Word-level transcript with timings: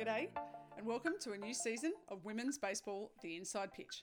G'day, 0.00 0.28
and 0.78 0.86
welcome 0.86 1.12
to 1.20 1.32
a 1.32 1.36
new 1.36 1.52
season 1.52 1.92
of 2.08 2.24
Women's 2.24 2.56
Baseball 2.56 3.10
The 3.20 3.36
Inside 3.36 3.70
Pitch. 3.70 4.02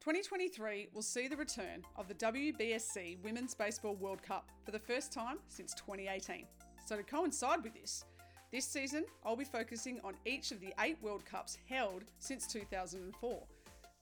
2023 0.00 0.88
will 0.92 1.02
see 1.02 1.28
the 1.28 1.36
return 1.36 1.84
of 1.94 2.08
the 2.08 2.14
WBSC 2.14 3.22
Women's 3.22 3.54
Baseball 3.54 3.94
World 3.94 4.20
Cup 4.24 4.50
for 4.64 4.72
the 4.72 4.78
first 4.80 5.12
time 5.12 5.38
since 5.46 5.72
2018. 5.74 6.46
So, 6.84 6.96
to 6.96 7.04
coincide 7.04 7.62
with 7.62 7.74
this, 7.74 8.04
this 8.50 8.64
season 8.64 9.04
I'll 9.24 9.36
be 9.36 9.44
focusing 9.44 10.00
on 10.02 10.14
each 10.26 10.50
of 10.50 10.58
the 10.58 10.74
eight 10.80 11.00
World 11.00 11.24
Cups 11.24 11.58
held 11.68 12.02
since 12.18 12.48
2004, 12.48 13.46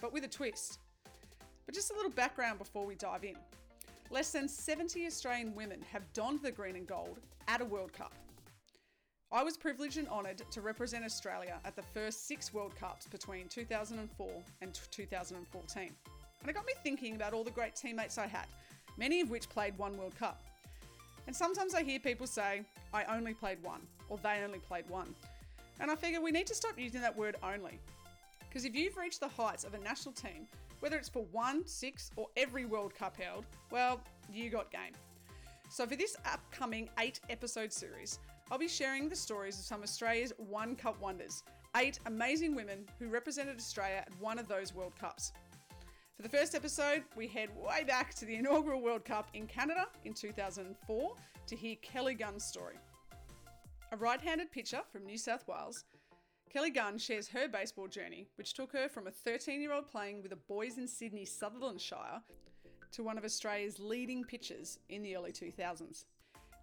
but 0.00 0.14
with 0.14 0.24
a 0.24 0.28
twist. 0.28 0.78
But 1.66 1.74
just 1.74 1.90
a 1.90 1.94
little 1.94 2.10
background 2.10 2.58
before 2.58 2.86
we 2.86 2.94
dive 2.94 3.24
in. 3.24 3.36
Less 4.10 4.32
than 4.32 4.48
70 4.48 5.04
Australian 5.04 5.54
women 5.54 5.84
have 5.92 6.10
donned 6.14 6.40
the 6.42 6.52
green 6.52 6.76
and 6.76 6.86
gold 6.86 7.18
at 7.48 7.60
a 7.60 7.66
World 7.66 7.92
Cup. 7.92 8.14
I 9.30 9.42
was 9.42 9.58
privileged 9.58 9.98
and 9.98 10.08
honoured 10.08 10.42
to 10.50 10.62
represent 10.62 11.04
Australia 11.04 11.60
at 11.66 11.76
the 11.76 11.82
first 11.82 12.26
six 12.26 12.54
World 12.54 12.74
Cups 12.74 13.06
between 13.06 13.46
2004 13.48 14.30
and 14.62 14.80
2014. 14.90 15.82
And 16.40 16.50
it 16.50 16.54
got 16.54 16.66
me 16.66 16.72
thinking 16.82 17.14
about 17.14 17.34
all 17.34 17.44
the 17.44 17.50
great 17.50 17.76
teammates 17.76 18.16
I 18.16 18.26
had, 18.26 18.46
many 18.96 19.20
of 19.20 19.28
which 19.28 19.50
played 19.50 19.76
one 19.76 19.98
World 19.98 20.16
Cup. 20.18 20.42
And 21.26 21.36
sometimes 21.36 21.74
I 21.74 21.82
hear 21.82 21.98
people 21.98 22.26
say, 22.26 22.62
I 22.94 23.04
only 23.04 23.34
played 23.34 23.62
one, 23.62 23.82
or 24.08 24.16
they 24.22 24.40
only 24.42 24.60
played 24.60 24.88
one. 24.88 25.14
And 25.78 25.90
I 25.90 25.94
figure 25.94 26.22
we 26.22 26.30
need 26.30 26.46
to 26.46 26.54
stop 26.54 26.78
using 26.78 27.02
that 27.02 27.14
word 27.14 27.36
only. 27.42 27.78
Because 28.48 28.64
if 28.64 28.74
you've 28.74 28.96
reached 28.96 29.20
the 29.20 29.28
heights 29.28 29.64
of 29.64 29.74
a 29.74 29.78
national 29.80 30.14
team, 30.14 30.46
whether 30.80 30.96
it's 30.96 31.10
for 31.10 31.26
one, 31.32 31.66
six, 31.66 32.10
or 32.16 32.28
every 32.38 32.64
World 32.64 32.94
Cup 32.94 33.14
held, 33.20 33.44
well, 33.70 34.00
you 34.32 34.48
got 34.48 34.70
game. 34.70 34.92
So 35.68 35.86
for 35.86 35.96
this 35.96 36.16
upcoming 36.24 36.88
eight 36.98 37.20
episode 37.28 37.74
series, 37.74 38.20
I'll 38.50 38.58
be 38.58 38.68
sharing 38.68 39.08
the 39.08 39.16
stories 39.16 39.58
of 39.58 39.64
some 39.64 39.82
Australia's 39.82 40.32
One 40.38 40.74
Cup 40.74 41.00
wonders, 41.00 41.42
eight 41.76 41.98
amazing 42.06 42.54
women 42.54 42.86
who 42.98 43.08
represented 43.08 43.58
Australia 43.58 44.04
at 44.06 44.20
one 44.20 44.38
of 44.38 44.48
those 44.48 44.74
World 44.74 44.94
Cups. 44.98 45.32
For 46.16 46.22
the 46.22 46.30
first 46.30 46.54
episode, 46.54 47.04
we 47.14 47.26
head 47.26 47.50
way 47.54 47.84
back 47.84 48.14
to 48.14 48.24
the 48.24 48.36
inaugural 48.36 48.80
World 48.80 49.04
Cup 49.04 49.28
in 49.34 49.46
Canada 49.46 49.86
in 50.04 50.14
2004 50.14 51.14
to 51.46 51.56
hear 51.56 51.76
Kelly 51.82 52.14
Gunn's 52.14 52.44
story. 52.44 52.76
A 53.92 53.96
right 53.98 54.20
handed 54.20 54.50
pitcher 54.50 54.80
from 54.90 55.04
New 55.04 55.18
South 55.18 55.46
Wales, 55.46 55.84
Kelly 56.50 56.70
Gunn 56.70 56.96
shares 56.96 57.28
her 57.28 57.46
baseball 57.46 57.86
journey, 57.86 58.26
which 58.36 58.54
took 58.54 58.72
her 58.72 58.88
from 58.88 59.06
a 59.06 59.10
13 59.10 59.60
year 59.60 59.72
old 59.72 59.86
playing 59.86 60.22
with 60.22 60.30
the 60.30 60.36
boys 60.36 60.78
in 60.78 60.88
Sydney 60.88 61.26
Sutherland 61.26 61.80
Shire 61.80 62.22
to 62.92 63.02
one 63.02 63.18
of 63.18 63.24
Australia's 63.24 63.78
leading 63.78 64.24
pitchers 64.24 64.78
in 64.88 65.02
the 65.02 65.14
early 65.14 65.32
2000s. 65.32 66.04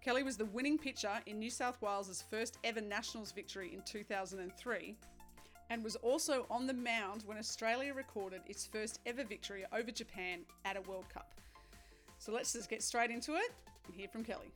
Kelly 0.06 0.22
was 0.22 0.36
the 0.36 0.44
winning 0.44 0.78
pitcher 0.78 1.10
in 1.26 1.40
New 1.40 1.50
South 1.50 1.82
Wales' 1.82 2.22
first 2.30 2.58
ever 2.62 2.80
Nationals 2.80 3.32
victory 3.32 3.74
in 3.74 3.82
2003 3.82 4.96
and 5.68 5.82
was 5.82 5.96
also 5.96 6.46
on 6.48 6.68
the 6.68 6.72
mound 6.72 7.24
when 7.26 7.36
Australia 7.36 7.92
recorded 7.92 8.40
its 8.46 8.64
first 8.64 9.00
ever 9.04 9.24
victory 9.24 9.64
over 9.72 9.90
Japan 9.90 10.42
at 10.64 10.76
a 10.76 10.80
World 10.82 11.06
Cup. 11.12 11.34
So 12.18 12.30
let's 12.30 12.52
just 12.52 12.70
get 12.70 12.84
straight 12.84 13.10
into 13.10 13.34
it 13.34 13.52
and 13.84 13.96
hear 13.96 14.06
from 14.06 14.22
Kelly. 14.22 14.52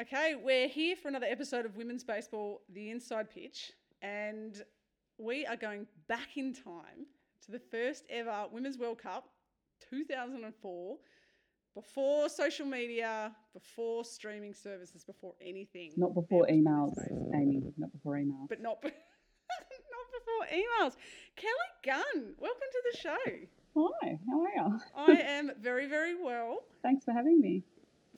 Okay, 0.00 0.36
we're 0.40 0.68
here 0.68 0.94
for 0.94 1.08
another 1.08 1.26
episode 1.28 1.66
of 1.66 1.74
Women's 1.74 2.04
Baseball 2.04 2.62
The 2.72 2.88
Inside 2.92 3.28
Pitch, 3.30 3.72
and 4.00 4.62
we 5.18 5.44
are 5.44 5.56
going 5.56 5.88
back 6.06 6.36
in 6.36 6.54
time 6.54 7.08
to 7.46 7.50
the 7.50 7.58
first 7.58 8.04
ever 8.08 8.44
Women's 8.52 8.78
World 8.78 8.98
Cup 9.02 9.28
2004, 9.90 10.96
before 11.74 12.28
social 12.28 12.66
media, 12.66 13.32
before 13.54 14.04
streaming 14.04 14.54
services, 14.54 15.04
before 15.04 15.34
anything. 15.40 15.92
Not 15.96 16.14
before 16.14 16.46
emails, 16.46 16.94
Amy. 17.34 17.62
Not 17.76 17.92
before 17.92 18.14
emails. 18.14 18.48
But 18.48 18.60
not, 18.60 18.78
not 18.84 18.92
before 20.12 20.58
emails. 20.58 20.96
Kelly 21.36 21.52
Gunn, 21.84 22.34
welcome 22.38 22.68
to 22.72 22.82
the 22.92 22.98
show. 22.98 23.16
Hi, 23.76 24.18
how 24.28 24.42
are 24.42 24.50
you? 24.54 24.80
I 24.94 25.12
am 25.26 25.52
very, 25.60 25.86
very 25.86 26.14
well. 26.22 26.64
Thanks 26.82 27.04
for 27.04 27.12
having 27.12 27.40
me. 27.40 27.62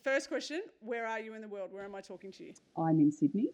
First 0.02 0.28
question 0.28 0.62
Where 0.80 1.06
are 1.06 1.20
you 1.20 1.34
in 1.34 1.40
the 1.40 1.48
world? 1.48 1.72
Where 1.72 1.84
am 1.84 1.94
I 1.94 2.00
talking 2.00 2.32
to 2.32 2.44
you? 2.44 2.54
I'm 2.76 2.98
in 2.98 3.12
Sydney 3.12 3.50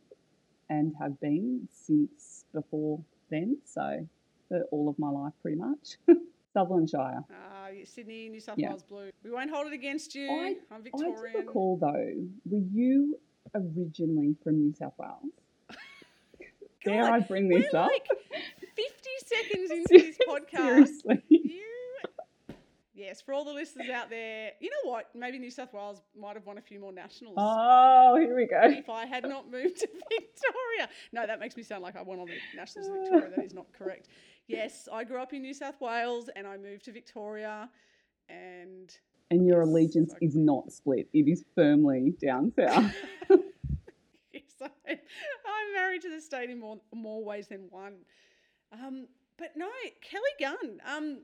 and 0.70 0.94
have 0.98 1.20
been 1.20 1.68
since 1.70 2.44
before 2.54 3.00
then, 3.30 3.58
so 3.64 4.06
for 4.48 4.62
all 4.70 4.88
of 4.88 4.98
my 4.98 5.10
life 5.10 5.32
pretty 5.42 5.58
much. 5.58 5.96
Sutherland 6.52 6.90
Shire. 6.90 7.24
Uh, 7.30 7.68
Sydney, 7.84 8.28
New 8.28 8.40
South 8.40 8.58
yeah. 8.58 8.68
Wales 8.70 8.82
Blue. 8.82 9.10
We 9.24 9.30
won't 9.30 9.50
hold 9.50 9.68
it 9.68 9.72
against 9.72 10.14
you. 10.14 10.28
I, 10.28 10.74
am 10.74 10.82
Victorian. 10.82 11.16
I 11.18 11.32
do 11.32 11.46
recall 11.46 11.78
though, 11.80 12.26
were 12.50 12.64
you 12.72 13.18
originally 13.54 14.36
from 14.42 14.60
New 14.60 14.74
South 14.74 14.94
Wales? 14.98 15.32
Dare 16.84 17.04
I 17.04 17.20
bring 17.20 17.48
this 17.48 17.66
we're 17.72 17.80
up? 17.80 17.90
Like 17.90 18.06
50 18.60 18.82
seconds 19.26 19.70
into 19.70 19.86
this 19.90 20.18
podcast. 20.28 20.86
Seriously. 21.06 21.22
You 21.28 21.70
Yes, 23.00 23.22
for 23.22 23.32
all 23.32 23.46
the 23.46 23.52
listeners 23.52 23.88
out 23.88 24.10
there, 24.10 24.50
you 24.60 24.68
know 24.68 24.90
what? 24.90 25.08
Maybe 25.14 25.38
New 25.38 25.50
South 25.50 25.72
Wales 25.72 26.02
might 26.14 26.34
have 26.34 26.44
won 26.44 26.58
a 26.58 26.60
few 26.60 26.78
more 26.78 26.92
nationals. 26.92 27.36
Oh, 27.38 28.14
here 28.20 28.36
we 28.36 28.46
go. 28.46 28.60
If 28.62 28.90
I 28.90 29.06
had 29.06 29.26
not 29.26 29.50
moved 29.50 29.78
to 29.78 29.88
Victoria. 30.10 30.90
No, 31.10 31.26
that 31.26 31.40
makes 31.40 31.56
me 31.56 31.62
sound 31.62 31.82
like 31.82 31.96
I 31.96 32.02
won 32.02 32.18
all 32.18 32.26
the 32.26 32.36
nationals 32.54 32.88
in 32.88 33.00
Victoria. 33.00 33.30
That 33.34 33.44
is 33.46 33.54
not 33.54 33.72
correct. 33.72 34.08
Yes, 34.50 34.88
I 34.92 35.04
grew 35.04 35.22
up 35.22 35.32
in 35.32 35.42
New 35.42 35.54
South 35.54 35.80
Wales 35.80 36.28
and 36.34 36.46
I 36.46 36.56
moved 36.56 36.84
to 36.86 36.92
Victoria 36.92 37.70
and 38.28 38.96
And 39.30 39.46
your 39.46 39.60
yes, 39.60 39.68
allegiance 39.68 40.14
is 40.20 40.34
not 40.34 40.72
split. 40.72 41.08
It 41.12 41.28
is 41.28 41.44
firmly 41.54 42.14
down 42.20 42.52
south. 42.56 42.92
yes, 44.32 44.42
I, 44.60 44.90
am 44.90 45.74
married 45.74 46.02
to 46.02 46.10
the 46.10 46.20
state 46.20 46.50
in 46.50 46.58
more, 46.58 46.80
more 46.92 47.24
ways 47.24 47.46
than 47.46 47.68
one. 47.70 47.94
Um, 48.72 49.06
but 49.38 49.56
no, 49.56 49.68
Kelly 50.02 50.30
Gunn. 50.40 50.80
Um, 50.84 51.18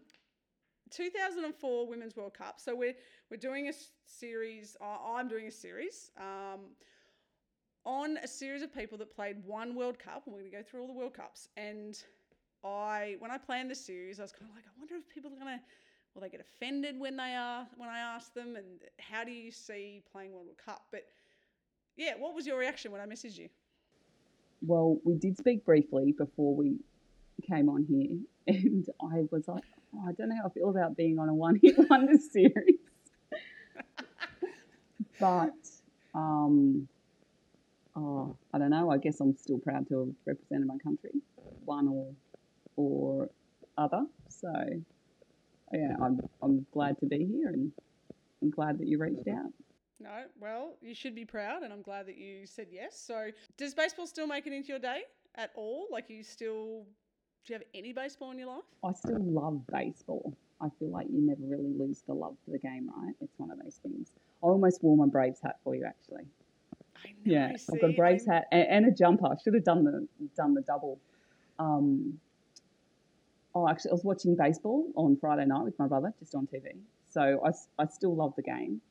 2004 0.91 1.89
Women's 1.89 2.15
World 2.17 2.35
Cup. 2.35 2.61
So 2.61 2.77
we're 2.77 2.95
we're 3.29 3.37
doing 3.39 3.69
a 3.69 3.73
series. 4.05 4.77
Uh, 4.81 5.15
I'm 5.17 5.27
doing 5.27 5.49
a 5.49 5.51
series 5.51 6.13
um, 6.17 6.61
on 7.85 8.19
a 8.19 8.29
series 8.29 8.63
of 8.63 8.73
people 8.73 8.97
that 8.99 9.15
played 9.15 9.45
one 9.45 9.75
World 9.75 9.99
Cup, 9.99 10.23
and 10.27 10.35
we're 10.35 10.43
going 10.43 10.53
to 10.53 10.57
go 10.59 10.63
through 10.63 10.83
all 10.83 10.87
the 10.87 10.93
World 10.93 11.15
Cups. 11.15 11.49
And 11.57 12.01
I, 12.75 13.17
when 13.19 13.31
I 13.31 13.39
planned 13.39 13.71
the 13.71 13.75
series, 13.75 14.19
I 14.19 14.23
was 14.23 14.33
kind 14.33 14.51
of 14.51 14.55
like, 14.55 14.65
I 14.67 14.79
wonder 14.79 14.95
if 14.97 15.09
people 15.13 15.31
are 15.33 15.39
going 15.39 15.59
to, 15.59 15.65
will 16.15 16.23
they 16.23 16.29
get 16.29 16.41
offended 16.41 16.99
when 16.99 17.17
they 17.17 17.35
are 17.35 17.67
when 17.77 17.89
I 17.89 17.99
ask 17.99 18.33
them, 18.35 18.57
and 18.57 18.81
how 18.99 19.25
do 19.25 19.31
you 19.31 19.51
see 19.51 20.03
playing 20.11 20.33
World 20.33 20.47
Cup? 20.65 20.87
But 20.91 21.05
yeah, 21.97 22.13
what 22.19 22.35
was 22.35 22.47
your 22.47 22.59
reaction 22.59 22.93
when 22.93 23.01
I 23.01 23.07
messaged 23.07 23.39
you? 23.39 23.49
Well, 24.63 24.99
we 25.05 25.15
did 25.15 25.37
speak 25.37 25.65
briefly 25.65 26.15
before 26.17 26.55
we 26.55 26.77
came 27.49 27.69
on 27.69 27.85
here, 27.85 28.19
and 28.57 28.87
I 29.01 29.27
was 29.31 29.47
like, 29.49 29.65
oh, 29.95 30.09
I 30.09 30.13
don't 30.13 30.29
know 30.29 30.37
how 30.37 30.49
I 30.49 30.51
feel 30.51 30.71
about 30.71 30.97
being 30.97 31.19
on 31.19 31.29
a 31.29 31.35
one 31.35 31.61
hit 31.63 31.77
wonder 31.91 32.19
series. 32.19 32.81
but 35.21 35.53
um, 36.15 36.89
oh, 37.95 38.37
I 38.53 38.59
don't 38.59 38.71
know. 38.71 38.91
I 38.91 38.99
guess 38.99 39.21
I'm 39.21 39.37
still 39.37 39.59
proud 39.59 39.89
to 39.89 39.99
have 39.99 40.09
represented 40.25 40.67
my 40.67 40.79
country, 40.79 41.11
one 41.65 41.89
or 41.89 42.13
or 42.77 43.29
other. 43.77 44.05
So 44.29 44.53
yeah, 45.73 45.97
I'm 46.03 46.21
I'm 46.43 46.67
glad 46.73 46.99
to 47.01 47.07
be 47.07 47.25
here 47.25 47.49
and 47.49 47.73
I'm 48.43 48.51
glad 48.51 48.79
that 48.79 48.87
you 48.87 48.99
reached 48.99 49.29
out. 49.29 49.53
No, 49.99 50.25
well, 50.39 50.75
you 50.83 50.95
should 50.95 51.15
be 51.15 51.25
proud, 51.25 51.63
and 51.63 51.73
I'm 51.73 51.81
glad 51.81 52.07
that 52.07 52.19
you 52.19 52.47
said 52.47 52.67
yes. 52.71 53.01
So, 53.01 53.31
does 53.57 53.73
baseball 53.73 54.07
still 54.07 54.27
make 54.27 54.47
it 54.47 54.53
into 54.53 54.69
your 54.69 54.79
day 54.79 55.05
at 55.37 55.53
all? 55.57 55.87
Like, 55.91 56.07
do 56.07 56.13
you 56.13 56.23
still 56.23 56.85
do 57.47 57.53
you 57.53 57.59
have 57.61 57.67
any 57.75 57.93
baseball 57.93 58.33
in 58.33 58.39
your 58.39 58.49
life? 58.49 58.65
I 58.85 58.93
still 58.93 59.23
love 59.23 59.65
baseball. 59.69 60.37
I 60.61 60.69
feel 60.79 60.91
like 60.91 61.07
you 61.09 61.25
never 61.25 61.43
really 61.43 61.73
lose 61.79 62.03
the 62.07 62.15
love 62.15 62.35
for 62.45 62.51
the 62.51 62.59
game, 62.59 62.91
right? 62.97 63.15
It's 63.21 63.39
one 63.39 63.51
of 63.51 63.59
those 63.63 63.77
things. 63.83 64.11
I 64.43 64.47
almost 64.47 64.83
wore 64.83 64.97
my 64.97 65.07
Braves 65.07 65.39
hat 65.43 65.57
for 65.63 65.75
you, 65.75 65.85
actually. 65.87 66.25
I 67.05 67.09
know, 67.09 67.15
yeah, 67.25 67.57
see, 67.57 67.75
I've 67.75 67.81
got 67.81 67.91
a 67.91 67.93
Braves 67.93 68.27
I'm... 68.27 68.35
hat 68.35 68.47
and, 68.51 68.69
and, 68.69 68.87
a 68.87 68.91
jumper. 68.91 69.27
I 69.27 69.35
should 69.43 69.55
have 69.55 69.65
done 69.65 69.85
the 69.85 70.09
done 70.37 70.55
the 70.55 70.63
double. 70.63 70.99
Um, 71.59 72.19
oh, 73.57 73.69
actually, 73.69 73.93
I 73.93 73.95
was 73.95 74.05
watching 74.05 74.37
baseball 74.37 74.87
on 74.97 75.17
Friday 75.17 75.47
night 75.47 75.65
with 75.65 75.79
my 75.79 75.87
brother, 75.87 76.13
just 76.19 76.35
on 76.35 76.47
TV. 76.47 76.77
So 77.09 77.41
I, 77.43 77.83
I 77.83 77.87
still 77.87 78.15
love 78.15 78.35
the 78.37 78.43
game. 78.43 78.83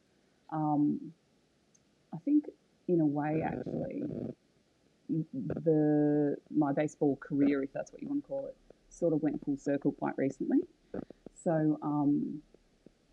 Um, 0.51 1.13
I 2.11 2.17
think, 2.25 2.45
in 2.87 2.99
a 2.99 3.05
way, 3.05 3.43
actually, 3.45 4.01
the 5.33 6.35
my 6.49 6.73
baseball 6.73 7.17
career, 7.17 7.61
if 7.61 7.71
that's 7.73 7.91
what 7.91 8.01
you 8.01 8.07
want 8.07 8.23
to 8.23 8.27
call 8.27 8.47
it, 8.47 8.55
sort 8.89 9.13
of 9.13 9.21
went 9.21 9.43
full 9.45 9.57
circle 9.57 9.91
quite 9.91 10.17
recently. 10.17 10.57
So 11.43 11.77
um, 11.83 12.41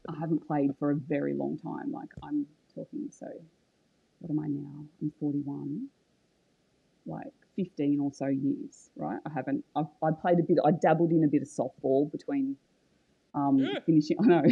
I 0.09 0.15
haven't 0.19 0.47
played 0.47 0.71
for 0.79 0.91
a 0.91 0.95
very 0.95 1.35
long 1.35 1.59
time. 1.59 1.93
Like 1.93 2.09
I'm 2.23 2.47
talking, 2.75 3.09
so 3.11 3.27
what 4.21 4.31
am 4.31 4.41
I 4.41 4.47
now? 4.47 4.87
I'm 5.03 5.13
41. 5.21 5.89
Like 7.05 7.35
15 7.57 8.01
or 8.01 8.13
so 8.13 8.27
years, 8.27 8.91
right? 8.97 9.19
I 9.27 9.31
haven't. 9.35 9.65
I've, 9.77 9.87
I 10.03 10.11
played 10.11 10.39
a 10.39 10.43
bit. 10.43 10.59
I 10.65 10.71
dabbled 10.71 11.11
in 11.13 11.25
a 11.25 11.29
bit 11.29 11.43
of 11.43 11.49
softball 11.49 12.11
between 12.11 12.57
um, 13.35 13.59
yeah. 13.59 13.79
finishing. 13.85 14.17
I 14.23 14.27
know, 14.27 14.43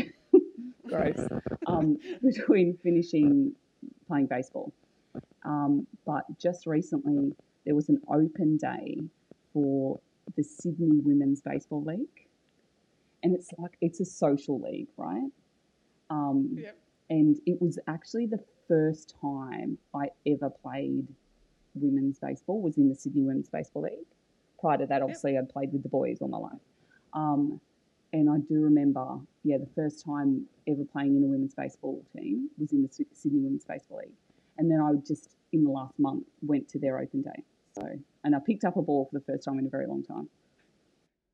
gross. 0.87 1.29
Um, 1.67 1.99
between 2.23 2.76
finishing 2.82 3.55
playing 4.06 4.26
baseball 4.26 4.73
Um, 5.44 5.87
but 6.05 6.25
just 6.38 6.67
recently, 6.67 7.35
there 7.64 7.75
was 7.75 7.88
an 7.88 8.00
open 8.08 8.56
day 8.56 8.99
for 9.52 10.00
the 10.37 10.43
Sydney 10.43 11.00
Women's 11.02 11.41
Baseball 11.41 11.82
League. 11.82 12.26
And 13.23 13.35
it's 13.35 13.50
like, 13.58 13.76
it's 13.81 14.00
a 14.00 14.05
social 14.05 14.61
league, 14.61 14.88
right? 14.97 15.31
Um, 16.08 16.56
Yep. 16.56 16.76
and 17.11 17.37
it 17.47 17.61
was 17.61 17.79
actually 17.87 18.26
the 18.26 18.43
first 18.67 19.14
time 19.20 19.79
I 19.94 20.08
ever 20.26 20.50
played 20.50 21.08
women's 21.75 22.19
baseball 22.19 22.61
was 22.61 22.76
in 22.76 22.88
the 22.88 22.94
Sydney 22.94 23.22
Women's 23.22 23.49
Baseball 23.49 23.82
League. 23.82 24.06
Prior 24.61 24.78
to 24.78 24.87
that, 24.87 25.02
obviously, 25.02 25.38
I'd 25.38 25.49
played 25.49 25.72
with 25.72 25.82
the 25.82 25.88
boys 25.88 26.19
all 26.20 26.28
my 26.28 26.38
life. 26.38 26.61
Um, 27.12 27.61
and 28.12 28.28
I 28.28 28.38
do 28.38 28.61
remember, 28.61 29.19
yeah, 29.44 29.58
the 29.58 29.69
first 29.75 30.05
time 30.05 30.44
ever 30.67 30.84
playing 30.84 31.17
in 31.17 31.22
a 31.22 31.26
women's 31.26 31.55
baseball 31.55 32.05
team 32.17 32.50
was 32.58 32.72
in 32.72 32.82
the 32.82 32.88
Sydney 33.14 33.40
Women's 33.40 33.64
Baseball 33.64 33.99
League. 33.99 34.12
And 34.58 34.70
then 34.70 34.81
I 34.81 34.93
just, 35.06 35.37
in 35.52 35.64
the 35.64 35.70
last 35.70 35.99
month, 35.99 36.25
went 36.43 36.69
to 36.70 36.78
their 36.78 36.99
open 36.99 37.22
day. 37.22 37.43
So, 37.78 37.87
and 38.25 38.34
I 38.34 38.38
picked 38.44 38.64
up 38.64 38.76
a 38.76 38.82
ball 38.82 39.08
for 39.11 39.19
the 39.19 39.25
first 39.25 39.44
time 39.44 39.58
in 39.58 39.66
a 39.66 39.70
very 39.70 39.87
long 39.87 40.02
time. 40.02 40.28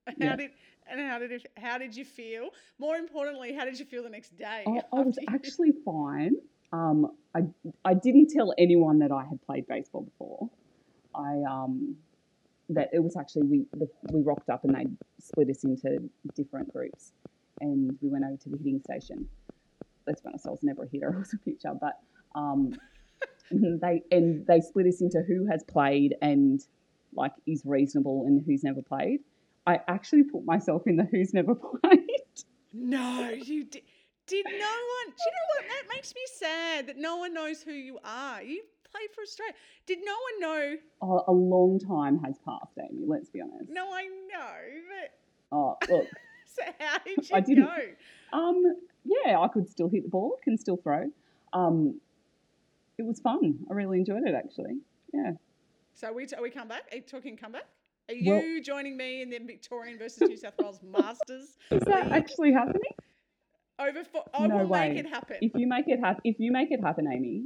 How 0.06 0.14
Yeah. 0.18 0.36
did 0.36 0.50
and 0.88 1.00
how 1.00 1.18
did 1.18 1.32
it, 1.32 1.46
how 1.56 1.78
did 1.78 1.96
you 1.96 2.04
feel? 2.04 2.50
More 2.78 2.96
importantly, 2.96 3.52
how 3.52 3.64
did 3.64 3.76
you 3.76 3.84
feel 3.84 4.04
the 4.04 4.10
next 4.10 4.36
day? 4.36 4.64
I, 4.66 4.82
I 4.92 5.00
was 5.00 5.18
actually 5.28 5.72
fine. 5.84 6.36
Um, 6.72 7.12
I, 7.34 7.40
I 7.84 7.94
didn't 7.94 8.28
tell 8.28 8.52
anyone 8.58 8.98
that 9.00 9.12
I 9.12 9.24
had 9.24 9.40
played 9.46 9.66
baseball 9.66 10.02
before. 10.02 10.50
I 11.14 11.42
um, 11.48 11.96
that 12.68 12.90
it 12.92 12.98
was 12.98 13.16
actually 13.16 13.46
we 13.46 13.66
the, 13.72 13.88
we 14.12 14.22
rocked 14.22 14.50
up 14.50 14.64
and 14.64 14.74
they 14.74 14.86
split 15.20 15.48
us 15.50 15.64
into 15.64 16.10
different 16.34 16.72
groups, 16.72 17.12
and 17.60 17.96
we 18.00 18.08
went 18.08 18.24
over 18.24 18.36
to 18.36 18.48
the 18.48 18.56
hitting 18.58 18.80
station. 18.80 19.28
Let's 20.06 20.20
be 20.20 20.28
honest, 20.28 20.46
I 20.46 20.50
was 20.50 20.62
never 20.62 20.84
a 20.84 20.88
hitter; 20.88 21.12
I 21.16 21.18
was 21.18 21.32
a 21.32 21.38
pitcher. 21.38 21.72
But 21.80 21.98
um, 22.34 22.74
they 23.50 24.02
and 24.10 24.46
they 24.46 24.60
split 24.60 24.86
us 24.86 25.00
into 25.00 25.22
who 25.26 25.46
has 25.46 25.62
played 25.64 26.14
and 26.20 26.60
like 27.14 27.32
is 27.46 27.62
reasonable 27.64 28.24
and 28.26 28.44
who's 28.44 28.62
never 28.64 28.82
played. 28.82 29.20
I 29.66 29.80
actually 29.88 30.22
put 30.24 30.44
myself 30.44 30.82
in 30.86 30.96
the 30.96 31.04
who's 31.04 31.34
never 31.34 31.54
played. 31.82 32.08
No, 32.72 33.30
you 33.30 33.64
did. 33.64 33.82
Did 34.26 34.44
no 34.46 34.50
one? 34.52 34.58
Do 35.06 35.22
you 35.24 35.32
know 35.32 35.46
what? 35.56 35.68
That 35.68 35.94
makes 35.94 36.14
me 36.14 36.20
sad 36.34 36.86
that 36.88 36.96
no 36.96 37.16
one 37.16 37.32
knows 37.32 37.62
who 37.62 37.72
you 37.72 37.98
are. 38.04 38.42
You 38.42 38.62
played 38.90 39.08
for 39.14 39.22
Australia. 39.22 39.54
Did 39.86 39.98
no 40.04 40.12
one 40.12 40.40
know? 40.40 40.76
Oh, 41.02 41.24
a 41.28 41.32
long 41.32 41.78
time 41.78 42.18
has 42.24 42.36
passed, 42.44 42.76
Amy. 42.80 43.04
Let's 43.06 43.30
be 43.30 43.40
honest. 43.40 43.70
No, 43.70 43.92
I 43.92 44.02
know, 44.04 44.56
but 44.88 45.56
Oh, 45.56 45.76
look. 45.88 46.06
so 46.46 46.62
how 46.80 46.98
did 47.04 47.28
you 47.30 47.36
I 47.36 47.40
didn't- 47.40 47.64
go? 47.66 48.38
Um, 48.38 48.62
yeah, 49.04 49.38
I 49.38 49.46
could 49.48 49.68
still 49.70 49.88
hit 49.88 50.02
the 50.02 50.08
ball, 50.08 50.36
can 50.42 50.58
still 50.58 50.76
throw. 50.76 51.08
Um, 51.52 52.00
it 52.98 53.02
was 53.04 53.20
fun. 53.20 53.60
I 53.70 53.74
really 53.74 53.98
enjoyed 53.98 54.24
it, 54.26 54.34
actually. 54.34 54.78
Yeah. 55.14 55.32
So 55.94 56.12
we 56.12 56.26
are 56.36 56.42
we 56.42 56.50
come 56.50 56.66
back? 56.68 56.82
Are 56.92 56.96
you 56.96 57.02
talking 57.02 57.36
comeback? 57.36 57.66
Are 58.08 58.14
Well- 58.24 58.42
you 58.42 58.60
joining 58.62 58.96
me 58.96 59.22
in 59.22 59.30
the 59.30 59.38
Victorian 59.38 59.98
versus 59.98 60.28
New 60.28 60.36
South 60.36 60.54
Wales 60.58 60.80
Masters 60.98 61.56
Is 61.70 61.80
that 61.82 62.04
League 62.06 62.12
actually 62.12 62.52
happening? 62.52 62.82
Over? 63.78 64.04
For, 64.04 64.22
I 64.34 64.46
No 64.46 64.58
will 64.58 64.66
way. 64.66 64.90
make 64.90 64.98
it 65.04 65.08
happen. 65.08 65.36
If 65.40 65.52
you 65.54 65.66
make 65.66 65.88
it 65.88 66.00
happen, 66.00 66.20
if 66.24 66.36
you 66.38 66.52
make 66.52 66.70
it 66.70 66.80
happen, 66.82 67.06
Amy, 67.12 67.44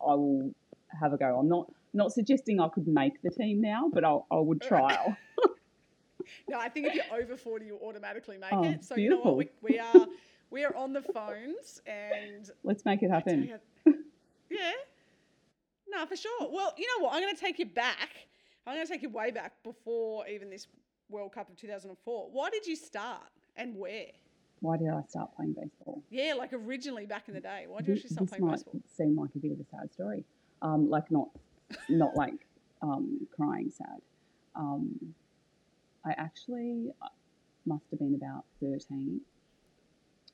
I 0.00 0.14
will 0.14 0.52
have 1.00 1.12
a 1.12 1.16
go. 1.18 1.38
I'm 1.38 1.48
not 1.48 1.70
not 1.92 2.12
suggesting 2.12 2.60
I 2.60 2.68
could 2.68 2.88
make 2.88 3.22
the 3.22 3.30
team 3.30 3.60
now, 3.60 3.88
but 3.92 4.04
I'll, 4.04 4.26
I 4.30 4.36
would 4.38 4.60
trial. 4.60 5.16
No, 6.48 6.58
I 6.58 6.68
think 6.70 6.86
if 6.86 6.94
you're 6.94 7.20
over 7.22 7.36
40, 7.36 7.66
you 7.66 7.78
automatically 7.84 8.38
make 8.38 8.50
Oh, 8.52 8.64
it. 8.64 8.82
So 8.82 8.96
you 8.96 9.10
know 9.10 9.18
what? 9.20 9.36
We, 9.36 9.50
we 9.62 9.78
are 9.78 10.06
we 10.50 10.64
are 10.64 10.74
on 10.74 10.92
the 10.94 11.02
phones 11.02 11.82
and 11.86 12.48
Let's 12.62 12.84
make 12.86 13.02
it 13.02 13.10
happen. 13.10 13.42
you- 13.84 13.94
yeah. 14.50 14.70
No, 15.86 16.06
for 16.06 16.16
sure. 16.16 16.48
Well, 16.50 16.72
you 16.78 16.86
know 16.86 17.04
what? 17.04 17.14
I'm 17.14 17.20
going 17.20 17.34
to 17.34 17.40
take 17.40 17.58
you 17.58 17.66
back. 17.66 18.10
I'm 18.66 18.74
going 18.74 18.86
to 18.86 18.90
take 18.92 19.02
you 19.02 19.10
way 19.10 19.32
back 19.32 19.52
before 19.62 20.26
even 20.26 20.48
this 20.48 20.66
World 21.10 21.32
Cup 21.32 21.50
of 21.50 21.56
2004. 21.56 22.28
Why 22.32 22.48
did 22.48 22.66
you 22.66 22.76
start 22.76 23.20
and 23.56 23.76
where? 23.76 24.06
Why 24.64 24.78
did 24.78 24.88
I 24.88 25.02
start 25.06 25.28
playing 25.36 25.52
baseball? 25.52 26.02
Yeah, 26.08 26.32
like 26.38 26.54
originally 26.54 27.04
back 27.04 27.28
in 27.28 27.34
the 27.34 27.40
day. 27.40 27.66
Why 27.68 27.80
did 27.80 27.88
you 27.88 27.94
Thi- 27.96 27.98
actually 28.00 28.10
start 28.14 28.24
this 28.24 28.30
playing 28.30 28.46
might 28.46 28.52
baseball? 28.54 28.80
seem 28.96 29.14
like 29.14 29.30
a 29.34 29.38
bit 29.38 29.52
of 29.52 29.60
a 29.60 29.64
sad 29.70 29.92
story. 29.92 30.24
Um, 30.62 30.88
like 30.88 31.10
not, 31.10 31.28
not 31.90 32.16
like 32.16 32.46
um, 32.80 33.26
crying 33.36 33.70
sad. 33.70 34.00
Um, 34.56 35.14
I 36.06 36.12
actually 36.16 36.86
uh, 37.02 37.08
must 37.66 37.84
have 37.90 37.98
been 37.98 38.14
about 38.14 38.44
thirteen, 38.58 39.20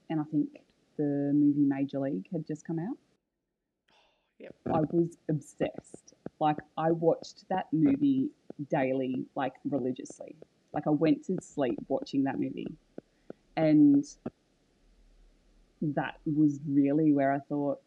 and 0.09 0.21
I 0.21 0.25
think 0.31 0.49
the 0.97 1.33
movie 1.35 1.65
Major 1.65 1.99
League 1.99 2.27
had 2.33 2.47
just 2.47 2.65
come 2.65 2.79
out. 2.79 2.97
Yep. 4.39 4.55
I 4.73 4.81
was 4.93 5.19
obsessed. 5.29 6.15
Like 6.39 6.57
I 6.79 6.93
watched 6.93 7.45
that 7.51 7.67
movie 7.73 8.31
daily, 8.71 9.27
like 9.35 9.53
religiously. 9.69 10.35
Like 10.73 10.87
I 10.87 10.91
went 10.91 11.27
to 11.27 11.37
sleep 11.43 11.79
watching 11.89 12.25
that 12.25 12.39
movie, 12.39 12.69
and 13.61 14.05
that 15.83 16.19
was 16.25 16.61
really 16.67 17.13
where 17.13 17.33
I 17.33 17.39
thought, 17.41 17.81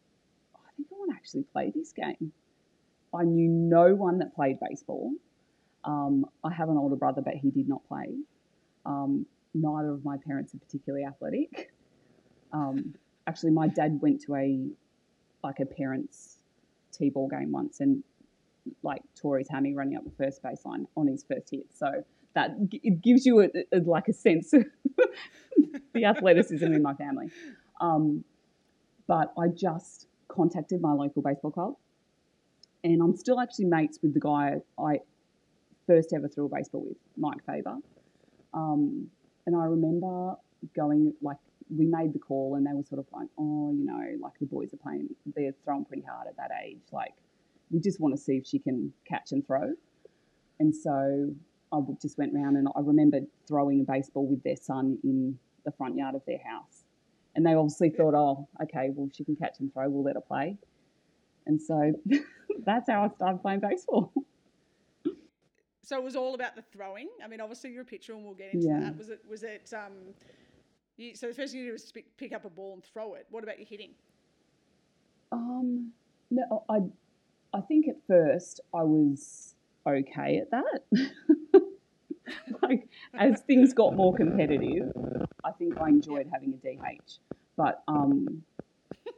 "Oh, 0.54 0.60
I 0.66 0.70
think 0.76 0.88
I 0.92 0.96
want 0.96 1.10
to 1.10 1.16
actually 1.16 1.44
play 1.44 1.70
this 1.74 1.92
game. 1.92 2.32
I 3.12 3.24
knew 3.24 3.48
no 3.48 3.94
one 3.94 4.18
that 4.18 4.34
played 4.34 4.58
baseball. 4.60 5.12
Um, 5.84 6.26
I 6.42 6.52
have 6.52 6.68
an 6.68 6.76
older 6.76 6.96
brother, 6.96 7.22
but 7.22 7.34
he 7.34 7.50
did 7.50 7.68
not 7.68 7.86
play. 7.86 8.14
Um, 8.86 9.26
neither 9.52 9.90
of 9.90 10.04
my 10.04 10.16
parents 10.16 10.54
are 10.54 10.58
particularly 10.58 11.04
athletic. 11.04 11.72
Um, 12.52 12.94
actually, 13.26 13.50
my 13.50 13.68
dad 13.68 14.00
went 14.00 14.22
to 14.22 14.34
a 14.36 14.68
like 15.42 15.60
a 15.60 15.66
parents' 15.66 16.38
t-ball 16.92 17.28
game 17.28 17.52
once 17.52 17.80
and 17.80 18.02
like 18.82 19.02
tore 19.14 19.38
his 19.38 19.48
hammy 19.48 19.74
running 19.74 19.96
up 19.96 20.04
the 20.04 20.24
first 20.24 20.42
baseline 20.42 20.86
on 20.96 21.06
his 21.06 21.24
first 21.24 21.50
hit. 21.50 21.66
So 21.74 22.04
that 22.34 22.50
it 22.70 23.00
gives 23.02 23.24
you 23.24 23.40
a, 23.40 23.48
a, 23.72 23.80
like 23.80 24.08
a 24.08 24.12
sense 24.12 24.52
of 24.52 24.64
the 25.94 26.04
athleticism 26.04 26.64
in 26.64 26.82
my 26.82 26.94
family. 26.94 27.26
Um, 27.80 28.24
but 29.06 29.32
I 29.38 29.48
just 29.48 30.08
contacted 30.28 30.80
my 30.80 30.92
local 30.92 31.22
baseball 31.22 31.50
club, 31.50 31.74
and 32.82 33.00
I'm 33.02 33.16
still 33.16 33.40
actually 33.40 33.66
mates 33.66 33.98
with 34.02 34.14
the 34.14 34.20
guy 34.20 34.56
I 34.78 35.00
first 35.86 36.12
ever 36.12 36.28
threw 36.28 36.46
a 36.46 36.48
baseball 36.48 36.84
with, 36.86 36.96
Mike 37.16 37.44
Faber. 37.46 37.76
Um, 38.52 39.08
and 39.46 39.56
I 39.56 39.64
remember 39.64 40.34
going 40.74 41.12
like 41.20 41.36
we 41.74 41.86
made 41.86 42.12
the 42.12 42.18
call, 42.18 42.56
and 42.56 42.66
they 42.66 42.72
were 42.72 42.84
sort 42.84 42.98
of 42.98 43.06
like, 43.12 43.28
oh, 43.38 43.72
you 43.72 43.84
know, 43.84 44.02
like 44.20 44.32
the 44.40 44.46
boys 44.46 44.72
are 44.72 44.78
playing, 44.78 45.08
they're 45.36 45.54
throwing 45.64 45.84
pretty 45.84 46.04
hard 46.08 46.26
at 46.28 46.36
that 46.36 46.50
age, 46.64 46.82
like 46.92 47.14
we 47.70 47.80
just 47.80 48.00
want 48.00 48.14
to 48.14 48.20
see 48.20 48.36
if 48.36 48.46
she 48.46 48.58
can 48.58 48.92
catch 49.06 49.32
and 49.32 49.46
throw. 49.46 49.72
And 50.60 50.74
so 50.74 51.34
I 51.74 51.80
just 52.00 52.18
went 52.18 52.32
round 52.34 52.56
and 52.56 52.68
I 52.74 52.80
remember 52.80 53.20
throwing 53.48 53.80
a 53.80 53.84
baseball 53.84 54.26
with 54.26 54.42
their 54.42 54.56
son 54.56 54.98
in 55.04 55.38
the 55.64 55.72
front 55.72 55.96
yard 55.96 56.14
of 56.14 56.22
their 56.26 56.38
house. 56.46 56.84
And 57.34 57.44
they 57.44 57.54
obviously 57.54 57.90
thought, 57.90 58.14
oh, 58.14 58.48
okay, 58.62 58.90
well, 58.94 59.08
she 59.12 59.24
can 59.24 59.34
catch 59.36 59.58
and 59.60 59.72
throw, 59.72 59.88
we'll 59.90 60.04
let 60.04 60.14
her 60.14 60.20
play. 60.20 60.56
And 61.46 61.60
so 61.60 61.92
that's 62.64 62.88
how 62.88 63.04
I 63.04 63.08
started 63.16 63.42
playing 63.42 63.60
baseball. 63.60 64.12
So 65.82 65.98
it 65.98 66.02
was 66.04 66.16
all 66.16 66.34
about 66.34 66.56
the 66.56 66.62
throwing. 66.62 67.08
I 67.22 67.28
mean, 67.28 67.42
obviously 67.42 67.70
you're 67.70 67.82
a 67.82 67.84
pitcher, 67.84 68.14
and 68.14 68.24
we'll 68.24 68.32
get 68.32 68.54
into 68.54 68.68
Yeah. 68.68 68.80
that. 68.80 68.96
Was 68.96 69.10
it? 69.10 69.20
Was 69.28 69.42
it? 69.42 69.70
Um, 69.76 69.92
you, 70.96 71.14
so 71.14 71.26
the 71.28 71.34
first 71.34 71.52
thing 71.52 71.60
you 71.60 71.66
did 71.66 71.72
was 71.72 71.92
pick, 71.92 72.16
pick 72.16 72.32
up 72.32 72.46
a 72.46 72.48
ball 72.48 72.72
and 72.72 72.82
throw 72.82 73.12
it. 73.14 73.26
What 73.30 73.44
about 73.44 73.58
your 73.58 73.66
hitting? 73.66 73.90
Um, 75.30 75.92
no, 76.30 76.64
I, 76.70 76.78
I 77.52 77.60
think 77.62 77.86
at 77.88 77.96
first 78.06 78.60
I 78.72 78.82
was 78.82 79.56
okay 79.86 80.38
at 80.38 80.50
that. 80.52 80.80
like 82.62 82.88
as 83.18 83.40
things 83.42 83.72
got 83.74 83.94
more 83.94 84.14
competitive, 84.14 84.90
I 85.44 85.50
think 85.52 85.80
I 85.80 85.88
enjoyed 85.88 86.28
having 86.32 86.54
a 86.54 86.56
DH. 86.56 87.18
But 87.56 87.82
um, 87.88 88.42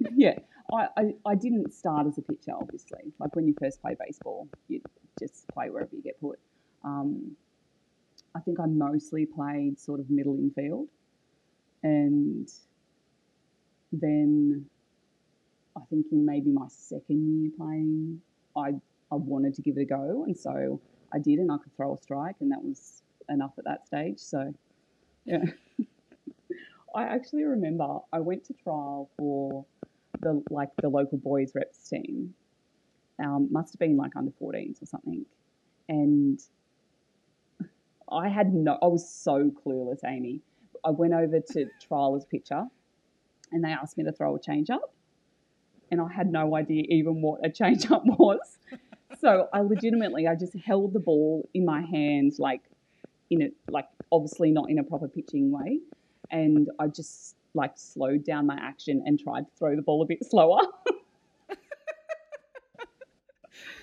yeah, 0.16 0.38
I, 0.72 0.88
I, 0.96 1.02
I 1.26 1.34
didn't 1.34 1.72
start 1.72 2.06
as 2.06 2.18
a 2.18 2.22
pitcher, 2.22 2.52
obviously. 2.54 3.12
Like 3.18 3.34
when 3.36 3.46
you 3.46 3.54
first 3.60 3.80
play 3.80 3.96
baseball, 3.98 4.48
you 4.68 4.80
just 5.18 5.46
play 5.48 5.70
wherever 5.70 5.94
you 5.94 6.02
get 6.02 6.20
put. 6.20 6.38
Um, 6.84 7.36
I 8.34 8.40
think 8.40 8.60
I 8.60 8.66
mostly 8.66 9.26
played 9.26 9.80
sort 9.80 10.00
of 10.00 10.10
middle 10.10 10.36
infield, 10.36 10.88
and 11.82 12.48
then 13.92 14.66
I 15.76 15.80
think 15.88 16.06
in 16.12 16.26
maybe 16.26 16.50
my 16.50 16.66
second 16.68 17.40
year 17.40 17.50
playing, 17.56 18.20
I 18.56 18.74
I 19.10 19.14
wanted 19.14 19.54
to 19.54 19.62
give 19.62 19.78
it 19.78 19.82
a 19.82 19.84
go, 19.84 20.24
and 20.26 20.36
so 20.36 20.80
I 21.12 21.18
did, 21.18 21.38
and 21.38 21.50
I 21.50 21.58
could 21.58 21.74
throw 21.76 21.94
a 21.94 21.98
strike, 21.98 22.36
and 22.40 22.50
that 22.52 22.62
was 22.62 23.02
enough 23.28 23.52
at 23.58 23.64
that 23.64 23.86
stage. 23.86 24.18
So, 24.18 24.52
yeah. 25.24 25.44
I 26.94 27.04
actually 27.04 27.44
remember 27.44 27.98
I 28.12 28.20
went 28.20 28.44
to 28.46 28.54
trial 28.54 29.10
for 29.18 29.66
the 30.20 30.42
like 30.50 30.70
the 30.80 30.88
local 30.88 31.18
boys 31.18 31.52
reps 31.54 31.88
team. 31.88 32.34
Um, 33.22 33.48
must 33.50 33.72
have 33.74 33.78
been 33.78 33.96
like 33.96 34.14
under 34.16 34.32
14s 34.42 34.82
or 34.82 34.86
something, 34.86 35.24
and 35.88 36.40
I 38.10 38.28
had 38.28 38.54
no. 38.54 38.78
I 38.82 38.86
was 38.86 39.08
so 39.08 39.50
clueless, 39.50 40.00
Amy. 40.06 40.40
I 40.84 40.90
went 40.90 41.14
over 41.14 41.40
to 41.40 41.66
trial 41.86 42.16
as 42.16 42.24
pitcher, 42.24 42.64
and 43.52 43.64
they 43.64 43.70
asked 43.70 43.98
me 43.98 44.04
to 44.04 44.12
throw 44.12 44.36
a 44.36 44.40
change 44.40 44.70
up 44.70 44.92
and 45.90 46.00
I 46.00 46.12
had 46.12 46.30
no 46.30 46.56
idea 46.56 46.84
even 46.88 47.20
what 47.20 47.44
a 47.44 47.50
change 47.50 47.90
up 47.90 48.02
was. 48.06 48.58
So 49.20 49.48
I 49.52 49.60
legitimately, 49.60 50.26
I 50.26 50.34
just 50.34 50.54
held 50.64 50.92
the 50.92 51.00
ball 51.00 51.48
in 51.54 51.64
my 51.64 51.82
hand, 51.82 52.34
like 52.38 52.62
in 53.30 53.42
it, 53.42 53.54
like 53.68 53.88
obviously 54.12 54.50
not 54.50 54.70
in 54.70 54.78
a 54.78 54.84
proper 54.84 55.08
pitching 55.08 55.50
way, 55.50 55.80
and 56.30 56.68
I 56.78 56.88
just 56.88 57.36
like 57.54 57.72
slowed 57.76 58.24
down 58.24 58.46
my 58.46 58.58
action 58.60 59.02
and 59.06 59.18
tried 59.18 59.42
to 59.42 59.50
throw 59.58 59.74
the 59.76 59.82
ball 59.82 60.02
a 60.02 60.06
bit 60.06 60.24
slower. 60.24 60.60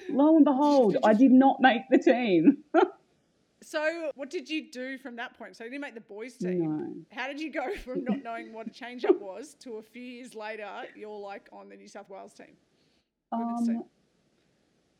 Lo 0.10 0.36
and 0.36 0.46
behold, 0.46 0.98
I 1.04 1.14
did 1.14 1.32
not 1.32 1.60
make 1.60 1.82
the 1.90 1.98
team. 1.98 2.64
So, 3.66 4.12
what 4.16 4.30
did 4.30 4.50
you 4.50 4.70
do 4.70 4.98
from 4.98 5.16
that 5.16 5.38
point? 5.38 5.56
So, 5.56 5.64
you 5.64 5.70
didn't 5.70 5.82
make 5.82 5.96
the 5.96 6.02
boys' 6.02 6.36
team. 6.36 6.60
no. 6.60 6.94
How 7.18 7.28
did 7.28 7.40
you 7.40 7.52
go 7.52 7.74
from 7.84 8.04
not 8.04 8.22
knowing 8.22 8.54
what 8.54 8.68
a 8.68 8.70
change 8.70 9.06
up 9.06 9.20
was 9.20 9.56
to 9.62 9.78
a 9.78 9.82
few 9.82 10.04
years 10.04 10.36
later, 10.36 10.70
you're 10.96 11.18
like 11.18 11.48
on 11.52 11.70
the 11.70 11.76
New 11.76 11.88
South 11.88 12.10
Wales 12.10 12.34
team. 12.34 12.56
Um, 13.32 13.84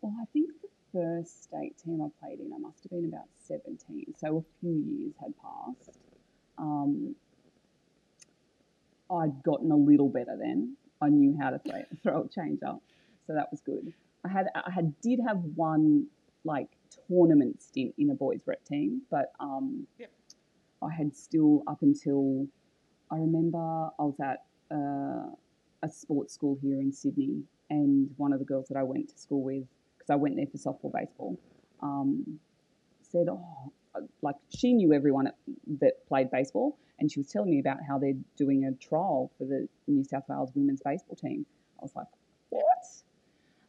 well, 0.04 0.14
I 0.22 0.26
think 0.34 0.50
the 0.62 0.68
first 0.92 1.44
state 1.46 1.76
team 1.84 2.02
I 2.02 2.10
played 2.24 2.40
in, 2.40 2.52
I 2.54 2.58
must 2.58 2.84
have 2.84 2.92
been 2.92 3.06
about 3.06 3.28
17. 3.48 4.14
So 4.20 4.38
a 4.38 4.44
few 4.60 4.84
years 4.86 5.14
had 5.20 5.34
passed. 5.42 5.98
Um, 6.58 7.16
I'd 9.10 9.42
gotten 9.44 9.72
a 9.72 9.78
little 9.78 10.10
better 10.10 10.38
then. 10.38 10.76
I 11.02 11.08
knew 11.08 11.38
how 11.42 11.52
to 11.52 11.60
throw, 11.60 11.84
throw 12.04 12.24
a 12.24 12.28
change 12.28 12.60
up. 12.64 12.82
So 13.28 13.34
that 13.34 13.48
was 13.50 13.62
good. 13.62 13.94
I 14.26 14.30
had, 14.30 14.48
I 14.54 14.72
had, 14.72 15.00
did 15.02 15.20
have 15.26 15.38
one 15.56 16.08
like 16.44 16.68
tournament 17.08 17.62
stint 17.62 17.96
in 17.98 18.10
a 18.10 18.14
boys 18.14 18.42
rep 18.46 18.64
team, 18.66 19.04
but 19.10 19.32
um, 19.40 19.88
Yep. 19.98 20.12
I 20.82 20.94
had 20.94 21.16
still 21.16 21.64
up 21.66 21.82
until 21.82 22.46
I 23.10 23.16
remember 23.16 23.58
I 23.58 24.04
was 24.04 24.20
at 24.22 24.44
uh, 24.70 25.34
a 25.82 25.90
sports 25.90 26.34
school 26.34 26.58
here 26.62 26.82
in 26.82 26.92
Sydney, 26.92 27.44
and 27.70 28.10
one 28.18 28.34
of 28.34 28.40
the 28.40 28.46
girls 28.46 28.68
that 28.68 28.78
I 28.78 28.84
went 28.84 29.08
to 29.10 29.18
school 29.18 29.44
with, 29.44 29.64
because 30.04 30.14
I 30.14 30.18
went 30.18 30.36
there 30.36 30.48
for 30.48 30.58
softball, 30.58 30.92
baseball, 30.94 31.40
um, 31.82 32.40
said, 33.02 33.28
"Oh, 33.30 33.72
like 34.22 34.36
she 34.50 34.74
knew 34.74 34.94
everyone 34.94 35.28
at, 35.28 35.36
that 35.80 36.06
played 36.08 36.30
baseball, 36.32 36.78
and 37.00 37.12
she 37.12 37.20
was 37.20 37.28
telling 37.28 37.52
me 37.52 37.60
about 37.60 37.78
how 37.88 37.98
they're 37.98 38.18
doing 38.38 38.66
a 38.66 38.72
trial 38.74 39.32
for 39.38 39.46
the 39.46 39.68
New 39.88 40.04
South 40.04 40.24
Wales 40.28 40.52
women's 40.56 40.82
baseball 40.84 41.16
team." 41.16 41.46
I 41.80 41.84
was 41.84 41.96
like, 41.96 42.08
"What?" 42.50 42.64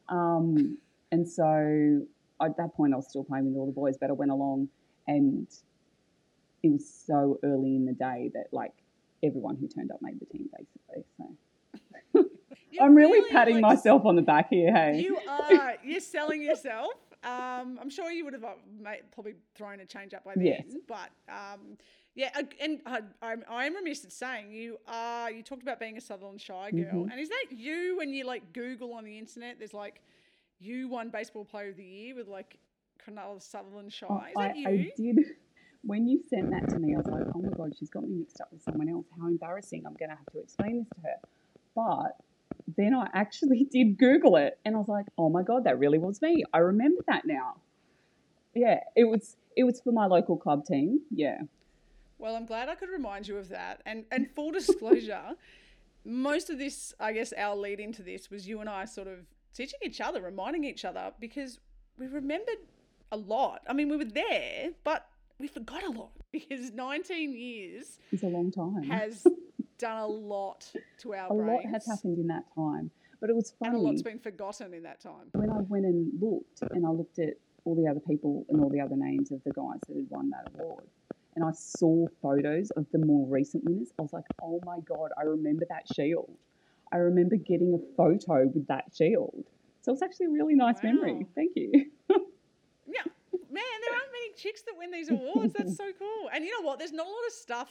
Um, 0.09 0.79
and 1.12 1.29
so 1.29 2.07
at 2.41 2.57
that 2.57 2.75
point, 2.75 2.93
I 2.93 2.97
was 2.97 3.09
still 3.09 3.25
playing 3.25 3.47
with 3.47 3.57
all 3.57 3.67
the 3.67 3.73
boys, 3.73 3.97
but 4.00 4.11
I 4.11 4.14
went 4.14 4.31
along, 4.31 4.69
and 5.07 5.47
it 6.62 6.73
was 6.73 6.88
so 6.88 7.38
early 7.43 7.76
in 7.76 7.85
the 7.85 7.93
day 7.93 8.31
that 8.35 8.47
like 8.53 8.73
everyone 9.23 9.57
who 9.57 9.69
turned 9.69 9.93
up 9.93 10.03
made 10.03 10.19
the 10.21 10.26
team, 10.26 10.49
basically. 10.57 11.05
So. 11.17 12.25
You're 12.75 12.85
I'm 12.85 12.95
really, 12.95 13.31
patting 13.31 13.61
like, 13.61 13.76
myself 13.76 14.04
on 14.04 14.16
the 14.16 14.23
back 14.23 14.49
here, 14.50 14.73
hey. 14.73 15.00
You 15.00 15.19
are. 15.28 15.76
You're 15.85 16.00
selling 16.00 16.43
yourself. 16.43 16.93
Um, 17.23 17.78
I'm 17.81 17.88
sure 17.88 18.11
you 18.11 18.25
would 18.25 18.35
have 18.35 18.45
uh, 18.45 18.54
made, 18.78 19.00
probably 19.12 19.35
thrown 19.54 19.81
a 19.81 19.87
change 19.87 20.12
up 20.12 20.25
by 20.25 20.33
then. 20.37 20.45
Yes. 20.45 20.64
But 20.87 21.11
um, 21.28 21.78
yeah, 22.14 22.31
uh, 22.37 22.43
and 22.61 22.81
I, 22.85 23.00
I'm, 23.23 23.45
I'm 23.49 23.75
remiss 23.75 24.04
at 24.04 24.12
saying 24.12 24.52
you 24.52 24.78
are. 24.87 25.31
You 25.31 25.43
talked 25.43 25.62
about 25.62 25.81
being 25.81 25.97
a 25.97 26.00
Sutherland 26.00 26.40
Shire 26.40 26.71
girl, 26.71 27.04
Mhm. 27.04 27.11
and 27.11 27.19
is 27.19 27.31
that 27.31 27.47
you 27.50 27.97
when 27.97 28.11
you 28.11 28.25
like 28.26 28.52
Google 28.52 28.93
on 28.93 29.04
the 29.04 29.19
internet? 29.19 29.59
There's 29.59 29.73
like 29.73 30.02
you 30.59 30.88
won 30.88 31.09
Baseball 31.09 31.45
Player 31.45 31.71
of 31.71 31.76
the 31.76 31.85
Year 31.85 32.14
with 32.14 32.28
like 32.28 32.59
Cronulla 33.02 33.40
Sutherland 33.40 33.93
Shire. 33.93 34.09
Oh, 34.11 34.19
is 34.26 34.33
I, 34.37 34.52
you? 34.52 34.69
I 34.69 34.93
did. 34.97 35.19
When 35.87 36.07
you 36.07 36.21
sent 36.31 36.50
that 36.50 36.69
to 36.71 36.78
me, 36.78 36.95
I 36.95 36.99
was 36.99 37.07
like, 37.07 37.25
oh 37.35 37.40
my 37.43 37.50
God, 37.57 37.75
she's 37.78 37.90
got 37.90 38.04
me 38.04 38.14
mixed 38.19 38.40
up 38.40 38.49
with 38.50 38.62
someone 38.62 38.88
else. 38.88 39.04
How 39.21 39.26
embarrassing. 39.26 39.83
I'm 39.87 39.93
going 39.95 40.09
to 40.09 40.16
have 40.16 40.25
to 40.33 40.40
explain 40.40 40.78
this 40.78 40.88
to 40.95 41.00
her. 41.02 41.16
But 41.75 42.16
then 42.76 42.94
I 42.94 43.09
actually 43.12 43.64
did 43.71 43.99
Google 43.99 44.37
it 44.37 44.59
and 44.64 44.75
I 44.75 44.78
was 44.78 44.88
like, 44.88 45.06
oh 45.18 45.28
my 45.28 45.42
God, 45.42 45.64
that 45.64 45.78
really 45.78 45.99
was 45.99 46.21
me. 46.23 46.44
I 46.52 46.59
remember 46.59 47.02
that 47.09 47.26
now. 47.26 47.56
Yeah, 48.54 48.80
it 48.94 49.04
was 49.04 49.37
it 49.56 49.64
was 49.64 49.80
for 49.80 49.92
my 49.92 50.06
local 50.06 50.37
club 50.37 50.64
team. 50.64 51.00
Yeah. 51.11 51.42
Well, 52.18 52.37
I'm 52.37 52.47
glad 52.47 52.68
I 52.68 52.75
could 52.75 52.88
remind 52.88 53.26
you 53.28 53.37
of 53.37 53.49
that. 53.49 53.83
And 53.85 54.04
and 54.11 54.30
full 54.30 54.50
disclosure, 54.61 55.35
most 56.04 56.50
of 56.50 56.59
this, 56.59 56.94
I 57.00 57.12
guess, 57.12 57.33
our 57.37 57.56
lead 57.56 57.80
into 57.80 58.02
this 58.02 58.30
was 58.30 58.47
you 58.47 58.61
and 58.61 58.68
I 58.68 58.85
sort 58.85 59.09
of 59.09 59.18
teaching 59.54 59.80
each 59.83 60.00
other, 60.00 60.21
reminding 60.21 60.64
each 60.64 60.85
other, 60.85 61.12
because 61.21 61.59
we 61.99 62.06
remembered 62.06 62.59
a 63.12 63.16
lot. 63.16 63.62
I 63.68 63.73
mean, 63.73 63.88
we 63.88 63.97
were 63.97 64.04
there, 64.04 64.71
but 64.83 65.09
we 65.38 65.49
forgot 65.49 65.85
a 65.85 65.90
lot 65.90 66.11
because 66.33 66.73
19 66.73 67.37
years 67.37 67.99
is 68.12 68.23
a 68.23 68.26
long 68.26 68.50
time. 68.50 68.85
has 68.85 69.26
done 69.78 69.99
a 69.99 70.07
lot 70.07 70.71
to 70.99 71.14
our 71.14 71.26
a 71.33 71.35
brains. 71.35 71.64
lot 71.64 71.73
has 71.73 71.87
happened 71.87 72.19
in 72.19 72.26
that 72.28 72.45
time. 72.54 72.90
But 73.21 73.31
it 73.31 73.37
was 73.37 73.54
funny. 73.59 73.76
And 73.76 73.78
a 73.78 73.81
lot's 73.88 74.02
been 74.02 74.19
forgotten 74.19 74.75
in 74.75 74.83
that 74.83 75.00
time. 75.00 75.31
when 75.33 75.50
I 75.50 75.61
went 75.61 75.85
and 75.87 76.11
looked, 76.21 76.62
and 76.73 76.85
I 76.85 76.90
looked 76.90 77.19
at 77.19 77.35
all 77.64 77.75
the 77.75 77.88
other 77.88 78.00
people 78.00 78.45
and 78.50 78.61
all 78.61 78.69
the 78.69 78.81
other 78.81 78.97
names 78.97 79.31
of 79.31 79.43
the 79.45 79.52
guys 79.52 79.81
that 79.88 79.97
had 79.97 80.07
won 80.11 80.31
that 80.31 80.50
award, 80.54 80.85
and 81.35 81.45
I 81.45 81.50
saw 81.52 82.07
photos 82.21 82.71
of 82.73 82.87
the 82.93 82.99
more 82.99 83.26
recent 83.26 83.64
winners, 83.64 83.88
I 83.99 84.02
was 84.02 84.12
like, 84.12 84.25
oh 84.43 84.61
my 84.64 84.78
God, 84.81 85.11
I 85.19 85.23
remember 85.23 85.64
that 85.71 85.87
shield. 85.95 86.31
I 86.93 86.99
remember 86.99 87.37
getting 87.37 87.75
a 87.75 87.97
photo 87.97 88.47
with 88.47 88.66
that 88.69 88.85
shield. 88.95 89.45
So 89.81 89.93
it's 89.93 90.02
actually 90.02 90.26
a 90.26 90.31
really 90.31 90.54
nice 90.54 90.83
memory. 90.83 91.26
Thank 91.35 91.52
you. 91.57 91.87
Yeah, 92.87 93.00
man, 93.33 93.62
there 93.83 93.95
aren't 93.95 94.12
many 94.12 94.35
chicks 94.37 94.61
that 94.62 94.75
win 94.76 94.90
these 94.90 95.11
awards. 95.11 95.54
That's 95.57 95.76
so 95.76 95.85
cool. 95.99 96.28
And 96.35 96.45
you 96.45 96.50
know 96.50 96.66
what? 96.66 96.78
There's 96.78 96.93
not 96.93 97.07
a 97.07 97.09
lot 97.09 97.26
of 97.26 97.33
stuff 97.33 97.71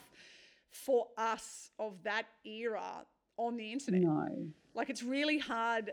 for 0.73 1.07
us 1.17 1.71
of 1.79 2.03
that 2.03 2.23
era 2.45 3.05
on 3.37 3.55
the 3.57 3.71
internet. 3.71 4.01
no. 4.01 4.27
Like 4.75 4.89
it's 4.89 5.03
really 5.03 5.37
hard. 5.37 5.91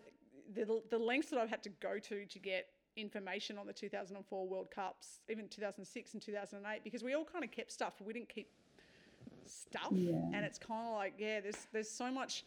The, 0.55 0.83
the 0.91 0.99
lengths 0.99 1.31
that 1.31 1.39
I've 1.39 1.51
had 1.51 1.63
to 1.65 1.69
go 1.69 1.99
to 1.99 2.27
to 2.27 2.39
get 2.39 2.67
information 2.97 3.57
on 3.59 3.67
the 3.67 3.73
2004 3.73 4.49
World 4.49 4.69
Cups, 4.75 5.21
even 5.31 5.49
2006 5.49 6.15
and 6.15 6.21
2008, 6.23 6.83
because 6.83 7.05
we 7.05 7.15
all 7.15 7.25
kind 7.25 7.45
of 7.45 7.51
kept 7.53 7.71
stuff. 7.73 7.95
We 8.05 8.13
didn't 8.13 8.31
keep 8.31 8.49
stuff, 9.47 9.89
Yeah. 9.93 10.17
and 10.35 10.45
it's 10.45 10.59
kind 10.59 10.89
of 10.89 10.95
like 10.95 11.15
yeah, 11.19 11.41
there's 11.41 11.67
there's 11.73 11.91
so 11.91 12.11
much. 12.11 12.45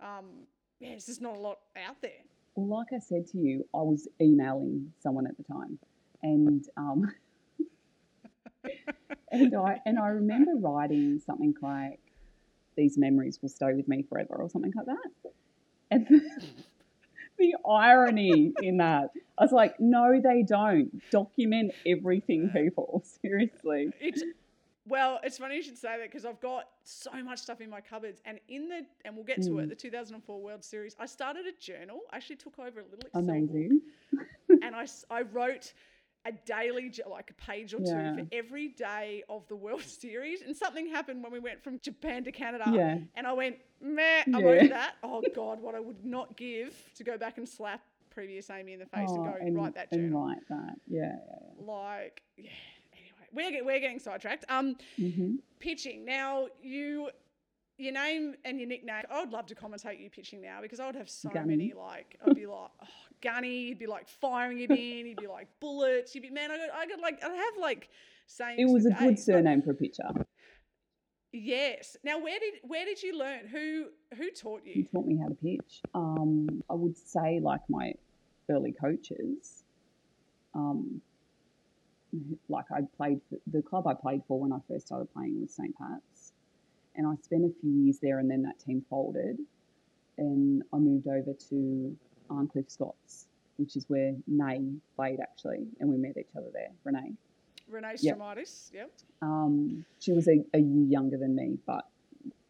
Um, 0.00 0.46
yeah, 0.80 0.90
there's 0.90 1.06
just 1.06 1.20
not 1.20 1.36
a 1.36 1.40
lot 1.40 1.58
out 1.86 1.96
there. 2.02 2.22
Well, 2.56 2.78
like 2.78 2.88
I 2.94 2.98
said 3.00 3.26
to 3.28 3.38
you, 3.38 3.64
I 3.74 3.78
was 3.78 4.06
emailing 4.20 4.92
someone 5.02 5.26
at 5.26 5.36
the 5.36 5.44
time, 5.44 5.78
and 6.22 6.64
um, 6.76 7.10
and 9.30 9.54
I 9.54 9.80
and 9.86 9.98
I 9.98 10.08
remember 10.08 10.52
writing 10.56 11.18
something 11.24 11.54
like, 11.62 12.00
"These 12.76 12.98
memories 12.98 13.38
will 13.42 13.48
stay 13.48 13.72
with 13.74 13.88
me 13.88 14.02
forever" 14.02 14.34
or 14.36 14.48
something 14.50 14.72
like 14.76 14.86
that. 14.86 15.32
And 15.90 16.06
the 17.38 17.54
irony 17.68 18.52
in 18.60 18.78
that, 18.78 19.10
I 19.38 19.42
was 19.44 19.52
like, 19.52 19.78
"No, 19.80 20.20
they 20.22 20.42
don't. 20.42 20.90
Document 21.10 21.72
everything, 21.86 22.50
people. 22.54 23.04
Seriously." 23.22 23.92
It's 24.00 24.22
well, 24.86 25.20
it's 25.22 25.38
funny 25.38 25.56
you 25.56 25.62
should 25.62 25.78
say 25.78 25.98
that 25.98 26.02
because 26.10 26.24
I've 26.24 26.40
got 26.40 26.64
so 26.84 27.10
much 27.22 27.38
stuff 27.40 27.60
in 27.60 27.70
my 27.70 27.80
cupboards, 27.80 28.20
and 28.24 28.40
in 28.48 28.68
the 28.68 28.84
and 29.04 29.14
we'll 29.14 29.24
get 29.24 29.42
to 29.42 29.50
Mm. 29.50 29.64
it. 29.64 29.68
The 29.68 29.74
2004 29.74 30.42
World 30.42 30.64
Series, 30.64 30.96
I 30.98 31.06
started 31.06 31.46
a 31.46 31.52
journal. 31.60 32.00
I 32.10 32.16
actually 32.16 32.36
took 32.36 32.58
over 32.58 32.80
a 32.80 32.84
little 32.84 33.00
Excel 33.06 33.22
Amazing. 33.22 33.80
and 34.62 34.74
I 34.74 34.86
I 35.10 35.22
wrote 35.22 35.72
a 36.26 36.32
daily 36.44 36.92
like 37.08 37.30
a 37.30 37.34
page 37.34 37.72
or 37.74 37.78
two 37.78 37.84
Yeah. 37.86 38.14
for 38.16 38.26
every 38.32 38.68
day 38.68 39.22
of 39.28 39.46
the 39.48 39.56
World 39.56 39.82
Series, 40.04 40.42
and 40.42 40.56
something 40.56 40.86
happened 40.86 41.22
when 41.22 41.32
we 41.32 41.38
went 41.38 41.62
from 41.64 41.78
Japan 41.80 42.24
to 42.24 42.32
Canada, 42.32 42.64
Yeah. 42.72 42.98
and 43.14 43.26
I 43.26 43.32
went 43.32 43.56
meh, 43.80 44.22
I'm 44.26 44.34
Yeah. 44.40 44.46
over 44.46 44.68
that. 44.68 44.94
Oh 45.02 45.22
God, 45.34 45.60
what 45.60 45.74
I 45.74 45.80
would 45.80 46.04
not 46.04 46.36
give 46.36 46.76
to 46.96 47.04
go 47.04 47.16
back 47.16 47.38
and 47.38 47.48
slap 47.48 47.80
previous 48.10 48.50
Amy 48.50 48.72
in 48.74 48.80
the 48.80 48.86
face 48.86 49.08
Oh, 49.10 49.14
and 49.14 49.24
go 49.24 49.38
and, 49.40 49.56
write 49.56 49.74
that 49.74 49.88
and 49.92 50.10
journal. 50.10 50.26
write 50.26 50.46
that. 50.48 50.76
Yeah. 50.86 51.16
Like 51.58 52.22
yeah. 52.36 52.50
Anyway, 52.92 53.26
we're 53.32 53.64
we're 53.64 53.80
getting 53.80 53.98
sidetracked. 53.98 54.44
Um 54.48 54.76
yeah. 54.96 55.10
hmm 55.14 55.36
pitching. 55.58 56.04
Now 56.04 56.48
you 56.62 57.10
your 57.80 57.92
name 57.92 58.34
and 58.44 58.58
your 58.58 58.68
nickname. 58.68 59.04
I 59.10 59.20
would 59.20 59.30
love 59.30 59.46
to 59.46 59.54
commentate 59.54 60.00
you 60.00 60.10
pitching 60.10 60.40
now 60.40 60.60
because 60.60 60.80
I 60.80 60.86
would 60.86 60.96
have 60.96 61.10
so 61.10 61.28
Gunny. 61.30 61.56
many 61.56 61.72
like 61.72 62.18
I'd 62.26 62.34
be 62.34 62.46
like 62.46 62.70
oh, 62.82 62.86
gunny. 63.22 63.68
You'd 63.68 63.78
be 63.78 63.86
like 63.86 64.08
firing 64.08 64.60
it 64.60 64.70
in. 64.70 65.06
You'd 65.06 65.20
be 65.20 65.26
like 65.26 65.48
bullets. 65.60 66.14
You'd 66.14 66.22
be 66.22 66.30
man. 66.30 66.50
I 66.50 66.56
got 66.58 66.70
I 66.74 66.86
got 66.86 67.00
like 67.00 67.22
I'd 67.24 67.30
have 67.30 67.56
like 67.60 67.88
sayings. 68.26 68.60
It 68.60 68.72
was 68.72 68.86
a 68.86 68.90
good 68.90 68.98
days, 68.98 69.26
but- 69.26 69.32
surname 69.32 69.62
for 69.62 69.72
a 69.72 69.74
pitcher. 69.74 70.10
Yes. 71.32 71.96
Now 72.02 72.18
where 72.18 72.38
did 72.40 72.54
where 72.64 72.84
did 72.84 73.02
you 73.02 73.16
learn? 73.16 73.46
Who 73.46 73.86
who 74.16 74.30
taught 74.30 74.62
you? 74.64 74.72
He 74.72 74.80
you? 74.80 74.86
taught 74.86 75.06
me 75.06 75.16
how 75.16 75.28
to 75.28 75.34
pitch. 75.34 75.80
Um, 75.94 76.62
I 76.68 76.74
would 76.74 76.96
say, 76.96 77.38
like 77.40 77.60
my 77.68 77.94
early 78.48 78.72
coaches, 78.72 79.62
um, 80.54 81.00
like 82.48 82.64
I 82.72 82.80
played 82.96 83.20
for 83.28 83.38
the 83.46 83.62
club 83.62 83.86
I 83.86 83.94
played 83.94 84.22
for 84.26 84.40
when 84.40 84.52
I 84.52 84.58
first 84.68 84.88
started 84.88 85.12
playing 85.12 85.40
was 85.40 85.54
St. 85.54 85.72
Pat's, 85.76 86.19
and 86.96 87.06
I 87.06 87.14
spent 87.22 87.44
a 87.44 87.52
few 87.60 87.70
years 87.70 87.98
there, 88.00 88.18
and 88.18 88.30
then 88.30 88.42
that 88.42 88.58
team 88.58 88.84
folded, 88.90 89.38
and 90.18 90.62
I 90.72 90.76
moved 90.78 91.06
over 91.06 91.32
to 91.50 91.96
Arncliffe 92.28 92.70
Scots, 92.70 93.26
which 93.56 93.76
is 93.76 93.84
where 93.88 94.14
Nay 94.26 94.60
played 94.96 95.20
actually, 95.20 95.66
and 95.80 95.88
we 95.90 95.96
met 95.96 96.16
each 96.18 96.34
other 96.36 96.48
there, 96.52 96.70
Renee. 96.84 97.12
Renee 97.68 97.94
Yep. 98.00 98.18
Stromitis. 98.18 98.72
Yep. 98.74 98.90
Um, 99.22 99.84
she 100.00 100.12
was 100.12 100.26
a, 100.28 100.44
a 100.54 100.58
year 100.58 100.86
younger 100.88 101.16
than 101.16 101.34
me, 101.36 101.58
but 101.66 101.86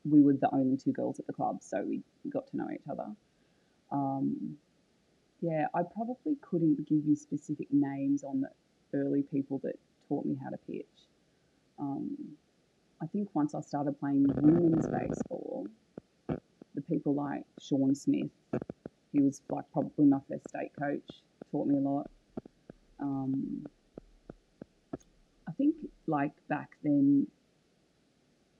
we 0.08 0.22
were 0.22 0.32
the 0.32 0.48
only 0.54 0.76
two 0.78 0.92
girls 0.92 1.18
at 1.20 1.26
the 1.26 1.32
club, 1.32 1.58
so 1.62 1.82
we 1.82 2.02
got 2.30 2.46
to 2.48 2.56
know 2.56 2.68
each 2.72 2.88
other. 2.90 3.06
Um, 3.92 4.56
yeah, 5.40 5.66
I 5.74 5.82
probably 5.82 6.36
couldn't 6.40 6.86
give 6.88 7.04
you 7.06 7.16
specific 7.16 7.68
names 7.70 8.24
on 8.24 8.40
the 8.42 8.50
early 8.98 9.22
people 9.22 9.58
that 9.64 9.78
taught 10.08 10.24
me 10.24 10.36
how 10.42 10.50
to 10.50 10.56
pitch. 10.58 10.86
Um, 11.78 12.16
I 13.02 13.06
think 13.06 13.28
once 13.34 13.54
I 13.54 13.60
started 13.60 13.98
playing 13.98 14.26
women's 14.36 14.86
baseball, 14.86 15.66
the 16.28 16.82
people 16.82 17.14
like 17.14 17.44
Sean 17.60 17.94
Smith, 17.94 18.30
he 19.12 19.20
was 19.20 19.40
like 19.50 19.64
probably 19.72 20.04
my 20.06 20.18
first 20.28 20.48
state 20.48 20.70
coach, 20.78 21.22
taught 21.50 21.66
me 21.66 21.76
a 21.76 21.80
lot. 21.80 22.10
Um, 23.00 23.64
I 25.48 25.52
think 25.56 25.74
like 26.06 26.32
back 26.48 26.76
then, 26.84 27.26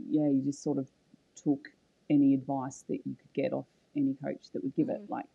yeah, 0.09 0.29
you 0.29 0.43
just 0.45 0.63
sort 0.63 0.79
of 0.79 0.89
took 1.37 1.69
any 2.09 2.35
advice 2.35 2.85
that 2.89 2.99
you 3.05 3.15
could 3.15 3.33
get 3.35 3.53
off 3.53 3.67
any 3.97 4.15
coach 4.25 4.51
that 4.53 4.63
would 4.65 4.75
give 4.75 4.89
it. 4.89 5.03
Mm. 5.07 5.11
Like 5.11 5.27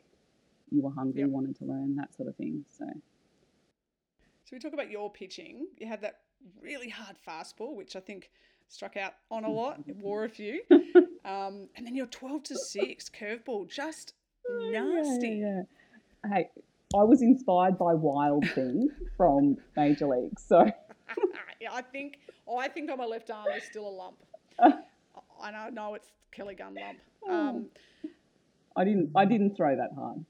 you 0.72 0.82
were 0.82 0.92
hungry, 0.92 1.22
Yep. 1.22 1.30
wanted 1.30 1.56
to 1.60 1.66
learn, 1.66 1.96
that 1.96 2.14
sort 2.16 2.28
of 2.28 2.36
thing. 2.36 2.66
So 2.78 2.86
So 4.46 4.50
we 4.54 4.60
talk 4.60 4.74
about 4.74 4.90
your 4.92 5.12
pitching. 5.12 5.68
You 5.78 5.88
had 5.88 6.02
that 6.02 6.22
really 6.60 6.90
hard 6.90 7.18
fastball, 7.26 7.76
which 7.76 7.96
I 7.96 8.00
think 8.00 8.32
struck 8.70 8.98
out 8.98 9.14
on 9.32 9.44
a 9.44 9.50
lot. 9.50 9.80
Wore 10.02 10.26
a 10.26 10.30
few. 10.30 10.62
Um, 11.26 11.70
and 11.76 11.88
then 11.88 11.96
your 11.96 12.06
12 12.06 12.44
to 12.44 12.56
6 12.56 13.10
curveball, 13.10 13.68
just 13.68 14.14
Oh, 14.48 14.70
nasty. 14.72 15.30
Yeah, 15.42 15.64
yeah. 16.24 16.32
Hey, 16.32 16.50
I 16.96 17.02
was 17.04 17.24
inspired 17.24 17.80
by 17.80 17.96
Wild 17.96 18.48
Thing 18.54 18.90
from 19.18 19.58
Major 19.76 20.06
League. 20.06 20.40
So 20.40 20.66
yeah, 21.60 21.74
I 21.74 21.82
think 21.82 22.20
oh, 22.48 22.58
I 22.58 22.68
think 22.68 22.92
on 22.92 23.00
my 23.00 23.06
left 23.06 23.32
arm 23.32 23.48
is 23.58 23.64
still 23.64 23.88
a 23.88 23.90
lump. 23.90 24.18
I 25.42 25.50
know, 25.52 25.70
no, 25.74 25.96
it's 25.96 26.12
Kelly 26.32 26.54
Gunn 26.54 26.76
lump. 26.76 27.00
Um, 27.28 27.66
I 28.76 28.84
didn't 28.84 29.10
I 29.16 29.26
didn't 29.26 29.58
throw 29.58 29.76
that 29.76 29.94
hard. 29.96 30.24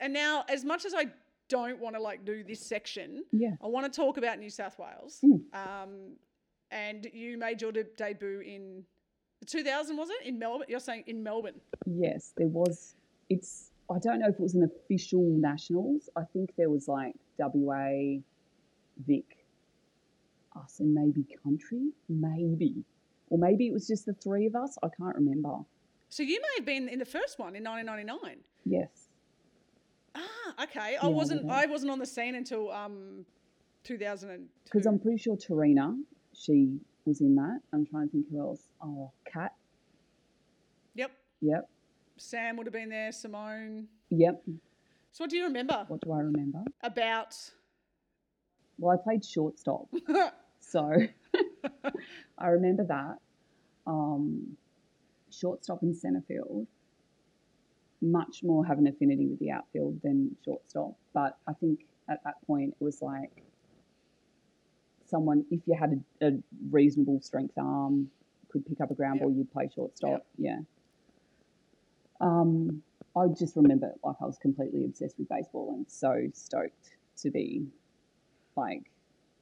and 0.00 0.12
now, 0.14 0.44
as 0.48 0.64
much 0.64 0.86
as 0.86 0.94
I 0.94 1.08
don't 1.50 1.80
want 1.80 1.96
to 1.96 2.00
like 2.02 2.24
do 2.24 2.42
this 2.42 2.60
section, 2.60 3.24
Yeah. 3.30 3.56
I 3.62 3.66
want 3.66 3.92
to 3.92 3.94
talk 3.94 4.16
about 4.16 4.38
New 4.38 4.48
South 4.48 4.78
Wales. 4.78 5.20
Mm. 5.22 5.42
Um, 5.52 5.90
and 6.72 7.06
you 7.12 7.38
made 7.38 7.60
your 7.60 7.70
de- 7.70 7.84
debut 7.84 8.40
in 8.40 8.84
2000, 9.46 9.96
was 9.96 10.08
it? 10.10 10.26
In 10.26 10.38
Melbourne? 10.38 10.66
You're 10.68 10.80
saying 10.80 11.04
in 11.06 11.22
Melbourne? 11.22 11.60
Yes, 11.86 12.32
there 12.36 12.48
was. 12.48 12.96
It's. 13.28 13.70
I 13.90 13.98
don't 13.98 14.20
know 14.20 14.28
if 14.28 14.34
it 14.34 14.40
was 14.40 14.54
an 14.54 14.64
official 14.64 15.22
nationals. 15.22 16.08
I 16.16 16.22
think 16.32 16.54
there 16.56 16.70
was 16.70 16.88
like 16.88 17.14
WA, 17.38 18.20
Vic, 19.06 19.44
us, 20.56 20.80
and 20.80 20.94
maybe 20.94 21.26
country, 21.42 21.90
maybe, 22.08 22.84
or 23.28 23.38
maybe 23.38 23.66
it 23.66 23.72
was 23.72 23.86
just 23.86 24.06
the 24.06 24.14
three 24.14 24.46
of 24.46 24.54
us. 24.54 24.78
I 24.82 24.88
can't 24.96 25.14
remember. 25.16 25.58
So 26.08 26.22
you 26.22 26.40
may 26.40 26.56
have 26.56 26.66
been 26.66 26.88
in 26.88 26.98
the 26.98 27.04
first 27.04 27.38
one 27.38 27.54
in 27.56 27.64
1999. 27.64 28.38
Yes. 28.64 29.08
Ah, 30.14 30.64
okay. 30.64 30.96
I 31.00 31.06
wasn't. 31.08 31.50
I 31.50 31.66
wasn't 31.66 31.90
on 31.90 31.98
the 31.98 32.06
scene 32.06 32.34
until 32.34 32.70
um, 32.70 33.26
2002. 33.84 34.48
Because 34.64 34.86
I'm 34.86 34.98
pretty 34.98 35.18
sure 35.18 35.36
Tarina, 35.36 35.98
she 36.34 36.78
was 37.04 37.20
in 37.20 37.34
that. 37.36 37.60
I'm 37.72 37.86
trying 37.86 38.06
to 38.08 38.12
think 38.12 38.26
who 38.30 38.40
else. 38.40 38.68
Oh, 38.82 39.10
Kat. 39.30 39.54
Yep. 40.94 41.10
Yep. 41.40 41.68
Sam 42.16 42.56
would 42.56 42.66
have 42.66 42.72
been 42.72 42.88
there. 42.90 43.12
Simone. 43.12 43.88
Yep. 44.10 44.42
So 45.12 45.24
what 45.24 45.30
do 45.30 45.36
you 45.36 45.44
remember 45.44 45.84
What 45.88 46.00
do 46.00 46.12
I 46.12 46.20
remember? 46.20 46.60
about? 46.82 47.36
Well, 48.78 48.98
I 48.98 49.02
played 49.02 49.24
shortstop, 49.24 49.86
so 50.60 50.90
I 52.38 52.46
remember 52.48 52.84
that. 52.84 53.16
Um, 53.86 54.56
shortstop 55.30 55.82
and 55.82 55.96
centre 55.96 56.22
field 56.26 56.66
much 58.00 58.42
more 58.42 58.64
have 58.66 58.78
an 58.78 58.86
affinity 58.86 59.26
with 59.26 59.38
the 59.38 59.50
outfield 59.50 60.00
than 60.02 60.34
shortstop. 60.44 60.94
But 61.14 61.38
I 61.46 61.52
think 61.52 61.80
at 62.08 62.22
that 62.24 62.34
point 62.46 62.74
it 62.80 62.84
was 62.84 63.00
like 63.00 63.30
someone, 65.12 65.44
if 65.50 65.60
you 65.66 65.76
had 65.78 66.02
a, 66.20 66.28
a 66.28 66.30
reasonable 66.70 67.20
strength 67.20 67.54
arm, 67.58 68.10
could 68.50 68.66
pick 68.66 68.80
up 68.80 68.90
a 68.90 68.94
ground 68.94 69.16
Yep. 69.20 69.22
ball, 69.22 69.36
you'd 69.36 69.52
play 69.52 69.68
shortstop. 69.74 70.26
Yeah. 70.36 70.58
Um, 72.20 72.82
I 73.16 73.26
just 73.28 73.56
remember 73.56 73.92
like 74.02 74.16
I 74.20 74.24
was 74.26 74.38
completely 74.38 74.84
obsessed 74.84 75.18
with 75.18 75.28
baseball 75.28 75.74
and 75.76 75.86
so 75.88 76.28
stoked 76.32 76.90
to 77.18 77.30
be 77.30 77.66
like 78.56 78.90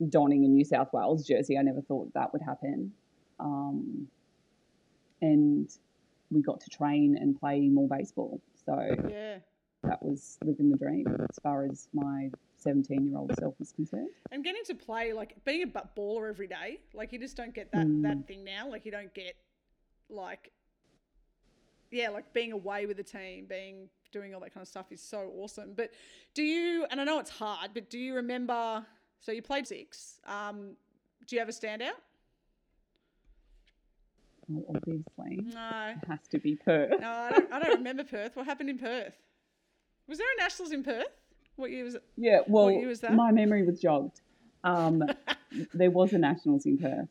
donning 0.08 0.44
a 0.44 0.48
New 0.48 0.64
South 0.64 0.92
Wales 0.92 1.26
jersey. 1.26 1.56
I 1.58 1.62
never 1.62 1.82
thought 1.82 2.12
that 2.14 2.32
would 2.32 2.42
happen. 2.42 2.92
Um, 3.38 4.08
and 5.22 5.68
we 6.30 6.42
got 6.42 6.60
to 6.60 6.70
train 6.70 7.16
and 7.20 7.38
play 7.38 7.60
more 7.68 7.88
baseball. 7.88 8.40
So 8.66 8.76
yeah. 9.08 9.38
that 9.84 10.02
was 10.02 10.38
living 10.44 10.70
the 10.70 10.78
dream 10.78 11.06
as 11.30 11.38
far 11.42 11.66
as 11.70 11.88
my 11.92 12.30
17 12.62 13.06
year 13.06 13.16
old 13.18 13.32
self 13.38 13.54
was 13.58 13.72
concerned. 13.72 14.10
And 14.30 14.44
getting 14.44 14.62
to 14.66 14.74
play, 14.74 15.12
like 15.12 15.34
being 15.44 15.62
a 15.62 15.66
baller 15.66 16.28
every 16.28 16.46
day, 16.46 16.80
like 16.94 17.12
you 17.12 17.18
just 17.18 17.36
don't 17.36 17.54
get 17.54 17.70
that 17.72 17.86
Mm. 17.86 18.02
that 18.02 18.26
thing 18.26 18.44
now. 18.44 18.68
Like 18.68 18.84
you 18.84 18.92
don't 18.92 19.12
get, 19.14 19.34
like, 20.08 20.52
yeah, 21.90 22.08
like 22.10 22.32
being 22.32 22.52
away 22.52 22.86
with 22.86 22.96
the 22.96 23.02
team, 23.02 23.46
being 23.48 23.88
doing 24.12 24.34
all 24.34 24.40
that 24.40 24.52
kind 24.52 24.62
of 24.62 24.68
stuff 24.68 24.90
is 24.92 25.00
so 25.00 25.30
awesome. 25.38 25.72
But 25.74 25.90
do 26.34 26.42
you? 26.42 26.86
And 26.90 27.00
I 27.00 27.04
know 27.04 27.18
it's 27.18 27.30
hard, 27.30 27.70
but 27.74 27.90
do 27.90 27.98
you 27.98 28.14
remember? 28.14 28.84
So 29.20 29.32
you 29.32 29.42
played 29.42 29.66
six. 29.66 30.18
Um, 30.26 30.76
do 31.26 31.36
you 31.36 31.40
have 31.40 31.48
a 31.48 31.52
standout? 31.52 31.98
Well, 34.48 34.64
obviously, 34.74 35.52
No, 35.54 35.94
it 36.02 36.08
has 36.08 36.26
to 36.30 36.38
be 36.38 36.56
Perth. 36.56 37.00
no, 37.00 37.08
I 37.08 37.30
don't, 37.30 37.52
I 37.52 37.58
don't 37.60 37.76
remember 37.78 38.02
Perth. 38.04 38.34
What 38.34 38.46
happened 38.46 38.68
in 38.70 38.78
Perth? 38.78 39.14
Was 40.08 40.18
there 40.18 40.26
a 40.36 40.42
nationals 40.42 40.72
in 40.72 40.82
Perth? 40.82 41.19
What 41.60 41.70
year 41.70 41.84
was 41.84 41.94
it? 41.94 42.02
Yeah, 42.16 42.40
well, 42.46 42.70
year 42.70 42.88
was 42.88 43.00
that? 43.00 43.14
my 43.14 43.32
memory 43.32 43.66
was 43.66 43.78
jogged. 43.78 44.22
Um, 44.64 45.04
there 45.74 45.90
was 45.90 46.14
a 46.14 46.18
Nationals 46.18 46.64
in 46.64 46.78
Perth, 46.78 47.08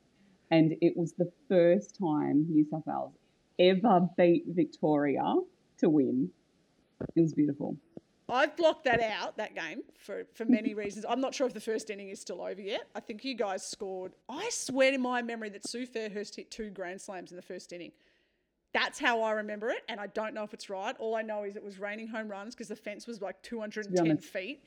and 0.49 0.75
it 0.81 0.97
was 0.97 1.13
the 1.13 1.31
first 1.47 1.95
time 1.99 2.47
New 2.49 2.65
South 2.65 2.81
Wales 2.87 3.13
ever 3.59 4.09
beat 4.17 4.45
Victoria 4.47 5.35
to 5.77 5.89
win. 5.89 6.31
It 7.15 7.21
was 7.21 7.33
beautiful. 7.33 7.77
I've 8.27 8.55
blocked 8.55 8.85
that 8.85 9.01
out, 9.01 9.37
that 9.37 9.53
game, 9.53 9.81
for, 9.99 10.23
for 10.33 10.45
many 10.45 10.73
reasons. 10.73 11.05
I'm 11.07 11.21
not 11.21 11.35
sure 11.35 11.45
if 11.45 11.53
the 11.53 11.59
first 11.59 11.91
inning 11.91 12.09
is 12.09 12.19
still 12.19 12.41
over 12.41 12.61
yet. 12.61 12.87
I 12.95 12.99
think 12.99 13.23
you 13.23 13.35
guys 13.35 13.63
scored. 13.65 14.13
I 14.27 14.49
swear 14.51 14.93
in 14.93 15.01
my 15.01 15.21
memory 15.21 15.49
that 15.49 15.67
Sue 15.67 15.85
Fairhurst 15.85 16.35
hit 16.35 16.49
two 16.49 16.69
grand 16.69 17.01
slams 17.01 17.31
in 17.31 17.35
the 17.35 17.43
first 17.43 17.71
inning. 17.71 17.91
That's 18.73 18.99
how 18.99 19.21
I 19.21 19.31
remember 19.31 19.69
it, 19.69 19.83
and 19.89 19.99
I 19.99 20.07
don't 20.07 20.33
know 20.35 20.43
if 20.43 20.53
it's 20.53 20.69
right. 20.69 20.95
All 20.99 21.15
I 21.15 21.21
know 21.23 21.43
is 21.43 21.55
it 21.55 21.63
was 21.63 21.79
raining 21.79 22.07
home 22.07 22.27
runs 22.27 22.53
because 22.53 22.67
the 22.67 22.75
fence 22.75 23.07
was 23.07 23.19
like 23.21 23.41
210 23.41 24.05
honest, 24.11 24.23
feet. 24.27 24.63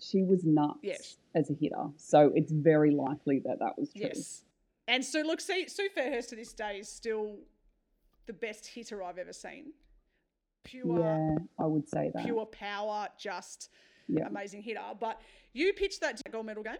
She 0.00 0.22
was 0.22 0.44
nuts 0.44 0.78
Yes. 0.82 1.18
as 1.34 1.50
a 1.50 1.54
hitter, 1.54 1.88
so 1.96 2.32
it's 2.34 2.50
very 2.50 2.90
likely 2.90 3.40
that 3.40 3.58
that 3.58 3.78
was 3.78 3.92
true. 3.92 4.02
Yes. 4.06 4.44
And 4.88 5.04
so, 5.04 5.20
look, 5.20 5.40
see, 5.40 5.68
Sue 5.68 5.88
Fairhurst 5.96 6.30
to 6.30 6.36
this 6.36 6.52
day 6.54 6.78
is 6.78 6.88
still 6.88 7.36
the 8.26 8.32
best 8.32 8.66
hitter 8.66 9.02
I've 9.02 9.18
ever 9.18 9.32
seen. 9.32 9.72
Pure, 10.64 10.98
Yeah, 11.00 11.34
I 11.58 11.66
would 11.66 11.88
say 11.88 12.10
that. 12.14 12.24
pure 12.24 12.46
power, 12.46 13.08
just 13.18 13.70
yeah, 14.08 14.26
amazing 14.26 14.62
hitter. 14.62 14.80
But 14.98 15.20
you 15.52 15.72
pitched 15.74 16.00
that 16.00 16.20
gold 16.32 16.46
medal 16.46 16.62
game. 16.62 16.76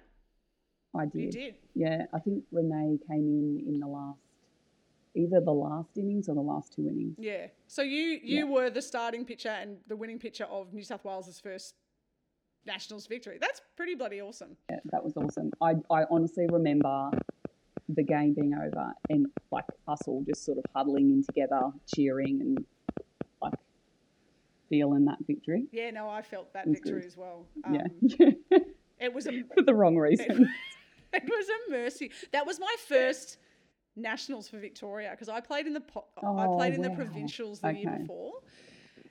I 0.95 1.05
did. 1.07 1.23
You 1.23 1.31
did. 1.33 1.55
Yeah, 1.75 2.07
I 2.13 2.19
think 2.21 2.45
Renee 2.51 2.99
came 3.09 3.29
in 3.29 3.65
in 3.75 3.81
the 3.81 3.87
last, 3.87 4.19
either 5.15 5.41
the 5.41 5.53
last 5.53 5.97
innings 5.97 6.29
or 6.29 6.35
the 6.35 6.41
last 6.41 6.73
two 6.75 6.89
innings. 6.89 7.17
Yeah. 7.19 7.47
So 7.67 7.83
you 7.83 8.19
you 8.23 8.47
were 8.47 8.71
the 8.71 8.83
starting 8.83 9.25
pitcher 9.25 9.51
and 9.51 9.77
the 9.87 9.97
winning 9.97 10.19
pitcher 10.19 10.45
of 10.45 10.73
New 10.73 10.83
South 10.83 11.05
Wales' 11.05 11.41
first 11.43 11.75
Nationals 12.67 13.07
victory. 13.07 13.39
That's 13.41 13.61
pretty 13.77 13.95
bloody 13.95 14.21
awesome. 14.23 14.57
Yeah, 14.71 14.79
that 14.93 15.03
was 15.05 15.17
awesome. 15.17 15.51
I, 15.61 15.75
I 15.91 16.05
honestly 16.11 16.47
remember 16.51 17.11
the 17.89 18.03
game 18.05 18.33
being 18.35 18.55
over 18.55 18.93
and 19.11 19.27
like 19.51 19.65
us 19.89 19.99
all 20.07 20.23
just 20.25 20.45
sort 20.45 20.59
of 20.59 20.65
huddling 20.75 21.11
in 21.11 21.25
together, 21.25 21.61
cheering 21.95 22.41
and 22.41 22.65
like 23.43 23.55
feeling 24.69 25.05
that 25.07 25.19
victory. 25.27 25.67
Yeah, 25.73 25.91
no, 25.91 26.09
I 26.09 26.23
felt 26.23 26.53
that 26.55 26.67
victory 26.69 27.01
good. 27.01 27.05
as 27.07 27.17
well. 27.17 27.47
yeah, 27.71 27.83
Um, 28.53 28.61
It 29.01 29.13
was 29.13 29.27
a 29.27 29.43
for 29.55 29.63
the 29.65 29.75
wrong 29.75 29.97
reason. 30.09 30.49
it 31.13 31.25
was 31.25 31.47
a 31.49 31.71
mercy. 31.73 32.13
That 32.31 32.47
was 32.47 32.61
my 32.61 32.75
first 32.87 33.39
Nationals 33.97 34.49
for 34.49 34.59
Victoria 34.59 35.11
because 35.13 35.29
I 35.29 35.41
played 35.41 35.67
in 35.67 35.75
the 35.75 35.81
po- 35.81 36.07
I 36.23 36.47
Oh, 36.47 36.57
played 36.57 36.75
in 36.75 36.83
the 36.83 36.91
provincials 36.91 37.61
the 37.61 37.73
year 37.75 37.99
before. 37.99 38.33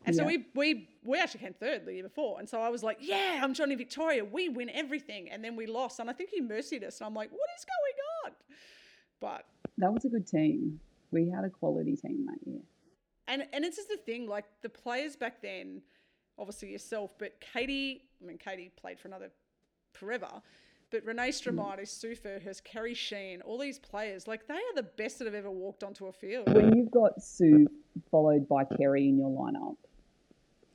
And 0.06 0.16
so 0.16 0.26
we, 0.26 0.46
we 0.56 0.90
we 1.04 1.20
actually 1.20 1.42
came 1.42 1.54
third 1.54 1.86
the 1.86 1.94
year 1.94 2.04
before. 2.04 2.40
And 2.40 2.50
so 2.50 2.60
I 2.62 2.70
was 2.70 2.82
like, 2.82 2.98
yeah, 3.00 3.40
I'm 3.44 3.54
Johnny 3.54 3.76
Victoria. 3.76 4.26
We 4.26 4.50
win 4.50 4.70
everything. 4.72 5.30
And 5.30 5.44
then 5.44 5.56
we 5.56 5.68
lost. 5.68 6.00
And 6.00 6.10
I 6.10 6.14
think 6.14 6.32
he 6.32 6.42
mercied 6.42 6.84
us. 6.84 7.00
And 7.00 7.06
I'm 7.08 7.14
like, 7.14 7.30
what 7.32 7.50
is 7.58 7.66
going 7.66 7.98
on? 8.26 8.32
But 9.20 9.46
that 9.78 9.94
was 9.94 10.06
a 10.06 10.10
good 10.10 10.26
team. 10.26 10.80
We 11.12 11.30
had 11.30 11.44
a 11.44 11.50
quality 11.50 11.96
team 11.96 12.26
that 12.26 12.40
year. 12.48 12.62
And 13.28 13.44
and 13.54 13.64
it's 13.64 13.78
just 13.78 13.90
the 13.90 13.98
thing, 13.98 14.28
like 14.28 14.46
the 14.64 14.70
players 14.70 15.16
back 15.16 15.42
then, 15.42 15.82
obviously 16.40 16.72
yourself, 16.72 17.14
but 17.20 17.40
Katie, 17.40 18.02
I 18.22 18.26
mean 18.26 18.40
Katie 18.40 18.72
played 18.76 19.00
for 19.00 19.08
another 19.08 19.30
forever, 19.94 20.42
But 20.92 21.06
Renee 21.06 21.32
hmm. 21.32 21.50
Stromitis, 21.50 21.88
Sue 21.88 22.16
Fairhurst, 22.16 22.64
Kerry 22.64 22.94
Sheen, 22.94 23.42
all 23.42 23.58
these 23.58 23.80
players, 23.80 24.28
like 24.28 24.48
they 24.48 24.56
are 24.56 24.76
the 24.76 24.84
best 24.84 25.20
that 25.20 25.26
have 25.26 25.36
ever 25.36 25.52
walked 25.52 25.84
onto 25.84 26.08
a 26.08 26.12
field. 26.12 26.54
When 26.54 26.76
you've 26.76 26.92
got 26.92 27.22
Sue 27.22 27.68
followed 28.10 28.48
by 28.48 28.66
Kerry 28.66 29.08
in 29.08 29.18
your 29.18 29.30
lineup, 29.30 29.78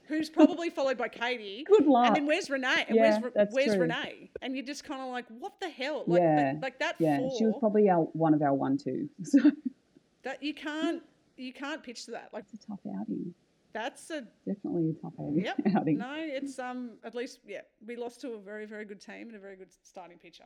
Who's 0.09 0.31
probably 0.31 0.71
followed 0.71 0.99
by 0.99 1.09
Katie. 1.09 1.65
good 1.67 1.87
luck. 1.87 2.07
And 2.07 2.17
then 2.17 2.27
where's 2.27 2.49
Renee? 2.49 2.85
And 2.89 2.97
Yeah, 2.97 3.19
where's 3.19 3.49
where's 3.51 3.73
true. 3.73 3.81
Renee? 3.81 4.31
And 4.41 4.55
you're 4.55 4.65
just 4.65 4.85
kind 4.85 5.03
of 5.03 5.09
like, 5.09 5.27
what 5.39 5.59
the 5.61 5.69
hell? 5.69 6.05
Like, 6.07 6.21
Yeah, 6.21 6.53
that, 6.53 6.63
like 6.63 6.79
that 6.79 6.97
yeah, 6.99 7.19
four. 7.19 7.39
she 7.39 7.45
was 7.45 7.55
probably 7.59 7.89
our 7.89 8.03
one 8.13 8.33
of 8.33 8.43
our 8.43 8.55
one 8.55 8.79
two. 8.79 9.09
So 9.25 9.51
that 10.23 10.43
you 10.43 10.55
can't 10.55 11.03
you 11.37 11.53
can't 11.53 11.83
pitch 11.83 12.05
to 12.05 12.13
that. 12.13 12.31
Like 12.33 12.45
it's 12.53 12.65
a 12.65 12.67
tough 12.69 12.81
outing. 13.01 13.35
That's 13.81 14.11
a 14.11 14.23
Definitely 14.47 14.91
a 14.91 15.03
tough 15.03 15.13
outing. 15.21 15.45
Yep. 15.45 15.57
outing. 15.77 15.99
no. 15.99 16.15
It's 16.19 16.59
um 16.59 16.81
at 17.05 17.15
least 17.15 17.41
yeah 17.47 17.61
we 17.87 17.95
lost 17.97 18.21
to 18.23 18.29
a 18.35 18.39
very 18.39 18.67
very 18.75 18.85
good 18.91 19.01
team 19.01 19.25
and 19.29 19.37
a 19.37 19.39
very 19.39 19.57
good 19.57 19.69
starting 19.83 20.19
pitcher. 20.19 20.45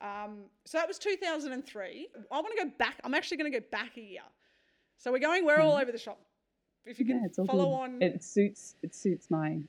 Um, 0.00 0.44
so 0.64 0.78
that 0.78 0.88
was 0.88 0.98
2003. 0.98 2.08
I 2.30 2.34
want 2.40 2.56
to 2.58 2.64
go 2.64 2.70
back. 2.78 2.96
I'm 3.04 3.14
actually 3.14 3.36
going 3.36 3.52
to 3.52 3.60
go 3.60 3.64
back 3.70 3.96
a 3.96 4.00
year. 4.00 4.26
So 4.96 5.12
we're 5.12 5.18
going. 5.20 5.44
We're 5.44 5.60
all 5.60 5.76
over 5.76 5.92
the 5.92 5.98
shop. 5.98 6.18
If 6.84 6.98
you 6.98 7.06
Yeah, 7.06 7.20
can 7.20 7.30
all 7.38 7.46
follow 7.46 7.64
good. 7.66 7.82
on, 7.82 8.02
It 8.02 8.24
suits 8.24 8.74
it 8.82 8.94
suits 8.94 9.30
my 9.30 9.60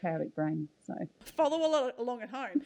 chaotic 0.00 0.34
brain. 0.34 0.68
So 0.86 0.94
follow 1.36 1.58
al- 1.62 1.92
along 1.98 2.22
at 2.22 2.30
home. 2.30 2.62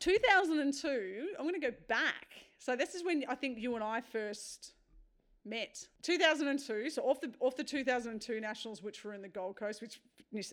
2002, 0.00 1.28
I'm 1.38 1.44
going 1.44 1.60
to 1.60 1.70
go 1.70 1.74
back. 1.88 2.26
So 2.58 2.74
this 2.76 2.94
is 2.94 3.04
when 3.04 3.24
I 3.28 3.34
think 3.34 3.58
you 3.58 3.74
and 3.74 3.84
I 3.84 4.00
first 4.00 4.72
met. 5.44 5.86
2002, 6.02 6.90
so 6.90 7.02
off 7.02 7.20
the 7.20 7.32
off 7.40 7.56
the 7.56 7.64
2002 7.64 8.40
Nationals, 8.40 8.82
which 8.82 9.04
were 9.04 9.14
in 9.14 9.22
the 9.22 9.28
Gold 9.28 9.56
Coast, 9.56 9.80
which 9.80 10.00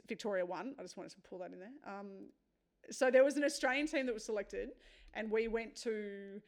Victoria 0.08 0.45
won. 0.45 0.76
I 0.80 0.82
just 0.82 0.98
wanted 0.98 1.12
to 1.12 1.21
pull 1.21 1.39
that 1.39 1.52
in 1.52 1.60
there. 1.60 1.74
Um, 1.86 2.30
so 2.91 3.10
there 3.10 3.24
was 3.24 3.36
an 3.38 3.43
Australian 3.43 3.88
team 3.88 4.06
that 4.06 4.13
was 4.13 4.24
selected, 4.24 4.69
and 5.13 5.30
we 5.30 5.48
went 5.48 5.76
to 5.78 6.41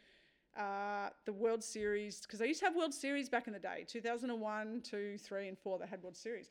uh, 0.58 1.10
the 1.26 1.34
World 1.34 1.64
Series 1.64 2.22
because 2.22 2.40
they 2.40 2.48
used 2.48 2.60
to 2.62 2.66
have 2.66 2.76
World 2.76 2.94
Series 2.94 3.30
back 3.30 3.48
in 3.48 3.54
the 3.54 3.60
day 3.60 3.86
2001, 3.88 4.82
2, 4.82 5.18
3, 5.18 5.48
and 5.48 5.58
4. 5.58 5.80
They 5.80 5.88
had 5.88 6.02
World 6.02 6.18
Series. 6.18 6.50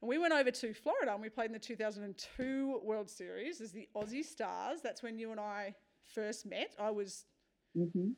And 0.00 0.08
we 0.08 0.18
went 0.18 0.32
over 0.32 0.50
to 0.50 0.74
Florida 0.74 1.12
and 1.12 1.20
we 1.20 1.28
played 1.28 1.46
in 1.46 1.52
the 1.52 1.58
2002 1.58 2.80
World 2.84 3.10
Series 3.10 3.60
as 3.60 3.72
the 3.72 3.88
Aussie 3.96 4.24
Stars. 4.24 4.80
That's 4.82 5.02
when 5.02 5.18
you 5.18 5.32
and 5.32 5.40
I 5.40 5.74
first 6.14 6.46
met. 6.46 6.74
I 6.78 6.90
was, 6.90 7.24
hmm 7.74 8.10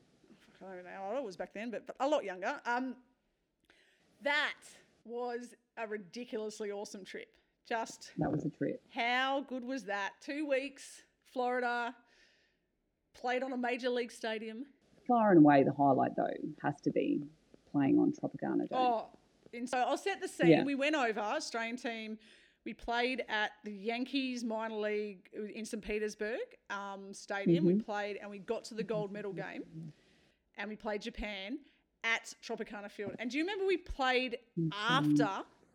I 0.62 0.74
don't 0.74 0.85
know 0.85 0.90
how 0.94 1.09
old 1.09 1.16
I 1.16 1.20
was 1.20 1.38
back 1.38 1.54
then, 1.54 1.70
but, 1.70 1.87
but 1.87 1.96
a 2.00 2.06
lot 2.06 2.22
younger. 2.22 2.61
Um, 2.66 2.96
that 4.22 4.54
was 5.04 5.54
a 5.76 5.87
ridiculously 5.87 6.70
awesome 6.70 7.04
trip. 7.04 7.28
Just 7.68 8.11
that 8.18 8.30
was 8.30 8.44
a 8.44 8.50
trip. 8.50 8.83
how 8.92 9.44
good 9.48 9.64
was 9.64 9.85
that? 9.85 10.11
Two 10.20 10.46
weeks, 10.48 11.02
Florida, 11.33 11.94
played 13.14 13.42
on 13.42 13.52
a 13.52 13.56
major 13.56 13.88
league 13.90 14.11
stadium. 14.12 14.64
Far 15.06 15.30
and 15.30 15.38
away 15.38 15.62
the 15.62 15.72
highlight 15.72 16.16
though 16.16 16.26
has 16.62 16.80
to 16.83 16.90
be 16.90 17.22
playing 17.70 17.98
on 17.98 18.12
Tropicana. 18.12 18.66
Oh, 18.72 19.06
and 19.54 19.68
so 19.68 19.78
I'll 19.78 19.96
set 19.98 20.20
the 20.20 20.28
scene. 20.28 20.48
Yeah. 20.48 20.64
We 20.64 20.74
went 20.74 20.94
over, 20.96 21.20
Australian 21.20 21.76
team. 21.76 22.18
We 22.64 22.74
played 22.74 23.24
at 23.28 23.52
the 23.64 23.72
Yankees 23.72 24.44
minor 24.44 24.74
league 24.74 25.28
in 25.54 25.64
St. 25.64 25.83
Petersburg 25.83 26.38
um, 26.68 27.12
stadium. 27.12 27.64
We 27.64 27.74
Mhm. 27.74 27.85
played 27.85 28.18
and 28.20 28.30
we 28.30 28.38
got 28.38 28.64
to 28.64 28.74
the 28.74 28.83
gold 28.85 29.12
medal 29.12 29.33
game 29.33 29.62
and 30.59 30.68
we 30.68 30.76
played 30.76 31.00
Japan 31.02 31.59
at 32.04 32.34
Tropicana 32.42 32.90
Field. 32.90 33.14
And 33.18 33.30
do 33.30 33.38
you 33.38 33.44
remember 33.44 33.66
we 33.66 33.76
played 33.76 34.38
after 34.88 35.28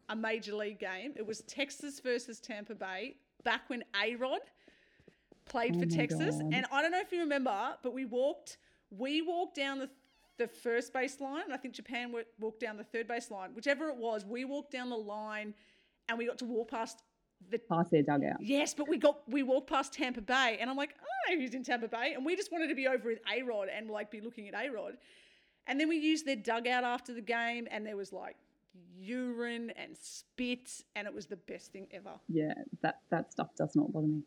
a 0.09 0.15
major 0.15 0.53
league 0.55 0.79
game? 0.79 1.13
It 1.15 1.25
was 1.25 1.41
Texas 1.41 1.99
versus 1.99 2.39
Tampa 2.39 2.75
Bay 2.75 3.15
back 3.43 3.61
when 3.69 3.83
A 4.03 4.15
Rod 4.15 4.41
played 5.45 5.75
Oh 5.75 5.79
for 5.79 5.85
Texas. 5.85 6.35
God. 6.35 6.53
And 6.53 6.65
I 6.71 6.81
don't 6.81 6.91
know 6.91 6.99
if 6.99 7.11
you 7.11 7.19
remember, 7.19 7.75
but 7.83 7.93
we 7.93 8.05
walked 8.05 8.57
we 8.91 9.21
walked 9.21 9.55
down 9.55 9.79
the 9.79 9.89
the 10.37 10.47
first 10.47 10.91
base 10.91 11.21
line, 11.21 11.43
and 11.45 11.53
I 11.53 11.57
think 11.57 11.73
Japan 11.73 12.13
walked 12.39 12.59
down 12.59 12.75
the 12.75 12.83
third 12.83 13.07
base 13.07 13.31
line. 13.31 13.51
Whichever 13.55 13.87
it 13.87 13.95
was, 13.95 14.25
we 14.25 14.43
walked 14.43 14.71
down 14.71 14.89
the 14.89 14.97
line, 14.97 15.53
and 16.09 16.17
we 16.17 16.25
got 16.25 16.37
to 16.39 16.45
walk 16.45 16.69
past 16.71 17.03
the 17.49 17.57
Past 17.57 17.91
their 17.91 18.01
dugout. 18.01 18.37
yes, 18.41 18.73
but 18.73 18.87
we 18.89 18.97
got 18.97 19.19
we 19.29 19.43
walked 19.43 19.69
past 19.69 19.93
Tampa 19.93 20.21
Bay, 20.21 20.57
and 20.59 20.69
I'm 20.69 20.75
like, 20.77 20.95
oh, 21.01 21.35
who's 21.37 21.53
in 21.53 21.63
Tampa 21.63 21.87
Bay? 21.87 22.13
And 22.15 22.25
we 22.25 22.35
just 22.35 22.51
wanted 22.51 22.67
to 22.69 22.75
be 22.75 22.87
over 22.87 23.09
with 23.09 23.19
A 23.31 23.43
Rod 23.43 23.69
and 23.69 23.89
like 23.89 24.09
be 24.11 24.19
looking 24.21 24.47
at 24.47 24.55
A 24.55 24.69
Rod, 24.69 24.97
and 25.67 25.79
then 25.79 25.89
we 25.89 25.97
used 25.97 26.25
their 26.25 26.35
dugout 26.35 26.83
after 26.83 27.13
the 27.13 27.21
game, 27.21 27.67
and 27.71 27.85
there 27.85 27.97
was 27.97 28.13
like 28.13 28.35
urine 28.99 29.71
and 29.71 29.97
spit, 29.97 30.83
and 30.95 31.07
it 31.07 31.13
was 31.13 31.25
the 31.25 31.37
best 31.37 31.71
thing 31.71 31.87
ever. 31.91 32.13
Yeah, 32.27 32.53
that 32.81 32.99
that 33.09 33.31
stuff 33.31 33.49
does 33.57 33.75
not 33.75 33.91
bother 33.91 34.07
me. 34.07 34.23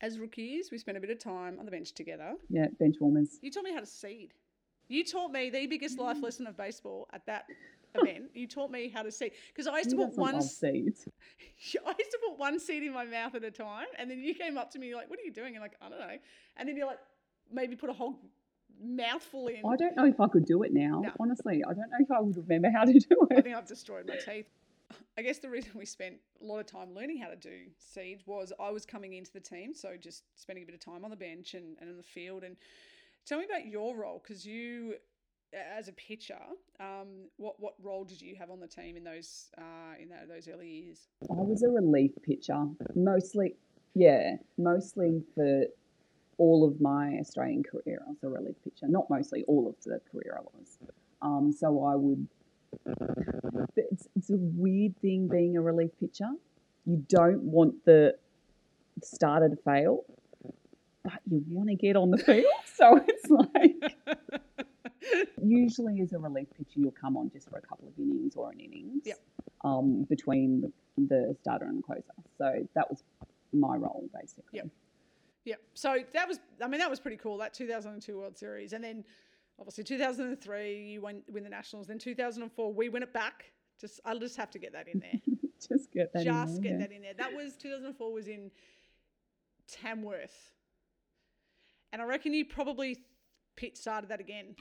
As 0.00 0.18
rookies, 0.18 0.70
we 0.70 0.78
spent 0.78 0.98
a 0.98 1.00
bit 1.00 1.10
of 1.10 1.18
time 1.18 1.58
on 1.58 1.64
the 1.64 1.70
bench 1.70 1.92
together. 1.92 2.34
Yeah, 2.48 2.66
bench 2.78 2.96
warmers. 3.00 3.38
You 3.40 3.50
taught 3.50 3.64
me 3.64 3.72
how 3.72 3.80
to 3.80 3.86
seed. 3.86 4.34
You 4.88 5.04
taught 5.04 5.30
me 5.30 5.48
the 5.48 5.66
biggest 5.66 5.98
life 5.98 6.18
mm. 6.18 6.24
lesson 6.24 6.46
of 6.46 6.56
baseball 6.56 7.08
at 7.12 7.24
that 7.26 7.44
event. 7.94 8.30
You 8.34 8.46
taught 8.48 8.70
me 8.70 8.88
how 8.88 9.02
to 9.02 9.12
seed 9.12 9.32
because 9.48 9.66
I 9.66 9.78
used 9.78 9.90
to 9.90 9.96
put 9.96 10.16
one. 10.16 10.40
seeds? 10.42 11.06
I 11.86 11.94
used 11.98 12.10
to 12.10 12.18
put 12.26 12.38
one 12.38 12.58
seed 12.58 12.82
in 12.82 12.92
my 12.92 13.04
mouth 13.04 13.34
at 13.34 13.44
a 13.44 13.50
time, 13.50 13.86
and 13.98 14.10
then 14.10 14.20
you 14.20 14.34
came 14.34 14.58
up 14.58 14.70
to 14.72 14.78
me 14.78 14.88
you're 14.88 14.96
like, 14.96 15.10
"What 15.10 15.18
are 15.18 15.22
you 15.22 15.32
doing?" 15.32 15.54
And 15.54 15.62
like, 15.62 15.76
I 15.80 15.88
don't 15.88 16.00
know. 16.00 16.16
And 16.56 16.68
then 16.68 16.76
you're 16.76 16.86
like, 16.86 16.98
maybe 17.52 17.76
put 17.76 17.90
a 17.90 17.92
whole 17.92 18.18
mouthful 18.80 19.48
in. 19.48 19.62
I 19.66 19.76
don't 19.76 19.96
know 19.96 20.06
if 20.06 20.20
I 20.20 20.28
could 20.28 20.44
do 20.44 20.62
it 20.62 20.72
now. 20.72 21.00
No. 21.00 21.10
Honestly, 21.18 21.62
I 21.68 21.72
don't 21.72 21.90
know 21.90 21.98
if 22.00 22.10
I 22.10 22.20
would 22.20 22.36
remember 22.36 22.70
how 22.70 22.84
to 22.84 22.92
do 22.92 23.26
it. 23.30 23.38
I 23.38 23.40
think 23.40 23.56
I've 23.56 23.66
destroyed 23.66 24.06
my 24.06 24.16
teeth. 24.16 24.46
I 25.16 25.22
guess 25.22 25.38
the 25.38 25.48
reason 25.48 25.72
we 25.74 25.86
spent 25.86 26.16
a 26.42 26.44
lot 26.44 26.58
of 26.58 26.66
time 26.66 26.94
learning 26.94 27.18
how 27.18 27.28
to 27.28 27.36
do 27.36 27.66
seeds 27.78 28.26
was 28.26 28.52
I 28.60 28.70
was 28.70 28.84
coming 28.84 29.14
into 29.14 29.32
the 29.32 29.40
team, 29.40 29.72
so 29.74 29.96
just 29.98 30.24
spending 30.36 30.64
a 30.64 30.66
bit 30.66 30.74
of 30.74 30.80
time 30.80 31.04
on 31.04 31.10
the 31.10 31.16
bench 31.16 31.54
and, 31.54 31.76
and 31.80 31.88
in 31.88 31.96
the 31.96 32.02
field. 32.02 32.44
And 32.44 32.56
tell 33.24 33.38
me 33.38 33.46
about 33.46 33.66
your 33.66 33.96
role, 33.96 34.20
because 34.22 34.44
you, 34.46 34.96
as 35.54 35.88
a 35.88 35.92
pitcher, 35.92 36.40
um, 36.78 37.28
what 37.36 37.58
what 37.58 37.74
role 37.82 38.04
did 38.04 38.20
you 38.20 38.36
have 38.36 38.50
on 38.50 38.60
the 38.60 38.66
team 38.66 38.96
in 38.96 39.04
those 39.04 39.50
uh, 39.56 39.94
in 40.00 40.10
that, 40.10 40.28
those 40.28 40.46
early 40.46 40.68
years? 40.68 41.08
I 41.22 41.34
was 41.34 41.62
a 41.62 41.68
relief 41.68 42.12
pitcher, 42.22 42.66
mostly. 42.94 43.56
Yeah, 43.94 44.36
mostly 44.56 45.22
for 45.34 45.64
all 46.42 46.60
of 46.68 46.80
my 46.80 47.04
Australian 47.20 47.62
career. 47.62 48.00
as 48.10 48.16
a 48.24 48.28
relief 48.28 48.56
pitcher. 48.64 48.86
Not 48.88 49.08
mostly, 49.08 49.44
all 49.46 49.64
of 49.68 49.76
the 49.84 50.00
career 50.10 50.32
I 50.40 50.42
was. 50.42 50.68
Um, 51.22 51.52
so 51.52 51.66
I 51.84 51.94
would. 51.94 52.26
It's, 53.76 54.08
it's 54.16 54.30
a 54.30 54.36
weird 54.38 54.96
thing 55.00 55.28
being 55.28 55.56
a 55.56 55.60
relief 55.60 55.90
pitcher. 56.00 56.30
You 56.84 57.04
don't 57.08 57.42
want 57.42 57.84
the 57.84 58.16
starter 59.04 59.48
to 59.50 59.56
fail, 59.62 60.04
but 61.04 61.12
you 61.30 61.42
want 61.58 61.68
to 61.68 61.76
get 61.76 61.94
on 61.96 62.10
the 62.10 62.18
field. 62.18 62.44
So 62.74 62.98
it's 63.06 63.30
like 63.30 63.94
usually 65.44 66.00
as 66.00 66.12
a 66.12 66.18
relief 66.18 66.48
pitcher, 66.56 66.80
you'll 66.80 66.90
come 67.04 67.16
on 67.16 67.30
just 67.30 67.48
for 67.48 67.58
a 67.58 67.62
couple 67.62 67.86
of 67.86 67.94
innings 67.98 68.34
or 68.34 68.50
an 68.50 68.58
innings 68.58 69.02
Yep. 69.04 69.18
um, 69.62 70.04
between 70.08 70.62
the, 70.62 70.72
the 70.96 71.36
starter 71.42 71.66
and 71.66 71.78
the 71.78 71.82
closer. 71.82 72.16
So 72.38 72.66
that 72.74 72.90
was 72.90 73.04
my 73.52 73.76
role 73.76 74.08
basically. 74.20 74.44
Yep. 74.54 74.66
Yeah. 75.44 75.56
So 75.74 75.98
that 76.12 76.28
was, 76.28 76.38
I 76.62 76.68
mean, 76.68 76.78
that 76.80 76.90
was 76.90 77.00
pretty 77.00 77.16
cool. 77.16 77.36
That 77.38 77.52
2002 77.54 78.16
World 78.16 78.36
Series, 78.36 78.72
and 78.72 78.82
then 78.84 79.04
obviously 79.58 79.84
2003 79.84 80.84
you 80.92 81.00
win, 81.00 81.22
win 81.30 81.42
the 81.44 81.50
Nationals. 81.50 81.86
Then 81.88 81.98
2004 81.98 82.72
we 82.72 82.88
win 82.88 83.02
it 83.02 83.12
back. 83.12 83.52
Just 83.80 84.00
I'll 84.04 84.18
just 84.18 84.36
have 84.36 84.50
to 84.52 84.58
get 84.58 84.72
that 84.72 84.88
in 84.88 85.00
there. 85.00 85.20
Just 85.68 85.92
get 85.92 86.12
that. 86.12 86.24
just 86.24 86.56
in 86.56 86.62
get 86.62 86.70
there, 86.70 86.80
yeah. 86.80 86.86
that 86.88 86.92
in 86.92 87.02
there. 87.02 87.14
That 87.14 87.32
was 87.34 87.56
2004 87.56 88.12
was 88.12 88.26
in 88.26 88.50
Tamworth, 89.68 90.52
and 91.92 92.02
I 92.02 92.04
reckon 92.04 92.34
you 92.34 92.44
probably 92.44 92.98
pit 93.56 93.78
started 93.78 94.10
that 94.10 94.18
again. 94.20 94.56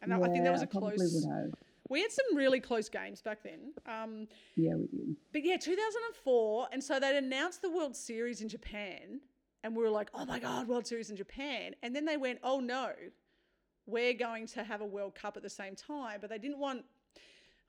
And 0.00 0.12
I- 0.12 0.18
I 0.20 0.28
think 0.30 0.44
that 0.44 0.52
was 0.52 0.62
a 0.62 0.66
close. 0.66 0.98
Would 0.98 1.30
have. 1.30 1.52
We 1.88 2.00
had 2.00 2.10
some 2.10 2.34
really 2.36 2.60
close 2.60 2.88
games 2.88 3.20
back 3.20 3.42
then. 3.42 3.74
Um, 3.86 4.26
Yeah, 4.56 4.74
we 4.76 4.86
did. 4.86 5.16
but 5.32 5.44
yeah, 5.44 5.58
2004. 5.58 6.68
And 6.72 6.82
so 6.82 6.98
they'd 6.98 7.16
announced 7.18 7.60
the 7.60 7.70
World 7.70 7.94
Series 7.94 8.40
in 8.40 8.48
Japan. 8.48 9.20
And 9.64 9.76
we 9.76 9.82
were 9.82 9.90
like, 9.90 10.10
oh 10.14 10.24
my 10.24 10.38
God, 10.38 10.68
World 10.68 10.86
Series 10.86 11.10
in 11.10 11.16
Japan. 11.16 11.74
And 11.82 11.94
then 11.94 12.04
they 12.04 12.16
went, 12.16 12.40
oh 12.42 12.60
no, 12.60 12.90
we're 13.86 14.14
going 14.14 14.46
to 14.48 14.64
have 14.64 14.80
a 14.80 14.86
World 14.86 15.14
Cup 15.14 15.36
at 15.36 15.42
the 15.42 15.50
same 15.50 15.76
time. 15.76 16.18
But 16.20 16.30
they 16.30 16.38
didn't 16.38 16.58
want, 16.58 16.84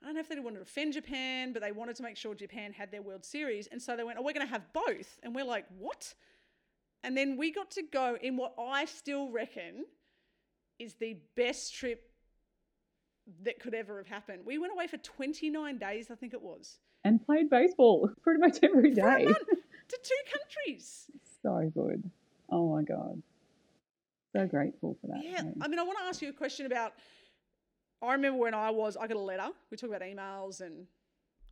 I 0.02 0.06
don't 0.06 0.14
know 0.14 0.20
if 0.20 0.28
they 0.28 0.38
wanted 0.38 0.56
to 0.56 0.62
offend 0.62 0.94
Japan, 0.94 1.52
but 1.52 1.62
they 1.62 1.72
wanted 1.72 1.96
to 1.96 2.02
make 2.02 2.16
sure 2.16 2.34
Japan 2.34 2.72
had 2.72 2.90
their 2.90 3.02
World 3.02 3.24
Series. 3.24 3.68
And 3.68 3.80
so 3.80 3.96
they 3.96 4.04
went, 4.04 4.18
oh, 4.18 4.22
we're 4.22 4.32
going 4.32 4.46
to 4.46 4.52
have 4.52 4.72
both. 4.72 5.18
And 5.22 5.34
we're 5.34 5.44
like, 5.44 5.66
what? 5.78 6.14
And 7.02 7.16
then 7.16 7.36
we 7.36 7.52
got 7.52 7.70
to 7.72 7.82
go 7.82 8.16
in 8.20 8.36
what 8.36 8.54
I 8.58 8.86
still 8.86 9.30
reckon 9.30 9.84
is 10.78 10.94
the 10.94 11.18
best 11.36 11.74
trip 11.74 12.10
that 13.42 13.60
could 13.60 13.74
ever 13.74 13.98
have 13.98 14.06
happened. 14.06 14.42
We 14.44 14.58
went 14.58 14.72
away 14.72 14.86
for 14.86 14.96
29 14.96 15.78
days, 15.78 16.10
I 16.10 16.14
think 16.14 16.34
it 16.34 16.42
was. 16.42 16.78
And 17.04 17.24
played 17.24 17.50
baseball 17.50 18.10
pretty 18.22 18.40
much 18.40 18.58
every 18.62 18.90
day. 18.90 19.00
for 19.02 19.08
a 19.08 19.24
month 19.24 19.38
to 19.88 19.98
two 20.02 20.32
countries. 20.32 21.10
So 21.44 21.70
good. 21.74 22.10
Oh 22.50 22.74
my 22.74 22.82
god. 22.82 23.22
So 24.34 24.46
grateful 24.46 24.96
for 25.00 25.08
that. 25.08 25.20
Yeah. 25.22 25.42
I 25.60 25.68
mean, 25.68 25.78
I 25.78 25.82
want 25.82 25.98
to 25.98 26.04
ask 26.04 26.20
you 26.22 26.30
a 26.30 26.32
question 26.32 26.66
about. 26.66 26.94
I 28.02 28.12
remember 28.12 28.38
when 28.38 28.54
I 28.54 28.70
was, 28.70 28.96
I 28.96 29.06
got 29.06 29.16
a 29.16 29.20
letter. 29.20 29.48
We 29.70 29.76
talk 29.76 29.88
about 29.88 30.02
emails 30.02 30.60
and 30.60 30.86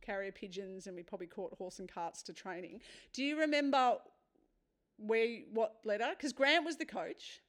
carrier 0.01 0.31
pigeons, 0.31 0.85
and 0.85 0.95
we 0.95 1.01
probably 1.01 1.27
caught 1.27 1.53
horse 1.57 1.79
and 1.79 1.91
carts 1.91 2.21
to 2.23 2.33
training. 2.33 2.81
Do 3.13 3.23
you 3.23 3.39
remember 3.39 3.97
where 4.97 5.39
what 5.51 5.77
letter? 5.83 6.09
Because 6.15 6.33
Grant 6.33 6.65
was 6.65 6.77
the 6.77 6.85
coach, 6.85 7.41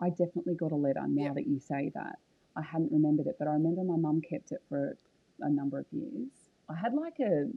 I 0.00 0.10
definitely 0.10 0.54
got 0.54 0.72
a 0.72 0.76
letter 0.76 1.04
now 1.06 1.32
that 1.34 1.46
you 1.46 1.60
say 1.60 1.90
that. 1.94 2.18
I 2.56 2.62
hadn't 2.62 2.92
remembered 2.92 3.26
it, 3.26 3.36
but 3.38 3.48
I 3.48 3.52
remember 3.52 3.82
my 3.84 3.96
mum 3.96 4.20
kept 4.20 4.52
it 4.52 4.62
for 4.68 4.96
a 5.40 5.50
number 5.50 5.78
of 5.78 5.86
years. 5.92 6.28
I 6.68 6.74
had 6.74 6.94
like 6.94 7.18
a, 7.20 7.48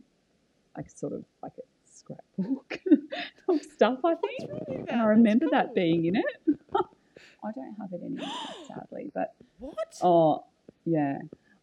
like 0.75 0.89
sort 0.89 1.13
of 1.13 1.23
like 1.41 1.53
a 1.57 1.61
scrapbook 1.97 2.79
of 3.49 3.61
stuff, 3.61 3.99
I 4.03 4.15
think. 4.15 4.51
With 4.51 4.89
And? 4.89 5.01
I 5.01 5.05
remember 5.05 5.47
that 5.51 5.73
being 5.75 6.05
in 6.05 6.15
it. 6.17 6.25
I 6.75 7.51
don't 7.55 7.75
have 7.79 7.91
it 7.93 8.01
anymore, 8.03 8.27
sadly. 8.67 9.11
But 9.13 9.33
What? 9.59 9.75
oh, 10.01 10.45
yeah, 10.85 11.19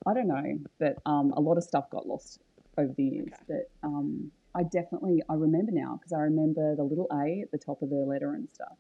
I 0.07 0.15
don't 0.15 0.29
know. 0.29 0.59
But 0.79 0.97
um, 1.07 1.33
a 1.37 1.41
lot 1.41 1.57
of 1.59 1.65
stuff 1.65 1.91
got 1.91 2.07
lost 2.07 2.41
over 2.79 2.93
the 2.97 3.03
years. 3.05 3.29
Okay. 3.33 3.43
But 3.83 3.89
um, 3.89 4.31
I 4.55 4.63
definitely 4.63 5.23
I 5.29 5.35
remember 5.35 5.73
now 5.73 5.99
because 6.01 6.13
I 6.13 6.21
remember 6.21 6.77
the 6.77 6.85
little 6.85 7.09
A 7.13 7.41
at 7.43 7.51
the 7.51 7.59
top 7.59 7.83
of 7.83 7.91
the 7.91 7.97
letter 7.97 8.35
and 8.35 8.49
stuff. 8.53 8.77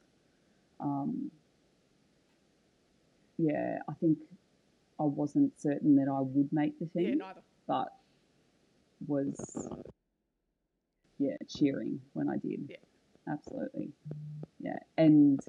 Um, 0.80 1.30
yeah, 3.38 3.78
I 3.88 3.92
think 3.94 4.18
I 5.00 5.04
wasn't 5.04 5.60
certain 5.60 5.96
that 5.96 6.08
I 6.08 6.20
would 6.20 6.52
make 6.52 6.78
the 6.78 6.88
yeah, 6.94 7.14
neither. 7.14 7.40
but 7.66 7.88
was 9.06 9.34
yeah 11.18 11.36
cheering 11.48 12.00
when 12.12 12.28
I 12.28 12.36
did. 12.36 12.66
Yeah. 12.68 12.76
absolutely. 13.32 13.92
Yeah, 14.60 14.78
and 14.98 15.40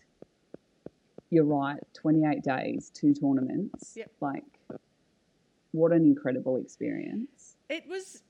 you're 1.30 1.44
right. 1.46 1.80
28 1.94 2.44
days, 2.44 2.92
two 2.94 3.14
tournaments. 3.14 3.94
Yep. 3.96 4.12
Like, 4.22 4.44
what 5.72 5.92
an 5.92 6.06
incredible 6.06 6.58
experience. 6.58 7.58
It 7.70 7.84
was 7.88 8.24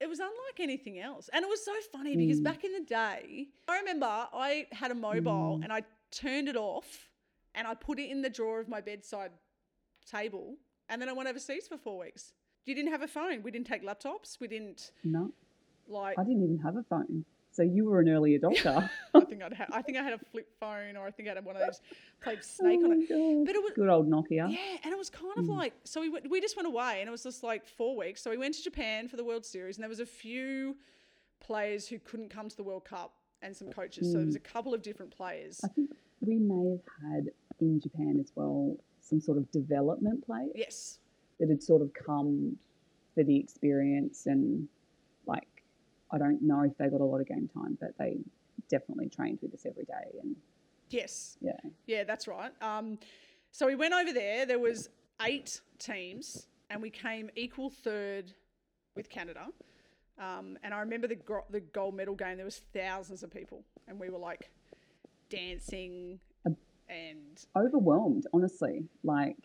it 0.00 0.08
was 0.08 0.18
unlike 0.18 0.58
anything 0.60 0.98
else. 0.98 1.28
And 1.32 1.42
it 1.44 1.48
was 1.48 1.62
so 1.62 1.72
funny 1.92 2.16
because 2.16 2.40
Mm. 2.40 2.44
back 2.44 2.64
in 2.64 2.72
the 2.72 2.80
day, 2.80 3.48
I 3.68 3.78
remember 3.80 4.06
I 4.06 4.66
had 4.72 4.90
a 4.90 4.94
mobile 4.94 5.58
Mm. 5.58 5.64
and 5.64 5.72
I 5.74 5.82
turned 6.10 6.48
it 6.48 6.56
off 6.56 7.10
and 7.54 7.66
I 7.68 7.74
put 7.74 7.98
it 7.98 8.08
in 8.08 8.22
the 8.22 8.30
drawer 8.30 8.60
of 8.60 8.68
my 8.68 8.80
bedside 8.80 9.30
table 10.10 10.56
and 10.88 11.02
then 11.02 11.10
I 11.10 11.12
went 11.12 11.28
overseas 11.28 11.68
for 11.68 11.76
4 11.76 11.98
weeks. 11.98 12.32
You 12.64 12.74
didn't 12.74 12.90
have 12.92 13.02
a 13.02 13.08
phone. 13.08 13.42
We 13.42 13.50
didn't 13.50 13.66
take 13.66 13.82
laptops. 13.82 14.40
We 14.40 14.48
didn't 14.48 14.92
No, 15.04 15.32
like 15.90 16.18
I 16.18 16.24
didn't 16.24 16.44
even 16.44 16.58
have 16.58 16.76
a 16.76 16.82
phone. 16.84 17.24
So 17.52 17.62
you 17.62 17.84
were 17.86 17.98
an 18.00 18.08
early 18.08 18.38
adopter. 18.38 18.88
I 19.12 19.20
think 19.20 19.42
I'd 19.42 19.52
ha- 19.52 19.66
I 19.72 19.82
think 19.82 19.98
I 19.98 20.02
had 20.02 20.12
a 20.12 20.18
flip 20.18 20.48
phone 20.60 20.96
or 20.96 21.06
I 21.06 21.10
think 21.10 21.28
I 21.28 21.34
had 21.34 21.44
one 21.44 21.56
of 21.56 21.62
those 21.62 21.80
played 22.22 22.44
Snake 22.56 22.80
oh 22.82 22.90
on 22.92 22.92
it. 23.02 23.08
God. 23.08 23.46
But 23.46 23.56
it 23.56 23.62
was 23.62 23.72
Good 23.74 23.88
old 23.88 24.08
Nokia. 24.08 24.50
Yeah, 24.50 24.58
and 24.84 24.92
it 24.92 24.98
was 24.98 25.10
kind 25.10 25.32
of 25.36 25.44
Mm. 25.46 25.56
like 25.56 25.74
so 25.84 26.00
we 26.00 26.08
went, 26.08 26.30
we 26.30 26.40
just 26.40 26.56
went 26.56 26.68
away, 26.68 27.00
and 27.00 27.08
it 27.08 27.10
was 27.10 27.22
just 27.24 27.42
like 27.42 27.66
four 27.66 27.96
weeks. 27.96 28.22
So 28.22 28.30
we 28.30 28.38
went 28.38 28.54
to 28.54 28.62
Japan 28.62 29.08
for 29.08 29.16
the 29.16 29.24
World 29.24 29.44
Series, 29.44 29.76
and 29.76 29.82
there 29.82 29.88
was 29.88 30.00
a 30.00 30.06
few 30.06 30.76
players 31.40 31.88
who 31.88 31.98
couldn't 31.98 32.28
come 32.30 32.48
to 32.48 32.56
the 32.56 32.62
World 32.62 32.84
Cup, 32.84 33.14
and 33.42 33.56
some 33.56 33.68
coaches. 33.70 34.06
So 34.08 34.18
there 34.18 34.22
Mm. 34.22 34.26
was 34.26 34.36
a 34.36 34.40
couple 34.40 34.72
of 34.74 34.82
different 34.82 35.10
players. 35.10 35.60
I 35.64 35.68
think 35.68 35.90
we 36.20 36.36
may 36.36 36.70
have 36.70 36.82
had 37.12 37.30
in 37.60 37.80
Japan 37.80 38.18
as 38.20 38.30
well 38.36 38.76
some 39.00 39.20
sort 39.20 39.38
of 39.38 39.50
development 39.50 40.24
players 40.24 40.52
Yes, 40.54 40.98
that 41.40 41.48
had 41.48 41.62
sort 41.62 41.80
of 41.82 41.92
come 41.94 42.56
for 43.14 43.24
the 43.24 43.36
experience 43.36 44.26
and 44.26 44.68
I 46.12 46.18
don't 46.18 46.42
know 46.42 46.62
if 46.62 46.76
they 46.78 46.88
got 46.88 47.00
a 47.00 47.04
lot 47.04 47.20
of 47.20 47.28
game 47.28 47.48
time, 47.52 47.78
but 47.80 47.96
they 47.98 48.18
definitely 48.68 49.08
trained 49.08 49.38
with 49.42 49.54
us 49.54 49.66
every 49.66 49.84
day 49.84 50.18
and 50.22 50.36
yes, 50.90 51.36
yeah. 51.40 51.52
yeah, 51.86 52.04
that's 52.04 52.26
right. 52.28 52.52
Um, 52.62 52.98
so 53.52 53.66
we 53.66 53.74
went 53.74 53.94
over 53.94 54.12
there. 54.12 54.46
There 54.46 54.58
was 54.58 54.88
eight 55.22 55.60
teams, 55.78 56.46
and 56.68 56.80
we 56.80 56.90
came 56.90 57.30
equal 57.36 57.70
third 57.70 58.32
with 58.94 59.08
Canada. 59.08 59.46
Um, 60.18 60.58
and 60.62 60.74
I 60.74 60.80
remember 60.80 61.08
the 61.08 61.16
gro- 61.16 61.46
the 61.50 61.60
gold 61.60 61.94
medal 61.94 62.14
game. 62.14 62.36
There 62.36 62.44
was 62.44 62.62
thousands 62.74 63.22
of 63.22 63.30
people, 63.30 63.64
and 63.88 63.98
we 63.98 64.10
were 64.10 64.18
like 64.18 64.50
dancing 65.30 66.20
and 66.90 67.46
Overwhelmed, 67.56 68.26
honestly. 68.32 68.84
Like 69.04 69.36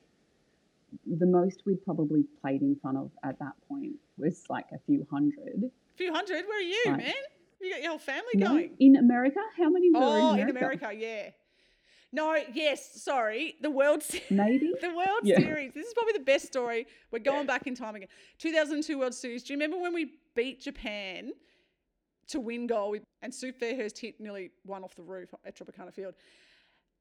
the 1.06 1.26
most 1.26 1.62
we'd 1.66 1.84
probably 1.86 2.24
played 2.42 2.62
in 2.62 2.76
front 2.82 2.98
of 2.98 3.12
at 3.24 3.38
that 3.40 3.54
point 3.68 3.94
was 4.18 4.44
like 4.50 4.66
a 4.74 4.80
few 4.86 5.06
hundred. 5.10 5.72
Few 5.96 6.14
hundred. 6.14 6.46
Where 6.48 6.58
are 6.60 6.62
you, 6.62 6.84
Right. 6.88 6.98
man? 6.98 7.14
You 7.62 7.72
got 7.72 7.82
your 7.82 7.90
whole 7.92 8.00
family 8.00 8.32
No, 8.36 8.48
going. 8.50 8.72
in 8.80 8.96
America? 8.98 9.40
How 9.58 9.70
many 9.70 9.90
were 9.92 10.00
Oh, 10.02 10.34
in 10.34 10.40
in 10.42 10.50
America? 10.50 10.86
America, 10.86 10.94
yeah. 10.94 11.30
No, 12.12 12.36
yes, 12.54 13.02
sorry. 13.04 13.56
The 13.62 13.70
World 13.72 14.04
Se- 14.04 14.24
Maybe? 14.30 14.72
the 14.82 14.94
World 14.94 15.22
Yeah. 15.24 15.40
Series. 15.40 15.74
This 15.74 15.88
is 15.88 15.94
probably 15.94 16.14
the 16.14 16.20
best 16.24 16.46
story. 16.46 16.86
We're 17.12 17.20
going 17.20 17.46
back 17.48 17.66
in 17.68 17.76
time 17.76 17.96
again. 17.96 18.08
2002 18.38 18.98
World 19.00 19.14
Series. 19.14 19.44
Do 19.44 19.54
you 19.54 19.58
remember 19.60 19.78
when 19.82 19.94
we 19.94 20.14
beat 20.36 20.62
Japan 20.62 21.32
to 22.28 22.40
win 22.40 22.68
goal 22.68 22.98
and 23.22 23.34
Sue 23.34 23.52
Fairhurst 23.52 23.98
hit 23.98 24.20
nearly 24.20 24.52
one 24.64 24.84
off 24.84 24.96
the 24.96 25.04
roof 25.04 25.34
at 25.46 25.56
Tropicana 25.58 25.94
Field? 25.94 26.14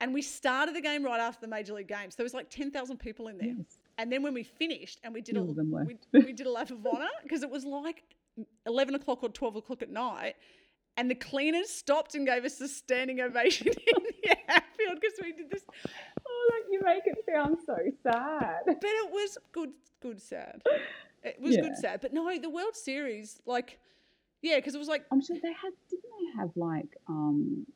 And 0.01 0.13
we 0.13 0.23
started 0.23 0.75
the 0.75 0.81
game 0.81 1.05
right 1.05 1.21
after 1.21 1.41
the 1.43 1.49
Major 1.49 1.75
League 1.75 1.89
Games. 1.89 2.17
There 2.17 2.25
was 2.25 2.35
like 2.35 2.51
10,000 2.51 2.97
people 2.99 3.29
in 3.29 3.39
there. 3.39 3.55
Yes. 3.57 3.79
And 3.99 4.11
then 4.11 4.23
when 4.23 4.35
we 4.35 4.43
finished 4.43 4.99
and 5.05 5.15
we 5.15 5.21
did 5.21 5.37
a 5.37 5.43
we, 5.43 5.97
we 6.13 6.33
did 6.33 6.47
a 6.47 6.51
lap 6.51 6.71
of 6.71 6.85
honour 6.93 7.07
because 7.23 7.43
it 7.45 7.51
was 7.51 7.65
like 7.65 8.03
eleven 8.66 8.94
o'clock 8.94 9.23
or 9.23 9.29
twelve 9.29 9.57
o'clock 9.57 9.83
at 9.83 9.90
night, 9.90 10.37
and 10.97 11.11
the 11.11 11.14
cleaners 11.14 11.70
stopped 11.70 12.14
and 12.14 12.27
gave 12.27 12.44
us 12.44 12.61
a 12.61 12.68
standing 12.68 13.20
ovation 13.20 13.68
in 13.68 13.75
the 13.75 14.37
outfield 14.49 15.01
because 15.01 15.18
we 15.20 15.33
did 15.33 15.51
this. 15.51 15.62
Oh, 16.27 16.51
like 16.53 16.64
you 16.70 16.81
make 16.85 17.03
it 17.07 17.18
sound 17.33 17.59
so 17.66 17.77
sad. 18.03 18.61
But 18.66 18.79
it 18.83 19.11
was 19.11 19.38
good, 19.53 19.70
good 20.01 20.20
sad. 20.20 20.62
It 21.23 21.40
was 21.40 21.57
good 21.57 21.77
sad. 21.77 22.01
But 22.01 22.12
no, 22.12 22.38
the 22.38 22.51
World 22.51 22.77
Series, 22.77 23.40
like, 23.47 23.79
yeah, 24.42 24.57
because 24.57 24.75
it 24.75 24.79
was 24.79 24.88
like 24.88 25.05
I'm 25.11 25.23
sure 25.23 25.37
they 25.42 25.53
had, 25.53 25.73
didn't 25.88 26.05
they 26.18 26.40
have 26.40 26.51
like 26.55 26.97
um, 27.09 27.66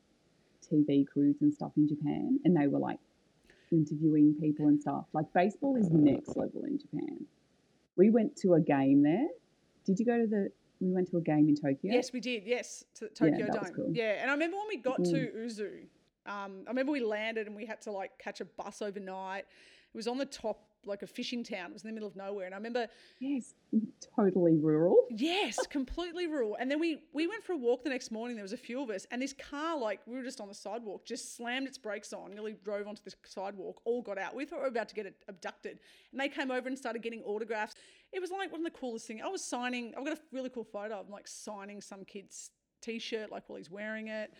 TV 0.70 1.06
crews 1.06 1.36
and 1.40 1.52
stuff 1.52 1.72
in 1.76 1.88
Japan? 1.88 2.38
And 2.44 2.56
they 2.56 2.66
were 2.66 2.78
like 2.78 2.98
interviewing 3.72 4.34
people 4.40 4.66
and 4.66 4.80
stuff. 4.80 5.06
Like 5.12 5.32
baseball 5.32 5.76
is 5.76 5.90
next 5.90 6.36
level 6.36 6.62
in 6.64 6.78
Japan. 6.78 7.24
We 7.96 8.10
went 8.10 8.36
to 8.38 8.54
a 8.54 8.60
game 8.60 9.02
there. 9.02 9.28
Did 9.88 9.98
you 9.98 10.04
go 10.04 10.18
to 10.18 10.26
the, 10.26 10.50
we 10.80 10.92
went 10.92 11.10
to 11.10 11.16
a 11.16 11.20
game 11.22 11.48
in 11.48 11.56
Tokyo? 11.56 11.94
Yes, 11.94 12.12
we 12.12 12.20
did. 12.20 12.42
Yes, 12.44 12.84
to 12.96 13.04
the 13.06 13.10
Tokyo 13.10 13.46
that 13.46 13.58
was 13.58 13.70
Dome. 13.70 13.74
cool. 13.76 13.90
Yeah, 13.94 14.20
and 14.20 14.28
I 14.30 14.34
remember 14.34 14.58
when 14.58 14.68
we 14.68 14.76
got 14.76 15.02
to 15.02 15.30
Uzu. 15.34 15.84
Um, 16.26 16.64
I 16.66 16.70
remember 16.70 16.92
we 16.92 17.00
landed 17.00 17.46
and 17.46 17.56
we 17.56 17.64
had 17.64 17.80
to 17.82 17.90
like 17.90 18.18
catch 18.18 18.42
a 18.42 18.44
bus 18.44 18.82
overnight. 18.82 19.46
It 19.94 19.96
was 19.96 20.06
on 20.06 20.18
the 20.18 20.26
top, 20.26 20.60
like 20.84 21.00
a 21.02 21.06
fishing 21.06 21.42
town. 21.42 21.70
It 21.70 21.72
was 21.72 21.84
in 21.84 21.88
the 21.88 21.94
middle 21.94 22.06
of 22.08 22.14
nowhere, 22.16 22.44
and 22.44 22.54
I 22.54 22.58
remember, 22.58 22.86
Yes, 23.18 23.54
totally 24.14 24.54
rural. 24.58 25.06
yes, 25.10 25.58
completely 25.70 26.26
rural. 26.26 26.56
And 26.60 26.70
then 26.70 26.78
we 26.78 26.98
we 27.14 27.26
went 27.26 27.42
for 27.42 27.52
a 27.52 27.56
walk 27.56 27.82
the 27.82 27.88
next 27.88 28.10
morning. 28.10 28.36
There 28.36 28.42
was 28.44 28.52
a 28.52 28.58
few 28.58 28.82
of 28.82 28.90
us, 28.90 29.06
and 29.10 29.22
this 29.22 29.32
car, 29.32 29.78
like 29.78 30.00
we 30.06 30.14
were 30.16 30.22
just 30.22 30.40
on 30.42 30.48
the 30.48 30.54
sidewalk, 30.54 31.06
just 31.06 31.34
slammed 31.34 31.66
its 31.66 31.78
brakes 31.78 32.12
on, 32.12 32.32
nearly 32.34 32.54
drove 32.62 32.86
onto 32.86 33.02
the 33.02 33.12
sidewalk. 33.24 33.80
All 33.86 34.02
got 34.02 34.18
out. 34.18 34.34
We 34.34 34.44
thought 34.44 34.56
we 34.58 34.62
were 34.64 34.68
about 34.68 34.90
to 34.90 34.94
get 34.94 35.14
abducted, 35.26 35.80
and 36.12 36.20
they 36.20 36.28
came 36.28 36.50
over 36.50 36.68
and 36.68 36.76
started 36.76 37.00
getting 37.00 37.22
autographs. 37.22 37.74
It 38.12 38.20
was 38.20 38.30
like 38.30 38.50
one 38.50 38.64
of 38.64 38.72
the 38.72 38.78
coolest 38.78 39.06
things. 39.06 39.20
I 39.24 39.28
was 39.28 39.44
signing. 39.44 39.94
I've 39.96 40.04
got 40.04 40.16
a 40.16 40.20
really 40.32 40.50
cool 40.50 40.64
photo 40.64 41.00
of 41.00 41.06
I'm, 41.06 41.12
like 41.12 41.28
signing 41.28 41.80
some 41.80 42.04
kid's 42.04 42.50
t-shirt, 42.80 43.30
like 43.30 43.48
while 43.48 43.58
he's 43.58 43.70
wearing 43.70 44.08
it. 44.08 44.32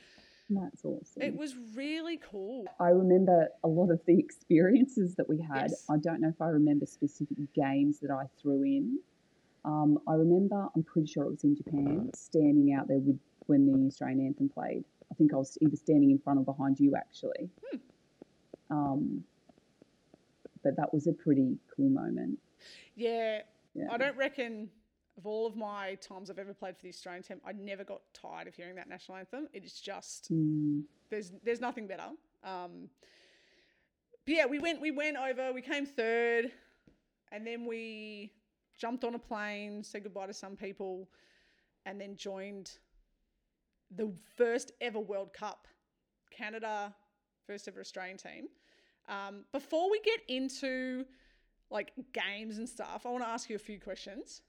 That's 0.51 0.83
awesome. 0.85 1.23
It 1.23 1.37
was 1.37 1.55
really 1.75 2.19
cool. 2.31 2.65
I 2.81 2.89
remember 2.89 3.49
a 3.63 3.69
lot 3.69 3.91
of 3.91 4.01
the 4.07 4.19
experiences 4.19 5.15
that 5.17 5.29
we 5.29 5.39
had. 5.41 5.71
Yes. 5.71 5.85
I 5.91 5.99
don't 5.99 6.23
know 6.23 6.29
if 6.29 6.41
I 6.41 6.47
remember 6.47 6.87
specific 6.87 7.37
games 7.55 8.01
that 8.01 8.11
I 8.11 8.25
threw 8.41 8.63
in. 8.63 8.99
Um, 9.65 9.99
I 10.09 10.15
remember, 10.15 10.69
I'm 10.75 10.83
pretty 10.83 11.09
sure 11.09 11.25
it 11.25 11.31
was 11.31 11.45
in 11.45 11.55
Japan, 11.55 12.11
standing 12.15 12.73
out 12.73 12.89
there 12.89 12.99
with 12.99 13.19
when 13.47 13.67
the 13.67 13.89
Australian 13.89 14.27
anthem 14.27 14.49
played. 14.49 14.85
I 15.11 15.15
think 15.15 15.35
I 15.35 15.37
was 15.37 15.59
either 15.61 15.77
standing 15.77 16.11
in 16.11 16.19
front 16.19 16.39
or 16.39 16.45
behind 16.45 16.81
you, 16.81 16.95
actually. 16.97 17.51
Hmm. 17.71 17.77
Um, 18.71 19.25
but 20.63 20.77
that 20.77 20.95
was 20.95 21.07
a 21.07 21.13
pretty 21.13 21.59
cool 21.75 21.91
moment. 21.91 22.39
Yeah, 22.95 23.41
Yeah. 23.75 23.87
I 23.91 23.97
don't 23.97 24.17
reckon 24.17 24.71
of 25.19 25.27
all 25.27 25.47
of 25.47 25.57
my 25.57 25.97
times 25.97 26.31
I've 26.31 26.39
ever 26.39 26.55
played 26.55 26.77
for 26.77 26.83
the 26.83 26.89
Australian 26.89 27.25
team, 27.25 27.41
I 27.47 27.53
never 27.53 27.85
got 27.85 28.01
tired 28.15 28.47
of 28.47 28.55
hearing 28.55 28.77
that 28.77 28.89
national 28.89 29.19
anthem. 29.19 29.49
It 29.53 29.65
is 29.65 29.75
just 29.75 30.33
Mm, 30.33 30.85
there's 31.11 31.33
there's 31.45 31.61
nothing 31.61 31.87
better. 31.87 32.11
Um, 32.45 32.89
but 34.25 34.35
yeah, 34.35 34.47
we 34.47 34.59
went 34.59 34.81
we 34.81 34.91
went 34.91 35.17
over, 35.17 35.53
we 35.53 35.63
came 35.63 35.85
third, 35.87 36.53
and 37.33 37.47
then 37.47 37.67
we 37.67 38.33
jumped 38.79 39.05
on 39.05 39.15
a 39.15 39.19
plane, 39.19 39.83
said 39.83 40.05
goodbye 40.05 40.27
to 40.27 40.33
some 40.33 40.57
people, 40.57 41.09
and 41.85 42.01
then 42.01 42.17
joined 42.17 42.71
the 43.91 44.13
first 44.37 44.73
ever 44.81 45.01
World 45.01 45.33
Cup, 45.33 45.67
Canada, 46.31 46.95
first 47.47 47.67
ever 47.67 47.81
Australian 47.81 48.17
team. 48.19 48.49
Um, 49.09 49.45
before 49.53 49.91
we 49.91 50.01
get 50.01 50.21
into 50.29 51.07
like 51.71 51.93
games 52.13 52.59
and 52.59 52.69
stuff, 52.69 53.03
I 53.05 53.11
want 53.11 53.25
to 53.25 53.29
ask 53.29 53.49
you 53.51 53.57
a 53.57 53.59
few 53.61 53.79
questions. 53.81 54.43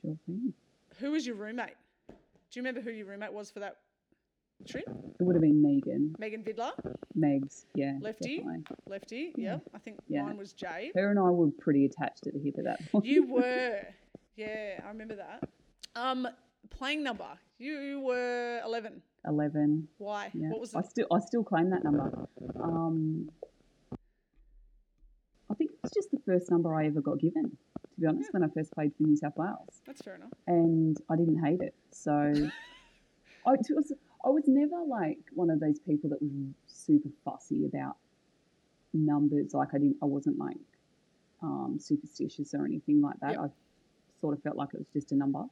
sure 0.00 0.16
thing. 0.26 0.52
Who 1.00 1.12
was 1.12 1.26
your 1.26 1.36
roommate? 1.36 1.74
Do 2.08 2.14
you 2.52 2.62
remember 2.62 2.80
who 2.80 2.90
your 2.90 3.06
roommate 3.06 3.32
was 3.32 3.50
for 3.50 3.60
that 3.60 3.78
trip? 4.68 4.84
It 4.88 5.22
would 5.22 5.34
have 5.34 5.42
been 5.42 5.60
Megan, 5.60 6.14
Megan 6.18 6.42
Vidler, 6.42 6.72
Megs, 7.18 7.64
yeah. 7.74 7.98
Lefty? 8.00 8.38
definitely. 8.38 8.64
lefty. 8.86 9.32
Yeah, 9.36 9.58
I 9.74 9.78
think 9.78 9.98
Yeah. 10.08 10.22
mine 10.22 10.36
was 10.36 10.52
Jade. 10.52 10.92
Her 10.94 11.10
and 11.10 11.18
I 11.18 11.30
were 11.30 11.50
pretty 11.58 11.84
attached 11.84 12.26
at 12.26 12.32
the 12.34 12.40
hip 12.40 12.54
at 12.58 12.64
that 12.64 12.80
point. 12.92 13.04
You 13.04 13.26
were, 13.26 13.80
yeah, 14.36 14.80
I 14.84 14.88
remember 14.88 15.16
that. 15.16 15.48
Um, 15.96 16.28
playing 16.70 17.02
number. 17.02 17.26
You 17.58 18.00
were 18.00 18.60
11. 18.64 19.02
11. 19.26 19.88
Why? 19.98 20.30
Yeah. 20.34 20.48
What 20.50 20.60
was 20.60 20.74
I 20.74 20.82
still 20.82 21.06
I 21.12 21.18
still 21.20 21.42
claim 21.42 21.70
that 21.70 21.82
number. 21.82 22.28
Um, 22.62 23.30
it's 25.86 25.94
just 25.94 26.10
the 26.10 26.20
first 26.26 26.50
number 26.50 26.74
I 26.74 26.86
ever 26.86 27.00
got 27.00 27.18
given. 27.18 27.44
To 27.44 28.00
be 28.00 28.06
honest, 28.06 28.32
when 28.32 28.42
I 28.42 28.48
first 28.48 28.72
played 28.72 28.92
for 28.96 29.04
New 29.04 29.16
South 29.16 29.36
Wales, 29.36 29.80
That's 29.86 30.02
fair 30.02 30.16
enough. 30.16 30.30
and 30.46 30.96
I 31.08 31.16
didn't 31.16 31.42
hate 31.42 31.60
it. 31.60 31.74
So 31.90 32.12
I 33.46 33.50
was 33.50 33.92
I 34.24 34.28
was 34.28 34.44
never 34.46 34.82
like 34.86 35.18
one 35.32 35.50
of 35.50 35.60
those 35.60 35.78
people 35.78 36.10
that 36.10 36.20
was 36.20 36.30
super 36.66 37.08
fussy 37.24 37.64
about 37.64 37.96
numbers. 38.92 39.54
Like 39.54 39.68
I 39.74 39.78
didn't 39.78 39.96
I 40.02 40.06
wasn't 40.06 40.38
like 40.38 40.56
um, 41.42 41.78
superstitious 41.80 42.54
or 42.54 42.64
anything 42.64 43.00
like 43.00 43.18
that. 43.20 43.32
Yep. 43.32 43.40
I 43.40 43.46
sort 44.20 44.36
of 44.36 44.42
felt 44.42 44.56
like 44.56 44.70
it 44.74 44.78
was 44.78 44.88
just 44.92 45.12
a 45.12 45.16
number. 45.16 45.44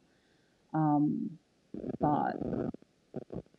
Um, 0.72 1.38
but 2.00 2.36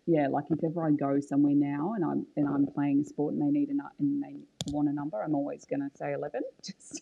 yeah, 0.05 0.27
like 0.27 0.45
if 0.49 0.63
ever 0.63 0.85
I 0.85 0.91
go 0.91 1.19
somewhere 1.19 1.55
now 1.55 1.93
and 1.95 2.03
I'm 2.03 2.27
and 2.35 2.47
I'm 2.47 2.67
playing 2.67 3.01
a 3.01 3.05
sport 3.05 3.33
and 3.33 3.41
they 3.41 3.57
need 3.57 3.69
a 3.69 3.73
and 3.99 4.21
they 4.21 4.35
want 4.71 4.89
a 4.89 4.93
number, 4.93 5.21
I'm 5.21 5.35
always 5.35 5.65
going 5.65 5.81
to 5.81 5.89
say 5.97 6.13
eleven. 6.13 6.41
Just 6.63 7.01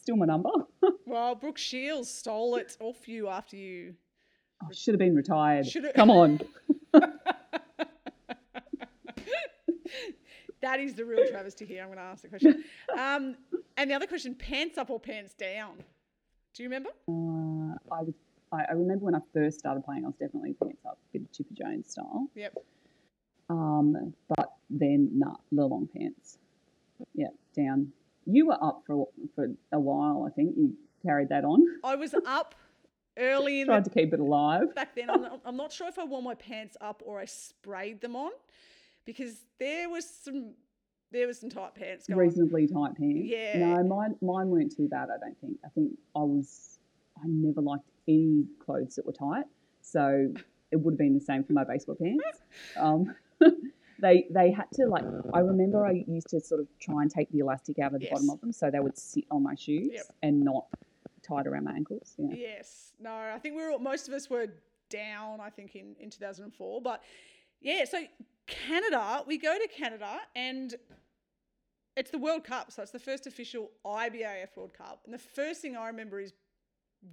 still 0.00 0.16
my 0.16 0.26
number. 0.26 0.50
Well, 1.06 1.34
Brooke 1.34 1.58
Shields 1.58 2.08
stole 2.10 2.56
it 2.56 2.76
off 2.80 3.06
you 3.06 3.28
after 3.28 3.56
you. 3.56 3.94
I 4.62 4.72
should 4.72 4.94
have 4.94 4.98
been 4.98 5.14
retired. 5.14 5.66
Should've- 5.66 5.92
Come 5.94 6.10
on. 6.10 6.40
That 10.62 10.80
is 10.80 10.94
the 10.94 11.04
real 11.04 11.28
travesty 11.28 11.66
here. 11.66 11.82
I'm 11.82 11.88
going 11.88 11.98
to 11.98 12.04
ask 12.04 12.22
the 12.22 12.28
question. 12.28 12.64
Um, 12.98 13.36
and 13.76 13.90
the 13.90 13.94
other 13.94 14.06
question: 14.06 14.34
pants 14.34 14.78
up 14.78 14.88
or 14.88 14.98
pants 14.98 15.34
down? 15.34 15.76
Do 16.54 16.62
you 16.62 16.70
remember? 16.70 16.88
Uh, 17.06 17.76
I 17.94 18.02
was. 18.02 18.14
I, 18.50 18.64
I 18.70 18.72
remember 18.72 19.04
when 19.04 19.14
I 19.14 19.18
first 19.34 19.58
started 19.58 19.84
playing, 19.84 20.04
I 20.04 20.08
was 20.08 20.16
definitely 20.16 20.54
pants 20.54 20.80
up, 20.86 20.98
bit 21.12 21.20
of 21.20 21.32
Chipper 21.32 21.52
Jones 21.54 21.90
style. 21.90 22.28
Yep. 22.34 22.54
Um, 23.50 24.14
but 24.34 24.52
then 24.70 25.10
nah, 25.12 25.34
the 25.52 25.66
long 25.66 25.86
pants. 25.94 26.38
Yeah, 27.14 27.28
down. 27.56 27.92
You 28.26 28.46
were 28.46 28.62
up 28.62 28.82
for 28.86 29.08
for 29.34 29.48
a 29.72 29.80
while. 29.80 30.26
I 30.26 30.30
think 30.34 30.56
you 30.56 30.74
carried 31.04 31.28
that 31.28 31.44
on. 31.44 31.64
I 31.82 31.94
was 31.96 32.14
up 32.26 32.54
early 33.18 33.60
in 33.60 33.66
the 33.68 33.72
Tried 33.74 33.84
to 33.84 33.90
keep 33.90 34.12
it 34.14 34.20
alive. 34.20 34.74
back 34.74 34.94
then. 34.96 35.10
I'm 35.10 35.22
not, 35.22 35.40
I'm 35.44 35.56
not 35.56 35.72
sure 35.72 35.88
if 35.88 35.98
I 35.98 36.04
wore 36.04 36.22
my 36.22 36.34
pants 36.34 36.76
up 36.80 37.02
or 37.04 37.20
I 37.20 37.26
sprayed 37.26 38.00
them 38.00 38.16
on, 38.16 38.30
because 39.04 39.42
there 39.58 39.88
was 39.90 40.08
some 40.08 40.54
there 41.10 41.26
was 41.26 41.38
some 41.38 41.50
tight 41.50 41.74
pants 41.74 42.06
going. 42.06 42.18
Reasonably 42.18 42.66
tight 42.66 42.96
pants. 42.96 43.22
Yeah. 43.24 43.58
No, 43.58 43.84
mine 43.84 44.16
mine 44.22 44.48
weren't 44.48 44.74
too 44.74 44.88
bad. 44.88 45.08
I 45.14 45.18
don't 45.24 45.38
think. 45.40 45.58
I 45.64 45.68
think 45.68 45.92
I 46.16 46.20
was. 46.20 46.78
I 47.18 47.26
never 47.26 47.60
liked 47.60 47.88
any 48.08 48.44
clothes 48.64 48.96
that 48.96 49.06
were 49.06 49.12
tight, 49.12 49.44
so 49.82 50.32
it 50.72 50.76
would 50.76 50.94
have 50.94 50.98
been 50.98 51.14
the 51.14 51.20
same 51.20 51.44
for 51.44 51.52
my 51.52 51.64
baseball 51.64 51.96
pants. 51.96 52.24
Um, 52.76 53.14
they 54.00 54.26
they 54.30 54.50
had 54.50 54.66
to 54.74 54.86
like. 54.86 55.04
I 55.32 55.40
remember 55.40 55.86
I 55.86 56.04
used 56.06 56.28
to 56.30 56.40
sort 56.40 56.60
of 56.60 56.68
try 56.80 57.02
and 57.02 57.10
take 57.10 57.30
the 57.30 57.38
elastic 57.40 57.78
out 57.78 57.94
of 57.94 58.00
the 58.00 58.08
bottom 58.10 58.30
of 58.30 58.40
them, 58.40 58.52
so 58.52 58.70
they 58.70 58.80
would 58.80 58.98
sit 58.98 59.24
on 59.30 59.42
my 59.42 59.54
shoes 59.54 59.88
Yep. 59.92 60.06
and 60.22 60.40
not 60.42 60.66
tied 61.22 61.46
around 61.46 61.64
my 61.64 61.72
ankles. 61.72 62.14
Yeah. 62.18 62.34
Yes. 62.34 62.92
No, 63.00 63.12
I 63.12 63.38
think 63.38 63.56
we 63.56 63.62
were 63.62 63.70
all- 63.72 63.78
most 63.78 64.08
of 64.08 64.14
us 64.14 64.28
were 64.28 64.48
down. 64.90 65.40
I 65.40 65.50
think 65.50 65.74
in 65.76 65.94
in 66.00 66.10
2004, 66.10 66.80
but 66.82 67.02
yeah. 67.60 67.84
So 67.84 68.04
Canada, 68.46 69.22
we 69.26 69.38
go 69.38 69.58
to 69.58 69.68
Canada 69.68 70.20
and. 70.36 70.74
It's 71.96 72.10
the 72.10 72.18
World 72.18 72.42
Cup, 72.42 72.72
so 72.72 72.82
it's 72.82 72.90
the 72.90 72.98
first 72.98 73.28
official 73.28 73.70
IBAF 73.86 74.56
World 74.56 74.74
Cup. 74.74 75.02
And 75.04 75.14
the 75.14 75.18
first 75.18 75.62
thing 75.62 75.76
I 75.76 75.86
remember 75.86 76.18
is 76.18 76.32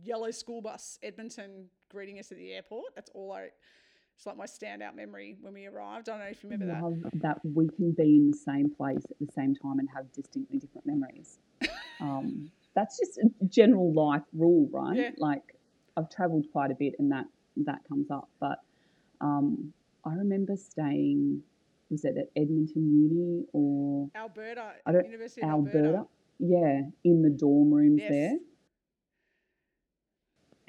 yellow 0.04 0.32
school 0.32 0.60
bus 0.60 0.98
Edmonton 1.04 1.70
greeting 1.92 2.18
us 2.18 2.32
at 2.32 2.40
the 2.40 2.52
airport. 2.52 2.96
That's 2.96 3.12
all 3.14 3.32
I. 3.32 3.50
It's 4.22 4.28
like 4.28 4.38
my 4.38 4.46
standout 4.46 4.96
memory 4.96 5.36
when 5.42 5.56
we 5.56 5.66
arrived. 5.66 6.08
I 6.08 6.12
don't 6.12 6.20
know 6.20 6.30
if 6.30 6.44
you 6.44 6.50
remember 6.52 6.72
that. 6.72 6.84
Love 6.84 7.12
that 7.24 7.40
we 7.44 7.68
can 7.70 7.92
be 7.92 8.18
in 8.18 8.30
the 8.30 8.38
same 8.38 8.70
place 8.70 9.04
at 9.10 9.18
the 9.20 9.26
same 9.34 9.56
time 9.56 9.80
and 9.80 9.90
have 9.96 10.12
distinctly 10.14 10.60
different 10.60 10.86
memories. 10.86 11.40
Um, 12.00 12.50
that's 12.76 12.98
just 12.98 13.20
a 13.20 13.46
general 13.46 13.94
life 13.94 14.24
rule, 14.34 14.68
right? 14.72 14.96
Yeah. 14.98 15.10
Like 15.20 15.44
I've 15.96 16.10
travelled 16.10 16.48
quite 16.52 16.72
a 16.72 16.74
bit, 16.74 16.94
and 16.98 17.12
that 17.12 17.26
that 17.58 17.82
comes 17.88 18.10
up. 18.10 18.28
But 18.40 18.58
um, 19.22 19.72
I 20.04 20.14
remember 20.14 20.56
staying. 20.56 21.44
Was 21.92 22.04
it 22.06 22.16
at 22.18 22.30
Edmonton 22.36 22.90
Uni 22.92 23.46
or 23.54 24.10
Alberta, 24.16 24.72
I 24.84 24.92
don't- 24.94 25.06
University 25.06 25.44
Alberta? 25.44 25.78
Alberta. 25.78 26.06
Yeah, 26.40 26.82
in 27.04 27.22
the 27.22 27.30
dorm 27.30 27.72
rooms 27.72 28.02
Yes. 28.02 28.10
there. 28.10 28.38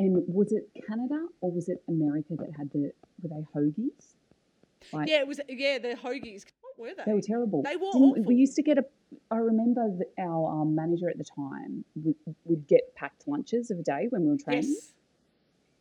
And 0.03 0.25
was 0.27 0.51
it 0.53 0.69
Canada 0.87 1.27
or 1.41 1.53
was 1.53 1.69
it 1.69 1.83
America 1.89 2.35
that 2.39 2.51
had 2.59 2.71
the 2.73 2.93
were 3.23 3.29
they 3.29 3.45
hoagies? 3.55 4.15
Like, 4.93 5.09
Yeah, 5.09 5.21
it 5.21 5.29
was. 5.29 5.41
Yeah, 5.49 5.79
the 5.79 5.95
hoagies. 5.95 6.45
What 6.61 6.77
were 6.79 6.95
they? 6.97 7.05
They 7.07 7.13
were 7.13 7.21
terrible. 7.21 7.63
They 7.63 7.77
were 7.77 7.91
Didn't 7.93 8.01
we- 8.01 8.11
awful. 8.11 8.23
We 8.25 8.35
used 8.35 8.57
to 8.57 8.63
get 8.63 8.79
a. 8.79 8.85
I 9.31 9.37
remember 9.37 9.89
that 9.99 10.09
our 10.19 10.61
um, 10.63 10.75
manager 10.75 11.09
at 11.09 11.19
the 11.19 11.25
time 11.25 11.85
would, 11.97 12.17
would 12.47 12.67
get 12.67 12.95
packed 12.97 13.29
lunches 13.29 13.71
of 13.71 13.79
a 13.79 13.83
day 13.83 14.07
when 14.11 14.23
we 14.23 14.31
were 14.31 14.39
training, 14.39 14.71
yes, 14.71 14.93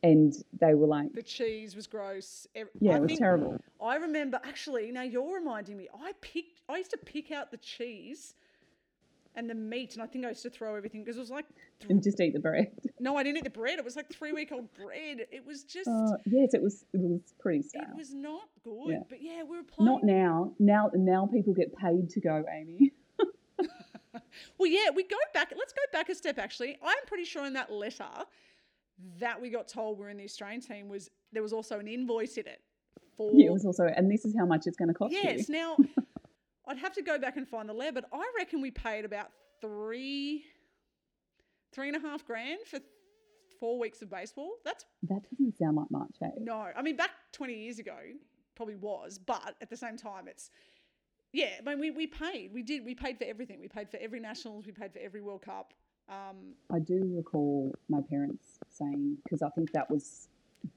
and 0.04 0.34
they 0.60 0.74
were 0.76 0.86
like, 0.88 1.14
the 1.14 1.24
cheese 1.24 1.76
was 1.76 1.88
gross. 1.88 2.46
"Yeah, 2.80 2.94
I 2.94 2.98
it 2.98 3.02
was 3.02 3.18
terrible." 3.18 3.58
I 3.82 3.96
remember 3.96 4.40
actually. 4.44 4.92
Now 4.92 5.04
you're 5.04 5.34
reminding 5.34 5.78
me. 5.78 5.88
I 6.00 6.12
picked. 6.22 6.60
I 6.70 6.78
used 6.78 6.92
to 6.92 6.98
pick 6.98 7.32
out 7.32 7.50
the 7.50 7.58
cheese 7.58 8.36
and 9.36 9.50
the 9.50 9.56
meat, 9.56 9.94
and 9.94 10.04
I 10.04 10.06
think 10.08 10.26
I 10.26 10.30
used 10.30 10.44
to 10.44 10.50
throw 10.50 10.76
everything 10.76 11.04
because 11.04 11.18
it 11.18 11.22
was 11.22 11.32
like. 11.32 11.46
th- 11.80 11.90
And 11.90 12.04
just 12.04 12.20
eat 12.20 12.34
the 12.34 12.40
bread. 12.40 12.72
no, 13.00 13.16
I 13.16 13.24
didn't 13.24 13.38
eat 13.38 13.44
the 13.44 13.50
bread. 13.50 13.80
It 13.80 13.86
was 13.86 13.96
like 13.96 14.12
three 14.12 14.34
week 14.34 14.52
old 14.52 14.72
bread. 14.74 15.26
It 15.32 15.46
was 15.46 15.64
just. 15.64 15.88
Uh, 15.88 16.18
yes, 16.26 16.54
it 16.54 16.62
was. 16.62 16.86
It 16.94 17.00
was 17.02 17.22
pretty 17.40 17.62
stale. 17.62 17.84
it 17.84 17.98
was 17.98 18.14
not 18.14 18.50
good. 18.64 18.90
Yeah. 18.90 19.00
But 19.10 19.22
yeah, 19.22 19.44
we 19.44 19.58
were 19.58 19.64
playing. 19.64 19.92
Not 19.92 20.04
now. 20.04 20.54
Now, 20.60 20.92
now 20.94 21.28
people 21.32 21.54
get 21.54 21.76
paid 21.76 22.10
to 22.10 22.20
go, 22.20 22.44
Amy. 22.54 22.92
Well, 24.58 24.70
yeah, 24.70 24.90
we 24.94 25.04
go 25.04 25.18
back. 25.34 25.54
Let's 25.58 25.74
go 25.74 25.82
back 25.92 26.10
a 26.10 26.16
step. 26.16 26.38
Actually, 26.38 26.78
I'm 26.84 27.06
pretty 27.08 27.26
sure 27.26 27.46
in 27.46 27.54
that 27.54 27.72
letter 27.72 28.06
that 29.20 29.42
we 29.42 29.50
got 29.50 29.68
told 29.68 29.98
we're 29.98 30.10
in 30.10 30.18
the 30.18 30.24
Australian 30.24 30.62
team 30.62 30.88
was 30.90 31.10
there 31.32 31.42
was 31.42 31.54
also 31.54 31.80
an 31.80 31.88
invoice 31.88 32.38
in 32.38 32.48
it 32.48 32.62
for. 33.18 33.32
Yeah, 33.34 33.48
it 33.48 33.54
was 33.54 33.66
also, 33.66 33.86
and 33.86 34.12
this 34.12 34.26
is 34.26 34.36
how 34.38 34.46
much 34.46 34.68
it's 34.68 34.78
going 34.78 34.90
to 34.90 34.94
cost 34.94 35.14
yes. 35.14 35.50
you. 35.50 35.56
Now, 35.56 35.78
I'd 36.72 36.78
have 36.78 36.94
to 36.94 37.02
go 37.02 37.20
back 37.20 37.36
and 37.36 37.46
find 37.46 37.68
the 37.68 37.74
letter, 37.74 37.92
but 37.92 38.06
I 38.14 38.24
reckon 38.38 38.62
we 38.62 38.72
paid 38.72 39.04
about 39.04 39.28
three, 39.60 40.46
three 41.74 41.90
and 41.90 41.98
a 41.98 42.00
half 42.00 42.26
grand 42.26 42.62
for 42.66 42.80
four 43.60 43.78
weeks 43.78 44.02
of 44.02 44.10
baseball. 44.10 44.54
That's 44.64 44.86
That 45.04 45.22
doesn't 45.30 45.58
sound 45.58 45.76
like 45.76 45.92
much, 45.92 46.16
eh? 46.24 46.30
no. 46.40 46.68
I 46.74 46.82
mean, 46.82 46.96
back 46.96 47.10
20 47.34 47.54
years 47.54 47.78
ago, 47.78 47.98
probably 48.56 48.78
was, 48.78 49.20
but 49.20 49.56
at 49.62 49.70
the 49.70 49.76
same 49.76 49.98
time, 49.98 50.30
it's. 50.30 50.50
Yeah, 51.34 51.50
I 51.60 51.70
mean, 51.70 51.80
we, 51.80 51.92
we 51.92 52.08
paid. 52.08 52.52
We 52.54 52.64
did. 52.64 52.86
We 52.86 52.96
paid 52.96 53.18
for 53.18 53.26
everything. 53.26 53.60
We 53.60 53.68
paid 53.68 53.90
for 53.90 53.98
every 53.98 54.20
Nationals. 54.22 54.66
We 54.66 54.72
paid 54.72 54.94
for 54.94 55.00
every 55.00 55.22
World 55.22 55.42
Cup. 55.42 55.74
Um, 56.10 56.56
I 56.74 56.80
do 56.80 57.02
recall 57.16 57.74
my 57.90 58.00
parents 58.10 58.60
saying 58.70 59.18
because 59.24 59.42
I 59.42 59.50
think 59.50 59.72
that 59.72 59.90
was 59.90 60.28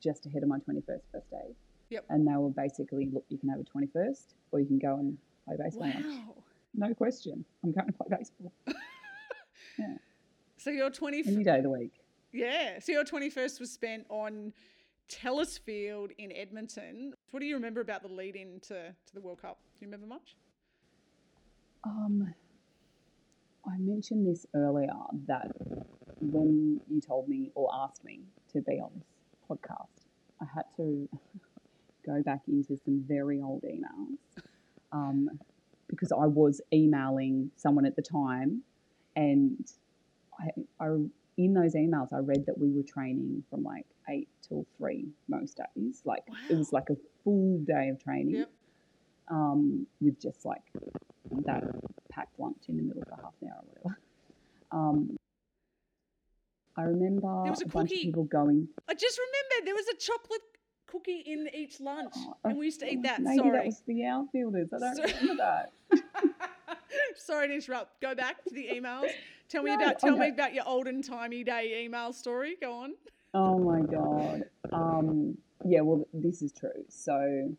just 0.00 0.26
ahead 0.26 0.42
of 0.44 0.48
my 0.48 0.58
twenty 0.58 0.80
first 0.80 1.10
birthday. 1.12 1.54
Yep. 1.90 2.04
And 2.08 2.26
they 2.26 2.36
were 2.36 2.50
basically, 2.50 3.10
look, 3.12 3.24
you 3.28 3.38
can 3.38 3.48
have 3.48 3.58
a 3.58 3.64
twenty 3.64 3.88
first, 3.92 4.34
or 4.52 4.60
you 4.60 4.66
can 4.66 4.78
go 4.78 4.94
and 4.94 5.18
play 5.46 5.56
baseball. 5.58 5.88
lunch." 5.88 6.04
wow. 6.04 6.34
No 6.76 6.92
question. 6.94 7.44
I'm 7.62 7.72
going 7.72 7.86
to 7.86 7.92
play 7.92 8.16
baseball 8.18 8.52
yeah. 9.78 9.94
So 10.56 10.70
your 10.70 10.90
20, 10.90 11.24
any 11.26 11.44
day 11.44 11.58
of 11.58 11.62
the 11.62 11.70
week. 11.70 11.92
yeah. 12.32 12.78
So 12.80 12.92
your 12.92 13.04
21st 13.04 13.60
was 13.60 13.70
spent 13.70 14.06
on 14.08 14.52
Telus 15.08 15.58
Field 15.60 16.10
in 16.18 16.32
Edmonton. 16.32 17.12
What 17.30 17.40
do 17.40 17.46
you 17.46 17.54
remember 17.54 17.80
about 17.80 18.02
the 18.02 18.08
lead 18.08 18.36
in 18.36 18.60
to, 18.68 18.94
to 19.06 19.14
the 19.14 19.20
World 19.20 19.42
Cup? 19.42 19.58
Do 19.78 19.84
you 19.84 19.88
remember 19.88 20.06
much? 20.06 20.36
Um, 21.84 22.34
I 23.66 23.76
mentioned 23.78 24.26
this 24.26 24.46
earlier 24.54 24.92
that 25.26 25.52
when 26.20 26.80
you 26.88 27.00
told 27.00 27.28
me 27.28 27.50
or 27.54 27.68
asked 27.74 28.04
me 28.04 28.20
to 28.52 28.62
be 28.62 28.80
on 28.80 28.90
this 28.94 29.06
podcast, 29.48 30.06
I 30.40 30.46
had 30.54 30.64
to 30.76 31.08
go 32.06 32.22
back 32.22 32.42
into 32.48 32.76
some 32.84 33.04
very 33.06 33.42
old 33.42 33.62
emails 33.62 34.18
um, 34.94 35.28
because 35.88 36.10
I 36.12 36.26
was 36.26 36.60
emailing 36.72 37.50
someone 37.56 37.84
at 37.84 37.96
the 37.96 38.02
time, 38.02 38.62
and 39.16 39.66
I, 40.40 40.48
I 40.80 40.86
in 41.36 41.52
those 41.52 41.74
emails 41.74 42.12
I 42.12 42.18
read 42.18 42.46
that 42.46 42.56
we 42.56 42.70
were 42.70 42.84
training 42.84 43.42
from 43.50 43.64
like 43.64 43.86
eight 44.08 44.28
till 44.46 44.64
three 44.78 45.08
most 45.28 45.58
days. 45.74 46.00
Like 46.04 46.22
it 46.48 46.56
was 46.56 46.72
like 46.72 46.88
a 46.90 46.96
full 47.24 47.58
day 47.66 47.88
of 47.88 48.02
training 48.02 48.36
Yep. 48.36 48.50
um, 49.30 49.86
with 50.00 50.20
just 50.20 50.44
like 50.44 50.62
that 51.44 51.64
packed 52.10 52.38
lunch 52.38 52.62
in 52.68 52.76
the 52.76 52.82
middle 52.84 53.02
of 53.02 53.08
for 53.08 53.16
half 53.22 53.34
an 53.42 53.48
hour 53.48 53.62
or 53.62 53.66
whatever. 53.82 53.98
Um, 54.70 55.16
I 56.76 56.82
remember 56.82 57.42
There 57.42 57.52
was 57.52 57.62
a 57.62 57.66
a 57.66 57.68
bunch 57.68 57.92
of 57.92 57.98
people 57.98 58.24
going. 58.24 58.68
I 58.88 58.94
just 58.94 59.18
remembered 59.18 59.66
there 59.66 59.74
was 59.74 59.86
a 59.88 59.96
chocolate 59.96 60.42
cookie 60.94 61.22
in 61.26 61.48
each 61.52 61.80
lunch, 61.80 62.14
"Oh, 62.16 62.36
and 62.44 62.56
we 62.58 62.66
used 62.66 62.78
to 62.80 62.90
eat 62.92 63.02
that. 63.02 63.20
Maybe 63.20 63.38
Sorry. 63.38 63.50
that 63.50 63.66
was 63.66 63.80
the 63.86 64.04
outfielders. 64.06 64.72
I 64.72 64.78
don't 64.78 64.96
Sorry. 64.96 65.12
remember 65.20 65.42
that. 65.42 65.72
Sorry 67.16 67.48
to 67.48 67.54
interrupt. 67.54 68.00
Go 68.00 68.14
back 68.14 68.44
to 68.44 68.54
the 68.54 68.68
emails. 68.72 69.10
Tell 69.48 69.62
me 69.62 69.70
No, 69.70 69.82
about 69.82 69.98
tell 69.98 70.16
me 70.16 70.28
about 70.28 70.54
your 70.54 70.66
olden 70.66 71.02
timey 71.02 71.42
day 71.44 71.82
email 71.84 72.12
story. 72.12 72.56
Go 72.60 72.72
on. 72.72 72.94
Oh 73.34 73.58
my 73.58 73.80
god. 73.82 74.44
Um, 74.72 75.36
yeah, 75.64 75.80
well, 75.80 76.06
this 76.12 76.42
is 76.42 76.52
true. 76.52 76.84
So 76.88 77.54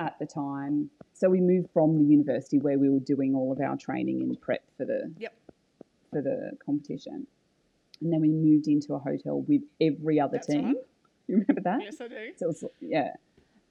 at 0.00 0.18
the 0.18 0.26
time, 0.26 0.90
so 1.12 1.28
we 1.30 1.40
moved 1.40 1.68
from 1.72 1.98
the 1.98 2.04
university 2.04 2.58
where 2.58 2.78
we 2.78 2.90
were 2.90 2.98
doing 3.00 3.34
all 3.34 3.52
of 3.52 3.60
our 3.60 3.76
training 3.76 4.22
and 4.22 4.40
prep 4.40 4.62
for 4.76 4.84
the 4.84 5.12
Yep. 5.18 5.32
for 6.10 6.20
the 6.22 6.52
competition, 6.64 7.26
and 8.00 8.12
then 8.12 8.20
we 8.20 8.28
moved 8.28 8.66
into 8.66 8.94
a 8.94 8.98
hotel 8.98 9.42
with 9.42 9.62
every 9.80 10.18
other 10.18 10.32
That's 10.38 10.48
team. 10.48 10.64
right. 10.66 10.76
You 11.28 11.36
remember 11.36 11.62
that? 11.62 11.80
Yes, 11.82 12.00
I 12.00 12.08
do. 12.08 12.32
So 12.36 12.46
was, 12.48 12.64
yeah, 12.80 13.12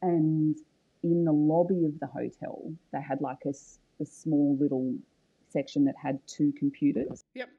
and 0.01 0.55
in 1.03 1.25
the 1.25 1.31
lobby 1.31 1.85
of 1.85 1.99
the 1.99 2.07
hotel, 2.07 2.71
they 2.91 3.01
had 3.01 3.21
like 3.21 3.39
a, 3.45 3.53
a 4.01 4.05
small 4.05 4.57
little 4.59 4.95
section 5.49 5.85
that 5.85 5.95
had 6.01 6.19
two 6.27 6.53
computers. 6.57 7.23
Yep. 7.33 7.49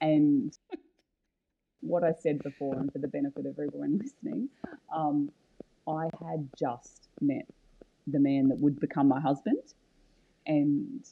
And 0.00 0.56
what 1.80 2.02
I 2.02 2.12
said 2.20 2.42
before, 2.42 2.74
and 2.74 2.92
for 2.92 2.98
the 2.98 3.08
benefit 3.08 3.46
of 3.46 3.58
everyone 3.58 3.98
listening, 4.02 4.48
um, 4.94 5.30
I 5.88 6.04
had 6.26 6.48
just 6.58 7.08
met 7.20 7.46
the 8.06 8.18
man 8.18 8.48
that 8.48 8.58
would 8.58 8.80
become 8.80 9.08
my 9.08 9.20
husband. 9.20 9.62
And 10.46 11.04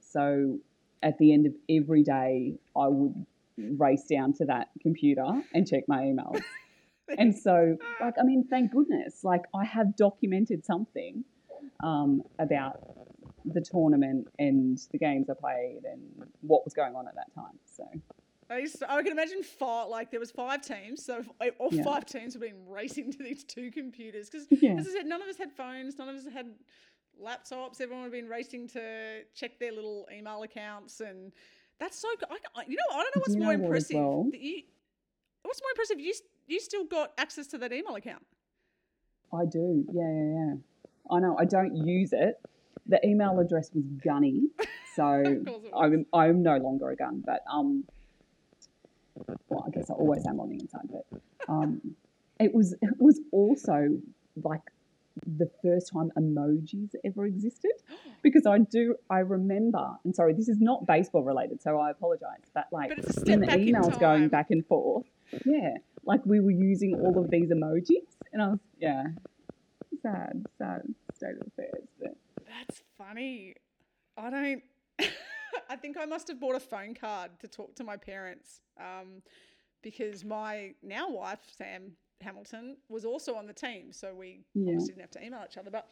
so 0.00 0.58
at 1.02 1.18
the 1.18 1.32
end 1.32 1.46
of 1.46 1.54
every 1.68 2.02
day, 2.02 2.54
I 2.76 2.88
would 2.88 3.26
race 3.56 4.04
down 4.04 4.32
to 4.34 4.44
that 4.46 4.68
computer 4.82 5.26
and 5.54 5.66
check 5.66 5.84
my 5.88 6.02
emails. 6.02 6.40
And 7.18 7.34
so, 7.46 7.76
like, 8.00 8.14
I 8.20 8.22
mean, 8.24 8.46
thank 8.48 8.72
goodness, 8.72 9.24
like, 9.24 9.42
I 9.54 9.64
have 9.64 9.96
documented 9.96 10.64
something 10.64 11.24
um, 11.82 12.22
about 12.38 12.80
the 13.44 13.60
tournament 13.60 14.28
and 14.38 14.78
the 14.92 14.98
games 14.98 15.28
I 15.30 15.34
played 15.34 15.80
and 15.84 16.28
what 16.42 16.64
was 16.64 16.74
going 16.74 16.94
on 16.94 17.08
at 17.08 17.14
that 17.14 17.34
time. 17.34 17.58
So, 17.64 17.84
I, 18.50 18.58
used 18.58 18.78
to- 18.80 18.90
I 18.92 19.02
can 19.02 19.12
imagine 19.12 19.42
five, 19.42 19.88
like 19.88 20.10
there 20.10 20.20
was 20.20 20.30
five 20.30 20.60
teams, 20.62 21.04
so 21.04 21.24
all 21.58 21.68
Yeah. 21.72 21.84
five 21.84 22.04
teams 22.04 22.34
have 22.34 22.42
been 22.42 22.66
racing 22.66 23.12
to 23.12 23.18
these 23.18 23.44
two 23.44 23.70
computers 23.70 24.28
because, 24.28 24.46
Yeah. 24.62 24.74
as 24.78 24.86
I 24.88 24.90
said, 24.90 25.06
none 25.06 25.22
of 25.22 25.28
us 25.28 25.36
had 25.38 25.52
phones, 25.52 25.96
none 25.98 26.08
of 26.08 26.16
us 26.16 26.24
had 26.32 26.46
laptops. 27.22 27.80
Everyone 27.80 28.02
had 28.04 28.12
been 28.12 28.28
racing 28.28 28.68
to 28.68 29.22
check 29.34 29.58
their 29.58 29.72
little 29.72 30.06
email 30.12 30.42
accounts, 30.42 31.00
and 31.00 31.32
that's 31.78 31.98
so. 31.98 32.08
I, 32.56 32.64
you 32.66 32.76
know, 32.76 32.82
I 32.96 33.02
don't 33.02 33.16
know 33.16 33.20
what's 33.20 33.34
you 33.34 33.40
more 33.40 33.56
know 33.56 33.64
impressive. 33.64 33.96
well? 33.96 34.30
you, 34.32 34.62
what's 35.42 35.60
more 35.62 35.70
impressive? 35.72 36.00
You 36.00 36.12
you 36.50 36.60
still 36.60 36.84
got 36.84 37.12
access 37.18 37.46
to 37.48 37.58
that 37.58 37.72
email 37.72 37.94
account. 37.94 38.24
I 39.32 39.44
do. 39.44 39.84
Yeah, 39.92 40.02
yeah, 40.02 40.34
yeah. 40.34 40.54
I 41.10 41.20
know. 41.20 41.36
I 41.38 41.44
don't 41.44 41.76
use 41.76 42.12
it. 42.12 42.40
The 42.86 43.04
email 43.06 43.38
address 43.38 43.70
was 43.74 43.84
gunny, 44.04 44.48
so 44.96 45.22
Of 45.24 45.44
course 45.44 45.64
it 45.64 45.72
was. 45.72 45.92
I'm 45.92 46.06
I'm 46.12 46.42
no 46.42 46.56
longer 46.56 46.90
a 46.90 46.96
gun. 46.96 47.22
But 47.24 47.42
um, 47.52 47.84
well, 49.48 49.64
I 49.66 49.70
guess 49.70 49.90
I 49.90 49.94
always 49.94 50.26
am 50.26 50.40
on 50.40 50.48
the 50.48 50.56
inside. 50.56 50.88
But 50.90 51.20
um, 51.48 51.80
it 52.38 52.54
was 52.54 52.72
it 52.80 52.96
was 52.98 53.20
also 53.32 53.98
like 54.42 54.62
the 55.26 55.50
first 55.62 55.92
time 55.92 56.10
emojis 56.16 56.94
ever 57.04 57.26
existed 57.26 57.72
because 58.22 58.46
I 58.46 58.58
do 58.58 58.96
I 59.08 59.18
remember. 59.20 59.90
And 60.04 60.14
sorry, 60.16 60.32
this 60.32 60.48
is 60.48 60.58
not 60.60 60.86
baseball 60.86 61.22
related, 61.22 61.62
so 61.62 61.78
I 61.78 61.90
apologize. 61.90 62.50
But 62.54 62.66
like 62.72 62.88
But 62.88 63.28
in 63.28 63.40
the 63.40 63.46
back 63.46 63.58
in 63.58 63.74
emails 63.74 63.98
going 64.00 64.28
back 64.28 64.50
and 64.50 64.66
forth, 64.66 65.06
yeah, 65.44 65.76
like 66.04 66.24
we 66.26 66.40
were 66.40 66.50
using 66.50 66.94
all 66.94 67.18
of 67.18 67.30
these 67.30 67.50
emojis, 67.50 68.06
and 68.32 68.42
I 68.42 68.48
was 68.48 68.58
yeah, 68.78 69.04
sad, 70.02 70.44
sad 70.58 70.82
state 71.14 71.34
of 71.40 71.46
affairs. 71.46 71.88
But 72.00 72.16
That's 72.46 72.82
funny. 72.96 73.54
I 74.16 74.30
don't. 74.30 74.62
I 75.68 75.76
think 75.76 75.96
I 75.96 76.04
must 76.04 76.28
have 76.28 76.40
bought 76.40 76.54
a 76.56 76.60
phone 76.60 76.94
card 76.94 77.30
to 77.40 77.48
talk 77.48 77.74
to 77.76 77.84
my 77.84 77.96
parents 77.96 78.60
um, 78.78 79.22
because 79.82 80.24
my 80.24 80.74
now 80.82 81.10
wife, 81.10 81.40
Sam 81.56 81.92
Hamilton, 82.20 82.76
was 82.88 83.04
also 83.04 83.34
on 83.34 83.46
the 83.46 83.52
team. 83.52 83.92
So 83.92 84.14
we 84.14 84.44
Yeah. 84.54 84.68
obviously 84.72 84.94
didn't 84.94 85.02
have 85.02 85.10
to 85.12 85.24
email 85.24 85.42
each 85.48 85.56
other. 85.58 85.70
But, 85.70 85.86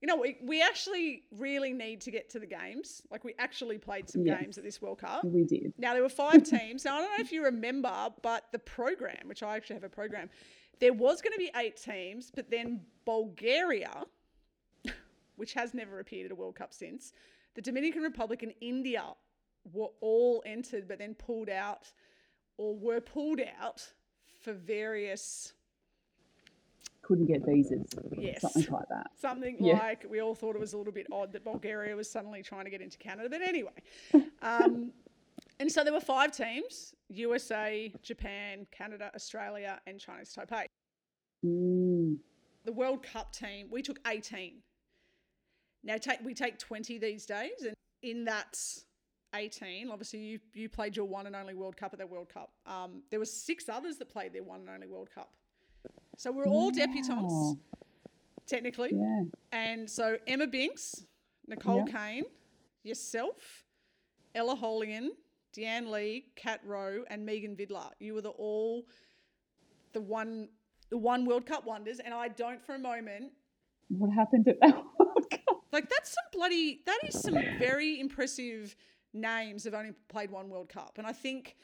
you 0.00 0.06
know, 0.06 0.16
we, 0.16 0.36
we 0.42 0.62
actually 0.62 1.24
really 1.32 1.72
need 1.72 2.00
to 2.02 2.10
get 2.12 2.30
to 2.30 2.38
the 2.38 2.46
games. 2.46 3.02
Like, 3.10 3.24
we 3.24 3.34
actually 3.38 3.78
played 3.78 4.08
some 4.08 4.24
Yes. 4.24 4.40
games 4.40 4.58
at 4.58 4.64
this 4.64 4.80
World 4.80 4.98
Cup. 4.98 5.24
we 5.24 5.44
did. 5.44 5.72
Now 5.78 5.92
there 5.94 6.02
were 6.02 6.08
five 6.26 6.44
teams. 6.44 6.84
Now 6.84 6.98
I 6.98 7.00
don't 7.02 7.10
know 7.18 7.24
if 7.24 7.32
you 7.32 7.44
remember, 7.44 8.08
but 8.22 8.44
the 8.52 8.58
program, 8.60 9.26
which 9.26 9.42
I 9.42 9.56
actually 9.56 9.74
have 9.74 9.84
a 9.84 9.88
program, 9.88 10.30
there 10.80 10.92
was 10.92 11.20
going 11.20 11.32
to 11.32 11.38
be 11.38 11.50
eight 11.56 11.76
teams, 11.76 12.30
but 12.34 12.48
then 12.50 12.80
Bulgaria, 13.04 14.04
which 15.36 15.52
has 15.54 15.74
never 15.74 15.98
appeared 16.00 16.26
at 16.26 16.32
a 16.32 16.34
World 16.36 16.54
Cup 16.56 16.72
since, 16.72 17.12
the 17.54 17.62
Dominican 17.62 18.02
Republic 18.02 18.42
and 18.44 18.52
India 18.60 19.02
were 19.72 19.88
all 20.00 20.42
entered, 20.46 20.86
but 20.86 20.98
then 21.00 21.14
pulled 21.14 21.48
out 21.48 21.90
or 22.56 22.76
were 22.76 23.00
pulled 23.00 23.40
out 23.60 23.84
for 24.40 24.52
various 24.52 25.52
Couldn't 27.08 27.24
get 27.26 27.40
visas. 27.46 27.86
Yes. 28.18 28.42
Something 28.42 28.70
like 28.70 28.88
that. 28.90 29.06
something 29.18 29.56
Yeah. 29.58 29.78
like 29.78 30.04
we 30.10 30.20
all 30.20 30.34
thought 30.34 30.54
it 30.54 30.60
was 30.60 30.74
a 30.74 30.76
little 30.78 30.92
bit 30.92 31.06
odd 31.10 31.32
that 31.32 31.42
Bulgaria 31.42 31.96
was 31.96 32.08
suddenly 32.10 32.42
trying 32.42 32.64
to 32.66 32.70
get 32.70 32.82
into 32.82 32.98
Canada. 32.98 33.30
But 33.30 33.40
anyway, 33.40 33.70
um, 34.42 34.92
and 35.58 35.72
so 35.72 35.84
there 35.84 35.94
were 35.94 36.00
five 36.00 36.32
teams: 36.36 36.94
USA, 37.08 37.90
Japan, 38.02 38.66
Canada, 38.70 39.10
Australia, 39.14 39.80
and 39.86 39.98
Chinese 39.98 40.36
Taipei. 40.36 40.66
Mm, 41.46 42.18
The 42.66 42.72
World 42.72 43.02
Cup 43.02 43.32
team 43.32 43.68
we 43.70 43.80
took 43.80 43.98
eighteen. 44.06 44.56
Now 45.82 45.96
take 45.96 46.20
we 46.22 46.34
take 46.34 46.58
twenty 46.58 46.98
these 46.98 47.24
days, 47.24 47.62
and 47.62 47.74
in 48.02 48.24
that. 48.26 48.58
18 49.34 49.90
obviously 49.90 50.20
you 50.20 50.38
you 50.54 50.70
played 50.70 50.96
your 50.96 51.04
one 51.04 51.26
and 51.26 51.36
only 51.36 51.52
world 51.52 51.76
cup 51.76 51.92
at 51.92 51.98
that 51.98 52.08
world 52.08 52.30
cup 52.32 52.50
um, 52.64 53.02
there 53.10 53.18
were 53.18 53.26
six 53.26 53.68
others 53.68 53.98
that 53.98 54.08
played 54.08 54.32
their 54.32 54.42
one 54.42 54.60
and 54.60 54.70
only 54.70 54.86
world 54.86 55.10
cup 55.14 55.34
so 56.18 56.30
we're 56.30 56.44
all 56.46 56.70
debutantes 56.70 57.30
Wow. 57.32 57.56
technically 58.46 58.90
yeah. 58.92 59.22
and 59.52 59.88
so 59.88 60.16
Emma 60.26 60.46
Binks, 60.46 61.04
Nicole 61.46 61.84
Yeah. 61.88 61.96
Kane, 61.98 62.24
yourself, 62.82 63.64
Ella 64.34 64.54
Holian, 64.54 65.12
Deanne 65.56 65.88
Lee, 65.90 66.26
Kat 66.36 66.60
Rowe, 66.64 67.02
and 67.08 67.24
Megan 67.24 67.56
Vidler. 67.56 67.90
You 67.98 68.14
were 68.14 68.20
the 68.22 68.30
all 68.30 68.84
the 69.94 70.00
one 70.02 70.48
the 70.90 70.98
one 70.98 71.24
World 71.24 71.46
Cup 71.46 71.64
wonders, 71.66 71.98
and 72.00 72.12
I 72.14 72.28
don't 72.28 72.62
for 72.64 72.74
a 72.74 72.78
moment 72.78 73.32
What 73.88 74.10
happened 74.12 74.46
at 74.48 74.56
that 74.60 74.76
World 74.98 75.26
Cup? 75.30 75.62
like 75.72 75.88
that's 75.88 76.10
some 76.10 76.24
bloody 76.32 76.82
that 76.86 76.98
is 77.06 77.20
some 77.20 77.34
very 77.58 77.98
impressive 78.00 78.74
names 79.14 79.64
have 79.64 79.74
only 79.74 79.92
played 80.08 80.30
one 80.30 80.48
World 80.50 80.68
Cup. 80.68 80.92
And 80.98 81.06
I 81.06 81.12
think 81.12 81.56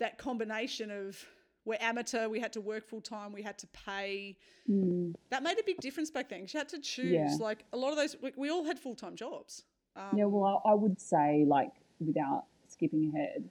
that 0.00 0.18
combination 0.18 0.90
of 0.90 1.16
we're 1.64 1.76
amateur, 1.80 2.28
we 2.28 2.40
had 2.40 2.52
to 2.54 2.60
work 2.60 2.86
full 2.88 3.00
time, 3.00 3.32
we 3.32 3.42
had 3.42 3.58
to 3.58 3.66
pay. 3.68 4.36
Mm, 4.68 5.14
That 5.30 5.42
made 5.42 5.58
a 5.58 5.62
big 5.64 5.78
difference 5.78 6.10
back 6.10 6.28
then. 6.28 6.40
You 6.48 6.58
had 6.58 6.68
to 6.70 6.78
choose. 6.80 7.12
Yeah. 7.12 7.36
Like 7.38 7.64
a 7.72 7.76
lot 7.76 7.90
of 7.90 7.96
those, 7.96 8.16
we, 8.22 8.32
we 8.36 8.50
all 8.50 8.64
had 8.64 8.78
full 8.78 8.94
time 8.94 9.16
jobs. 9.16 9.64
Um, 9.96 10.16
yeah, 10.16 10.24
well, 10.24 10.62
I, 10.64 10.70
I 10.70 10.74
would 10.74 11.00
say, 11.00 11.44
like, 11.46 11.72
without 11.98 12.44
skipping 12.68 13.12
ahead, 13.14 13.48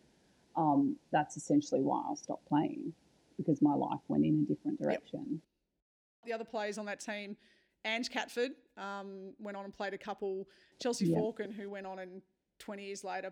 um, 0.55 0.95
that's 1.11 1.37
essentially 1.37 1.81
why 1.81 2.01
I 2.09 2.15
stopped 2.15 2.47
playing 2.47 2.93
because 3.37 3.61
my 3.61 3.73
life 3.73 3.99
went 4.07 4.25
in 4.25 4.45
a 4.45 4.53
different 4.53 4.81
direction. 4.81 5.41
the 6.25 6.33
other 6.33 6.43
players 6.45 6.77
on 6.77 6.85
that 6.85 6.99
team, 6.99 7.37
Ange 7.85 8.09
Catford 8.09 8.51
um, 8.77 9.33
went 9.39 9.55
on 9.55 9.63
and 9.65 9.73
played 9.73 9.93
a 9.93 9.97
couple. 9.97 10.47
Chelsea 10.81 11.05
Yeah. 11.05 11.17
Forkin, 11.17 11.53
who 11.53 11.69
went 11.69 11.85
on 11.87 11.99
and 11.99 12.21
20 12.59 12.83
years 12.85 13.03
later 13.03 13.31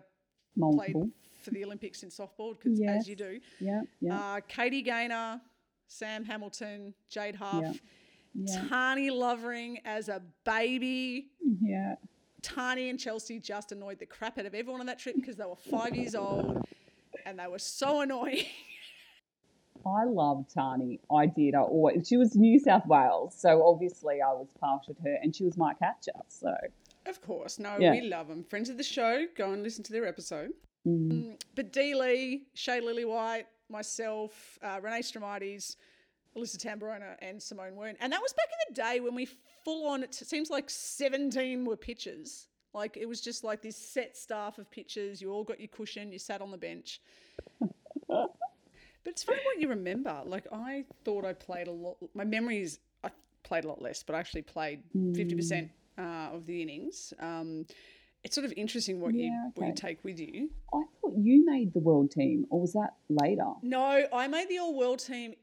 Multiple. 0.56 1.02
played 1.02 1.12
for 1.42 1.50
the 1.50 1.64
Olympics 1.64 2.02
in 2.02 2.08
softball, 2.10 2.56
because 2.58 2.78
Yes. 2.80 3.00
as 3.00 3.08
you 3.08 3.16
do. 3.16 3.40
Yeah, 3.60 3.82
yeah, 4.00 4.18
Uh, 4.36 4.40
Katie 4.48 4.82
Gaynor, 4.82 5.40
Sam 5.86 6.24
Hamilton, 6.24 6.94
Jade 7.08 7.36
Huff, 7.36 7.80
yeah, 8.34 8.66
Tani 8.68 9.10
Lovering 9.10 9.78
as 9.84 10.08
a 10.08 10.22
baby. 10.44 11.30
yeah. 11.62 11.94
Tani 12.42 12.88
and 12.88 12.98
Chelsea 13.00 13.40
just 13.40 13.72
annoyed 13.72 13.98
the 13.98 14.06
crap 14.06 14.38
out 14.38 14.46
of 14.46 14.54
everyone 14.54 14.80
on 14.80 14.86
that 14.86 14.98
trip 14.98 15.16
because 15.16 15.36
they 15.36 15.44
were 15.44 15.56
five 15.56 15.96
years 15.96 16.14
old 16.14 16.64
and 17.26 17.38
they 17.38 17.46
were 17.48 17.58
so 17.58 18.00
annoying. 18.00 18.44
I 19.86 20.04
loved 20.04 20.50
Tani. 20.52 21.00
I 21.10 21.26
did. 21.26 21.54
I 21.54 21.60
always. 21.60 22.06
She 22.08 22.16
was 22.16 22.34
New 22.36 22.58
South 22.58 22.86
Wales, 22.86 23.34
so 23.36 23.66
obviously 23.66 24.20
I 24.20 24.32
was 24.32 24.48
partial 24.60 24.94
to 24.94 25.02
her, 25.02 25.18
and 25.22 25.34
she 25.34 25.44
was 25.44 25.56
my 25.56 25.72
catcher. 25.74 26.12
So 26.28 26.52
of 27.08 27.20
course, 27.22 27.58
no, 27.58 27.76
Yeah. 27.78 27.92
we 27.92 28.02
love 28.02 28.28
them. 28.28 28.44
Friends 28.44 28.68
of 28.70 28.76
the 28.76 28.82
show, 28.84 29.26
go 29.36 29.52
and 29.52 29.62
listen 29.62 29.82
to 29.84 29.92
their 29.92 30.06
episode. 30.06 30.52
mm, 30.86 31.40
But 31.54 31.72
Dee 31.72 31.94
Lee, 31.94 32.46
Shay 32.54 32.80
Lillywhite, 32.80 33.46
myself, 33.68 34.58
uh, 34.62 34.78
Renee 34.82 35.00
Stromaitis, 35.00 35.76
Alyssa 36.36 36.56
Tamburona, 36.56 37.16
and 37.20 37.42
Simone 37.42 37.74
Wearne. 37.76 37.96
And 38.00 38.12
that 38.12 38.20
was 38.22 38.32
back 38.32 38.46
in 38.46 38.74
the 38.74 38.80
day 38.80 39.00
when 39.00 39.14
we 39.14 39.26
full 39.64 39.86
on, 39.88 40.02
it 40.02 40.14
seems 40.14 40.50
like 40.50 40.70
17 40.70 41.64
were 41.64 41.76
pitchers. 41.76 42.48
Like 42.74 42.96
it 42.96 43.06
was 43.06 43.20
just 43.20 43.44
like 43.44 43.60
this 43.62 43.76
set 43.76 44.16
staff 44.16 44.58
of 44.58 44.70
pitchers. 44.70 45.20
You 45.20 45.32
all 45.32 45.42
got 45.44 45.58
your 45.58 45.68
cushion, 45.68 46.12
you 46.12 46.18
sat 46.18 46.40
on 46.40 46.50
the 46.50 46.58
bench. 46.58 47.00
but 48.08 48.30
it's 49.06 49.22
funny 49.24 49.40
what 49.44 49.60
you 49.60 49.68
remember. 49.68 50.22
Like 50.24 50.46
I 50.52 50.84
thought 51.04 51.24
I 51.24 51.32
played 51.32 51.66
a 51.68 51.72
lot. 51.72 51.96
My 52.14 52.24
memories, 52.24 52.78
I 53.02 53.10
played 53.42 53.64
a 53.64 53.68
lot 53.68 53.80
less, 53.82 54.02
but 54.02 54.14
I 54.14 54.20
actually 54.20 54.42
played 54.42 54.82
50% 54.94 55.70
uh, 55.98 56.30
of 56.32 56.46
the 56.46 56.62
innings. 56.62 57.12
Um, 57.20 57.66
it's 58.24 58.34
sort 58.34 58.44
of 58.44 58.52
interesting 58.56 59.00
what 59.00 59.14
you 59.14 59.26
Yeah, 59.26 59.50
what 59.54 59.66
you 59.68 59.74
take 59.74 60.02
with 60.04 60.18
you. 60.18 60.50
I 60.72 60.82
thought 61.00 61.14
you 61.16 61.44
made 61.46 61.72
the 61.72 61.80
world 61.80 62.10
team, 62.10 62.46
or 62.50 62.60
was 62.60 62.72
that 62.72 62.94
later? 63.08 63.46
No, 63.62 64.06
I 64.12 64.26
made 64.28 64.48
the 64.48 64.58
all 64.58 64.76
world 64.76 64.98
team 64.98 65.34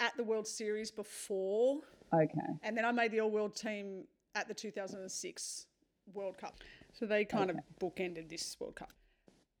at 0.00 0.16
the 0.16 0.24
World 0.24 0.46
Series 0.46 0.90
before, 0.90 1.80
Okay. 2.12 2.38
and 2.62 2.76
then 2.76 2.84
I 2.84 2.92
made 2.92 3.12
the 3.12 3.20
All 3.20 3.30
World 3.30 3.54
team 3.54 4.04
at 4.34 4.48
the 4.48 4.54
2006 4.54 5.66
World 6.14 6.38
Cup. 6.38 6.56
So 6.94 7.04
they 7.06 7.24
kind 7.24 7.50
of 7.50 7.56
bookended 7.80 8.28
this 8.30 8.56
World 8.58 8.76
Cup. 8.76 8.92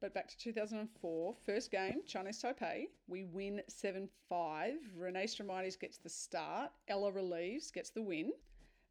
But 0.00 0.14
back 0.14 0.28
to 0.28 0.38
2004, 0.38 1.34
first 1.44 1.70
game, 1.70 2.00
Chinese 2.06 2.42
Taipei. 2.42 2.86
We 3.06 3.24
win 3.24 3.60
7 3.68 4.08
5. 4.30 4.72
Renee 4.96 5.26
Stromaitis 5.26 5.78
gets 5.78 5.98
the 5.98 6.08
start. 6.08 6.70
Ella 6.88 7.12
relieves, 7.12 7.70
gets 7.70 7.90
the 7.90 8.00
win. 8.02 8.32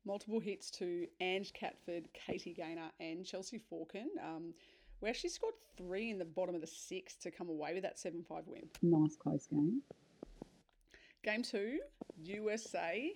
Multiple 0.06 0.40
hits 0.40 0.72
to 0.72 1.08
Ange 1.20 1.54
Catford, 1.54 2.08
Katie 2.14 2.54
Gaynor, 2.54 2.90
and 3.00 3.26
Chelsea 3.26 3.60
Forkin. 3.72 4.08
Um, 4.24 4.54
we 5.02 5.10
actually 5.10 5.30
scored 5.30 5.54
three 5.78 6.10
in 6.10 6.18
the 6.18 6.26
bottom 6.26 6.56
of 6.56 6.62
the 6.62 6.68
sixth 6.68 7.22
to 7.22 7.32
come 7.32 7.50
away 7.50 7.74
with 7.74 7.84
that 7.84 8.00
7 8.00 8.24
5 8.24 8.44
win. 8.48 8.64
Nice 8.82 9.16
close 9.16 9.48
game. 9.48 9.82
Game 11.24 11.44
two, 11.44 11.80
USA. 12.24 13.14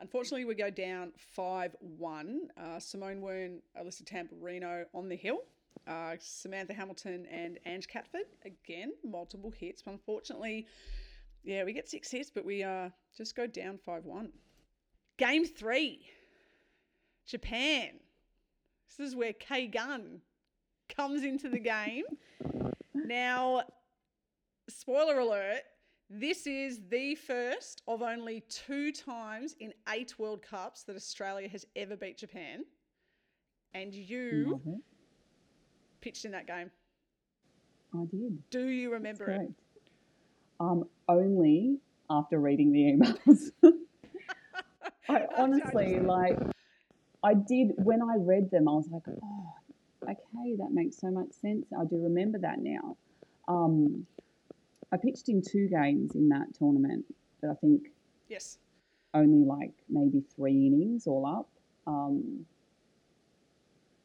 Unfortunately, 0.00 0.44
we 0.44 0.54
go 0.54 0.70
down 0.70 1.12
5 1.16 1.76
1. 1.80 2.40
Uh, 2.56 2.78
Simone 2.78 3.20
Wearne, 3.20 3.60
Alyssa 3.80 4.04
Tamburino 4.04 4.84
on 4.94 5.08
the 5.08 5.16
hill. 5.16 5.38
Uh, 5.86 6.16
Samantha 6.18 6.72
Hamilton 6.72 7.26
and 7.30 7.58
Ange 7.66 7.88
Catford, 7.88 8.24
again, 8.44 8.92
multiple 9.04 9.50
hits. 9.50 9.82
But 9.82 9.92
unfortunately, 9.92 10.66
yeah, 11.42 11.64
we 11.64 11.72
get 11.72 11.88
six 11.88 12.10
hits, 12.10 12.30
but 12.30 12.44
we 12.44 12.62
uh, 12.62 12.88
just 13.16 13.36
go 13.36 13.46
down 13.46 13.78
5 13.78 14.04
1. 14.04 14.32
Game 15.16 15.44
three, 15.44 16.06
Japan. 17.26 17.90
This 18.88 19.08
is 19.08 19.16
where 19.16 19.32
K 19.32 19.66
Gun 19.68 20.20
comes 20.88 21.22
into 21.22 21.48
the 21.48 21.58
game. 21.58 22.04
Now, 22.94 23.62
spoiler 24.68 25.18
alert, 25.20 25.62
this 26.10 26.46
is 26.46 26.80
the 26.88 27.14
first 27.14 27.82
of 27.86 28.02
only 28.02 28.42
two 28.48 28.92
times 28.92 29.54
in 29.60 29.72
eight 29.88 30.18
World 30.18 30.42
Cups 30.42 30.82
that 30.84 30.96
Australia 30.96 31.48
has 31.48 31.64
ever 31.76 31.96
beat 31.96 32.18
Japan. 32.18 32.64
And 33.72 33.94
you 33.94 34.60
it. 34.66 34.80
pitched 36.00 36.24
in 36.24 36.32
that 36.32 36.46
game. 36.46 36.70
I 37.94 38.04
did. 38.10 38.38
Do 38.50 38.66
you 38.66 38.92
remember 38.92 39.30
it? 39.30 39.50
Um, 40.60 40.84
only 41.08 41.78
after 42.10 42.38
reading 42.40 42.72
the 42.72 42.80
emails. 42.80 43.50
I 45.08 45.22
honestly 45.38 46.00
like. 46.00 46.38
I 47.22 47.32
did 47.32 47.68
when 47.76 48.02
I 48.02 48.16
read 48.18 48.50
them. 48.50 48.68
I 48.68 48.72
was 48.72 48.86
like, 48.92 49.04
oh, 49.08 49.54
okay, 50.02 50.56
that 50.58 50.72
makes 50.72 51.00
so 51.00 51.10
much 51.10 51.32
sense. 51.32 51.64
I 51.72 51.84
do 51.84 51.96
remember 52.02 52.38
that 52.40 52.58
now. 52.58 52.98
Um, 53.48 54.06
I 54.92 54.98
pitched 54.98 55.30
in 55.30 55.40
two 55.40 55.66
games 55.68 56.14
in 56.14 56.28
that 56.28 56.48
tournament, 56.58 57.06
but 57.40 57.48
I 57.50 57.54
think 57.54 57.88
Yes. 58.28 58.58
only 59.14 59.42
like 59.46 59.72
maybe 59.88 60.22
three 60.36 60.66
innings 60.66 61.06
all 61.06 61.24
up. 61.24 61.48
Um, 61.86 62.44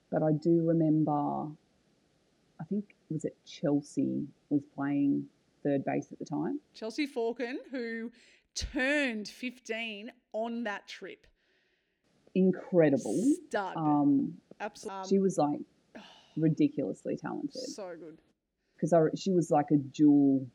but 0.10 0.24
I 0.24 0.32
do 0.32 0.66
remember, 0.66 1.12
I 1.12 2.64
think 2.70 2.96
was 3.10 3.26
it 3.26 3.36
Chelsea 3.46 4.26
was 4.50 4.62
playing 4.74 5.26
third 5.64 5.84
base 5.84 6.08
at 6.14 6.20
the 6.20 6.26
time. 6.26 6.62
Chelsea 6.74 7.06
Forkin, 7.06 7.56
who 7.70 8.12
turned 8.56 9.28
15 9.28 10.12
on 10.34 10.64
that 10.64 10.88
trip. 10.88 11.26
Incredible. 12.36 13.24
Stud. 13.48 13.76
Um, 13.76 14.34
Absolutely. 14.60 15.10
she 15.10 15.20
was 15.20 15.38
like 15.38 15.60
ridiculously 16.38 17.18
talented 17.18 17.62
so 17.62 17.94
good. 18.00 18.18
because 18.76 19.20
she 19.20 19.32
was 19.32 19.52
like 19.52 19.68
a 19.72 19.78
dual 19.78 20.46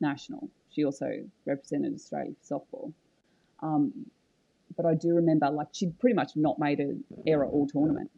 national. 0.00 0.50
She 0.70 0.84
also 0.84 1.10
represented 1.46 1.94
Australia 1.94 2.32
for 2.42 2.60
softball. 2.60 2.92
Um, 3.62 4.06
but 4.76 4.86
I 4.86 4.94
do 4.94 5.14
remember 5.14 5.50
like 5.50 5.68
she'd 5.72 5.98
pretty 5.98 6.14
much 6.14 6.32
not 6.36 6.58
made 6.58 6.80
an 6.80 7.02
error 7.26 7.46
all 7.46 7.66
tournament. 7.66 8.10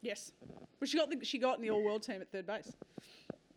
Yes. 0.00 0.32
But 0.78 0.88
she 0.88 0.98
got 0.98 1.10
the, 1.10 1.24
she 1.24 1.38
got 1.38 1.56
in 1.56 1.62
the 1.62 1.70
all 1.70 1.82
world 1.84 2.02
team 2.02 2.20
at 2.20 2.30
third 2.30 2.46
base. 2.46 2.72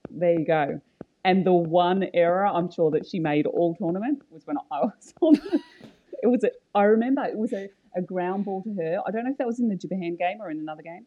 There 0.09 0.39
you 0.39 0.45
go. 0.45 0.81
And 1.25 1.45
the 1.45 1.53
one 1.53 2.05
error 2.13 2.45
I'm 2.47 2.71
sure 2.71 2.91
that 2.91 3.05
she 3.07 3.19
made 3.19 3.45
all 3.45 3.75
tournament 3.75 4.21
was 4.29 4.45
when 4.47 4.57
I 4.71 4.79
was 4.81 5.13
on. 5.21 5.35
it 6.23 6.27
was 6.27 6.43
a, 6.43 6.51
I 6.73 6.83
remember 6.83 7.23
it 7.25 7.37
was 7.37 7.51
a, 7.53 7.69
a 7.95 8.01
ground 8.01 8.45
ball 8.45 8.63
to 8.63 8.73
her. 8.75 8.99
I 9.05 9.11
don't 9.11 9.25
know 9.25 9.31
if 9.31 9.37
that 9.37 9.47
was 9.47 9.59
in 9.59 9.67
the 9.69 9.75
Japan 9.75 10.15
game 10.17 10.37
or 10.41 10.49
in 10.49 10.59
another 10.59 10.81
game. 10.83 11.05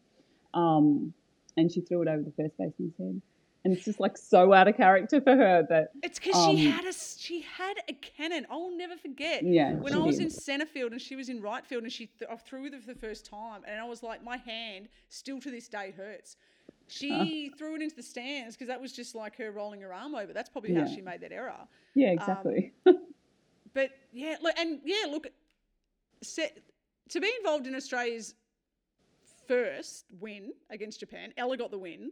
Um, 0.53 1.13
and 1.57 1.71
she 1.71 1.81
threw 1.81 2.01
it 2.03 2.07
over 2.07 2.21
the 2.23 2.31
first 2.31 2.57
baseman's 2.57 2.93
head. 2.97 3.21
And 3.65 3.73
it's 3.73 3.85
just 3.85 3.99
like 4.01 4.17
so 4.17 4.51
out 4.51 4.67
of 4.67 4.75
character 4.75 5.21
for 5.21 5.35
her 5.37 5.65
that 5.69 5.91
It's 6.03 6.19
because 6.19 6.35
she 6.45 6.67
Um, 6.67 6.71
had 6.73 6.85
a 6.85 6.91
she 6.93 7.41
had 7.41 7.75
a 7.87 7.93
cannon. 7.93 8.45
I 8.51 8.55
will 8.55 8.75
never 8.77 8.97
forget. 8.97 9.41
Yeah, 9.45 9.73
When 9.75 9.93
I 9.93 9.99
was 9.99 10.17
did. 10.17 10.25
in 10.25 10.29
centre 10.31 10.65
field 10.65 10.91
and 10.91 10.99
she 11.01 11.15
was 11.15 11.29
in 11.29 11.41
right 11.41 11.65
field 11.65 11.83
and 11.83 11.91
she 11.91 12.07
th- 12.07 12.29
I 12.29 12.35
threw 12.35 12.63
with 12.63 12.73
her 12.73 12.81
for 12.81 12.93
the 12.93 12.99
first 12.99 13.25
time 13.25 13.61
and 13.65 13.79
I 13.79 13.85
was 13.85 14.03
like, 14.03 14.21
my 14.21 14.35
hand 14.37 14.89
still 15.07 15.39
to 15.39 15.49
this 15.49 15.69
day 15.69 15.93
hurts. 15.95 16.35
She 16.93 17.51
threw 17.57 17.75
it 17.75 17.81
into 17.81 17.95
the 17.95 18.03
stands 18.03 18.55
because 18.55 18.67
that 18.67 18.79
was 18.79 18.91
just 18.91 19.15
like 19.15 19.35
her 19.37 19.51
rolling 19.51 19.81
her 19.81 19.93
arm 19.93 20.15
over. 20.15 20.33
That's 20.33 20.49
probably 20.49 20.73
how 20.73 20.85
she 20.85 21.01
made 21.01 21.21
that 21.21 21.31
error. 21.31 21.55
yeah, 21.95 22.11
exactly. 22.11 22.71
But 23.73 23.89
yeah, 24.11 24.35
look, 24.41 24.53
and 24.59 24.79
yeah, 24.85 25.05
look, 25.09 25.27
set, 26.21 26.59
to 27.09 27.19
be 27.19 27.31
involved 27.39 27.65
in 27.65 27.73
Australia's 27.73 28.35
first 29.47 30.05
win 30.19 30.53
against 30.69 30.99
Japan, 30.99 31.33
Ella 31.37 31.57
got 31.57 31.71
the 31.71 31.79
win, 31.79 32.11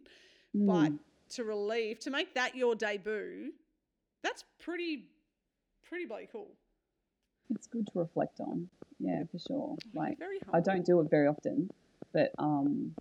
Hmm. 0.53 0.65
but 0.65 0.91
to 1.35 1.43
relieve, 1.43 1.99
to 1.99 2.09
make 2.09 2.33
that 2.33 2.55
your 2.55 2.73
debut, 2.75 3.53
that's 4.23 4.43
pretty, 4.59 5.05
pretty 5.83 6.05
bloody 6.05 6.27
cool. 6.31 6.49
it's 7.53 7.67
good 7.67 7.85
to 7.87 7.99
reflect 7.99 8.39
on. 8.39 8.67
Yeah, 8.99 9.23
for 9.31 9.37
sure. 9.39 9.75
Like 9.93 10.17
Very 10.17 10.39
I 10.53 10.59
don't 10.61 10.85
do 10.85 10.99
it 11.01 11.09
very 11.11 11.27
often, 11.27 11.69
but 12.11 12.31
um, 12.39 12.95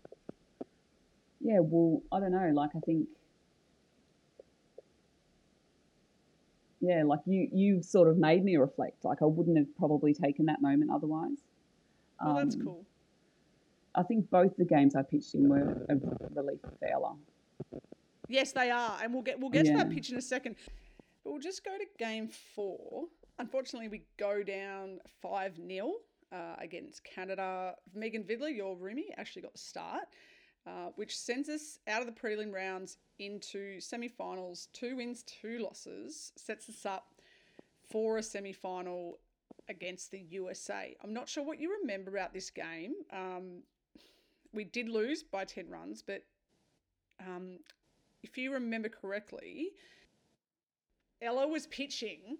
yeah. 1.40 1.58
Well, 1.60 2.02
I 2.12 2.20
don't 2.20 2.32
know. 2.32 2.50
Like 2.54 2.70
I 2.76 2.80
think, 2.80 3.08
yeah, 6.80 7.02
like 7.04 7.20
you 7.26 7.48
you 7.52 7.82
sort 7.82 8.08
of 8.08 8.16
made 8.16 8.44
me 8.44 8.56
reflect. 8.56 9.04
Like 9.04 9.22
I 9.22 9.26
wouldn't 9.26 9.56
have 9.58 9.76
probably 9.76 10.14
taken 10.14 10.46
that 10.46 10.62
moment 10.62 10.90
otherwise. 10.90 11.38
Well, 12.24 12.36
that's 12.36 12.54
Um, 12.56 12.62
cool. 12.62 12.86
I 13.94 14.02
think 14.04 14.30
both 14.30 14.56
the 14.56 14.64
games 14.64 14.94
I 14.94 15.02
pitched 15.02 15.34
in 15.34 15.48
were 15.48 15.84
a 15.88 15.96
relief 16.34 16.60
for 16.78 16.86
Ella. 16.88 17.16
Yes, 18.28 18.52
they 18.52 18.70
are, 18.70 18.98
and 19.02 19.12
we'll 19.12 19.22
get 19.22 19.40
we'll 19.40 19.50
get 19.50 19.66
to 19.66 19.72
that 19.72 19.90
pitch 19.90 20.10
in 20.10 20.16
a 20.16 20.22
second. 20.22 20.56
But 21.24 21.32
we'll 21.32 21.40
just 21.40 21.64
go 21.64 21.76
to 21.76 21.84
game 21.98 22.28
four. 22.28 23.06
Unfortunately, 23.38 23.88
we 23.88 24.02
go 24.18 24.42
down 24.42 25.00
five 25.20 25.56
0 25.56 25.92
uh, 26.32 26.54
against 26.58 27.02
Canada. 27.04 27.74
Megan 27.94 28.22
Vidler, 28.22 28.54
your 28.54 28.76
roomie, 28.76 29.08
actually 29.16 29.42
got 29.42 29.52
the 29.52 29.58
start, 29.58 30.04
uh, 30.66 30.90
which 30.96 31.16
sends 31.16 31.48
us 31.48 31.78
out 31.88 32.00
of 32.00 32.06
the 32.06 32.20
prelim 32.20 32.52
rounds 32.52 32.98
into 33.18 33.80
semi-finals. 33.80 34.68
Two 34.72 34.96
wins, 34.96 35.22
two 35.24 35.58
losses, 35.58 36.32
sets 36.36 36.68
us 36.68 36.84
up 36.84 37.14
for 37.88 38.18
a 38.18 38.22
semi-final 38.22 39.18
against 39.68 40.10
the 40.10 40.20
USA. 40.30 40.96
I'm 41.02 41.12
not 41.12 41.28
sure 41.28 41.44
what 41.44 41.60
you 41.60 41.76
remember 41.80 42.10
about 42.10 42.32
this 42.34 42.50
game. 42.50 42.94
Um, 43.12 43.62
we 44.52 44.64
did 44.64 44.88
lose 44.88 45.22
by 45.22 45.44
10 45.44 45.68
runs, 45.68 46.02
but 46.02 46.24
um, 47.20 47.58
if 48.22 48.36
you 48.36 48.52
remember 48.52 48.88
correctly, 48.88 49.70
Ella 51.22 51.46
was 51.46 51.66
pitching 51.66 52.38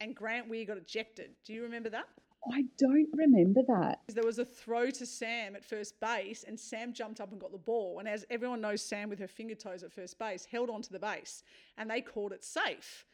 and 0.00 0.14
Grant 0.14 0.48
Weir 0.48 0.64
got 0.64 0.76
ejected. 0.76 1.30
Do 1.44 1.52
you 1.52 1.62
remember 1.62 1.90
that? 1.90 2.08
I 2.52 2.64
don't 2.78 3.08
remember 3.12 3.62
that. 3.68 4.00
There 4.08 4.24
was 4.24 4.38
a 4.38 4.44
throw 4.44 4.90
to 4.90 5.06
Sam 5.06 5.56
at 5.56 5.64
first 5.64 5.98
base, 6.00 6.44
and 6.46 6.58
Sam 6.58 6.92
jumped 6.92 7.20
up 7.20 7.32
and 7.32 7.40
got 7.40 7.52
the 7.52 7.58
ball. 7.58 7.98
And 7.98 8.08
as 8.08 8.24
everyone 8.30 8.60
knows, 8.60 8.82
Sam 8.82 9.08
with 9.08 9.18
her 9.18 9.28
finger 9.28 9.54
toes 9.54 9.82
at 9.82 9.92
first 9.92 10.18
base 10.18 10.44
held 10.44 10.70
onto 10.70 10.90
the 10.90 10.98
base, 10.98 11.42
and 11.76 11.90
they 11.90 12.00
called 12.00 12.32
it 12.32 12.44
safe. 12.44 13.04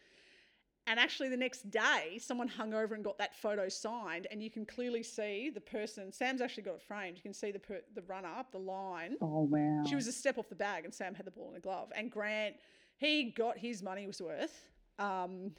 And 0.86 0.98
actually, 0.98 1.28
the 1.28 1.36
next 1.36 1.70
day, 1.70 2.18
someone 2.20 2.48
hung 2.48 2.74
over 2.74 2.94
and 2.94 3.04
got 3.04 3.16
that 3.18 3.36
photo 3.36 3.68
signed, 3.68 4.26
and 4.32 4.42
you 4.42 4.50
can 4.50 4.66
clearly 4.66 5.04
see 5.04 5.48
the 5.48 5.60
person. 5.60 6.10
Sam's 6.10 6.40
actually 6.40 6.64
got 6.64 6.74
it 6.74 6.82
framed. 6.82 7.16
You 7.16 7.22
can 7.22 7.32
see 7.34 7.52
the 7.52 7.60
per, 7.60 7.80
the 7.94 8.02
runner 8.02 8.28
up 8.36 8.50
the 8.50 8.58
line. 8.58 9.16
Oh 9.20 9.48
wow. 9.48 9.84
She 9.88 9.94
was 9.94 10.08
a 10.08 10.12
step 10.12 10.38
off 10.38 10.48
the 10.48 10.56
bag, 10.56 10.84
and 10.84 10.92
Sam 10.92 11.14
had 11.14 11.24
the 11.24 11.30
ball 11.30 11.50
in 11.50 11.56
a 11.56 11.60
glove. 11.60 11.92
And 11.94 12.10
Grant, 12.10 12.56
he 12.96 13.30
got 13.30 13.58
his 13.58 13.80
money 13.80 14.08
was 14.08 14.20
worth. 14.20 14.64
Um, 14.98 15.52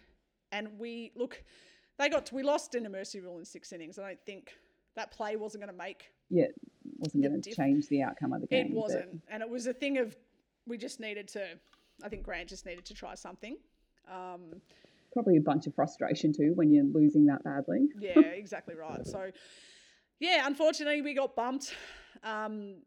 and 0.51 0.77
we 0.77 1.13
look, 1.15 1.41
they 1.99 2.09
got 2.09 2.31
we 2.31 2.43
lost 2.43 2.75
in 2.75 2.85
a 2.85 2.89
mercy 2.89 3.19
rule 3.19 3.37
in 3.39 3.45
six 3.45 3.71
innings. 3.71 3.99
I 3.99 4.07
don't 4.07 4.25
think 4.25 4.51
that 4.95 5.11
play 5.11 5.35
wasn't 5.35 5.63
going 5.63 5.75
to 5.75 5.77
make. 5.77 6.11
yeah, 6.29 6.45
wasn't 6.97 7.23
going 7.23 7.41
to 7.41 7.55
change 7.55 7.87
the 7.87 8.01
outcome 8.01 8.33
of 8.33 8.41
the 8.41 8.47
game. 8.47 8.67
It 8.67 8.73
wasn't, 8.73 9.21
and 9.29 9.41
it 9.41 9.49
was 9.49 9.67
a 9.67 9.73
thing 9.73 9.97
of 9.97 10.15
we 10.65 10.77
just 10.77 10.99
needed 10.99 11.27
to. 11.29 11.45
I 12.03 12.09
think 12.09 12.23
Grant 12.23 12.49
just 12.49 12.65
needed 12.65 12.85
to 12.85 12.93
try 12.93 13.15
something. 13.15 13.57
Um, 14.11 14.61
Probably 15.13 15.37
a 15.37 15.41
bunch 15.41 15.67
of 15.67 15.75
frustration 15.75 16.33
too 16.33 16.53
when 16.55 16.71
you're 16.71 16.85
losing 16.85 17.25
that 17.27 17.43
badly. 17.43 17.87
yeah, 17.99 18.19
exactly 18.19 18.75
right. 18.75 19.05
So, 19.05 19.29
yeah, 20.19 20.47
unfortunately, 20.47 21.01
we 21.03 21.13
got 21.13 21.35
bumped 21.35 21.75
um, 22.23 22.77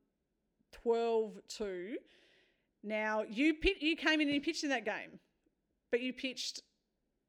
12 0.83 1.39
2. 1.49 1.97
Now, 2.83 3.23
you 3.29 3.55
pit, 3.55 3.77
you 3.81 3.97
came 3.97 4.21
in 4.21 4.29
and 4.29 4.35
you 4.35 4.41
pitched 4.41 4.65
in 4.65 4.71
that 4.71 4.85
game, 4.85 5.21
but 5.91 6.01
you 6.01 6.13
pitched 6.13 6.63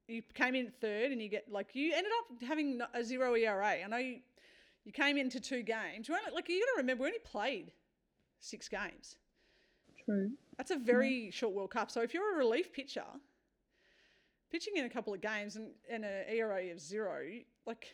you 0.08 0.22
came 0.34 0.56
in 0.56 0.72
third, 0.82 1.12
and 1.12 1.22
you 1.22 1.30
get 1.30 1.52
like 1.52 1.76
you 1.76 1.94
ended 1.94 2.12
up 2.20 2.48
having 2.48 2.80
a 2.94 3.04
zero 3.04 3.36
ERA. 3.36 3.84
I 3.84 3.88
know 3.88 3.98
you, 3.98 4.20
you 4.86 4.92
came 4.92 5.18
into 5.18 5.40
two 5.40 5.64
games. 5.64 6.08
You 6.08 6.16
only, 6.16 6.32
like 6.34 6.50
you 6.50 6.60
got 6.60 6.76
to 6.76 6.78
remember, 6.78 7.04
we 7.04 7.10
only 7.10 7.20
played 7.20 7.72
six 8.40 8.70
games. 8.70 9.18
True. 10.06 10.32
That's 10.58 10.72
a 10.72 10.78
very 10.78 11.30
short 11.32 11.54
World 11.54 11.72
Cup. 11.72 11.92
So 11.92 12.02
if 12.02 12.14
you're 12.14 12.36
a 12.36 12.38
relief 12.38 12.72
pitcher, 12.72 13.04
pitching 14.52 14.78
in 14.78 14.86
a 14.86 14.90
couple 14.90 15.14
of 15.14 15.22
games 15.22 15.56
and, 15.56 15.72
and 15.90 16.06
an 16.06 16.26
ERA 16.30 16.72
of 16.72 16.80
zero, 16.80 17.22
like, 17.66 17.88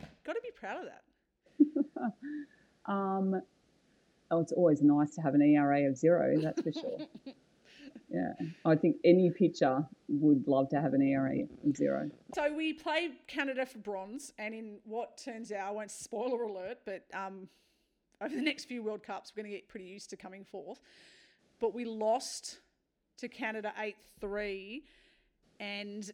you've 0.00 0.08
got 0.24 0.32
to 0.32 0.40
be 0.42 0.50
proud 0.50 0.80
of 0.80 0.86
that. 0.86 2.12
Um, 2.86 3.40
oh, 4.30 4.40
it's 4.40 4.52
always 4.52 4.82
nice 4.82 5.14
to 5.14 5.22
have 5.22 5.34
an 5.34 5.40
ERA 5.40 5.88
of 5.88 5.96
zero, 5.96 6.38
that's 6.38 6.60
for 6.60 6.70
sure. 6.70 6.98
yeah, 8.08 8.32
I 8.64 8.76
think 8.76 8.96
any 9.04 9.30
pitcher 9.30 9.84
would 10.08 10.46
love 10.46 10.68
to 10.70 10.80
have 10.80 10.94
an 10.94 11.02
ERA 11.02 11.40
of 11.66 11.76
zero. 11.76 12.10
So 12.34 12.52
we 12.52 12.72
played 12.72 13.12
Canada 13.26 13.66
for 13.66 13.78
bronze, 13.78 14.32
and 14.38 14.54
in 14.54 14.78
what 14.84 15.18
turns 15.18 15.50
out, 15.52 15.68
I 15.68 15.70
won't 15.70 15.90
spoiler 15.90 16.42
alert, 16.42 16.78
but 16.84 17.04
um, 17.12 17.48
over 18.20 18.34
the 18.34 18.42
next 18.42 18.66
few 18.66 18.82
World 18.82 19.02
Cups, 19.02 19.32
we're 19.34 19.42
going 19.42 19.52
to 19.52 19.56
get 19.56 19.68
pretty 19.68 19.86
used 19.86 20.10
to 20.10 20.16
coming 20.16 20.44
fourth. 20.44 20.80
But 21.60 21.74
we 21.74 21.84
lost 21.84 22.58
to 23.18 23.28
Canada 23.28 23.72
8 23.78 23.96
3, 24.20 24.84
and 25.60 26.10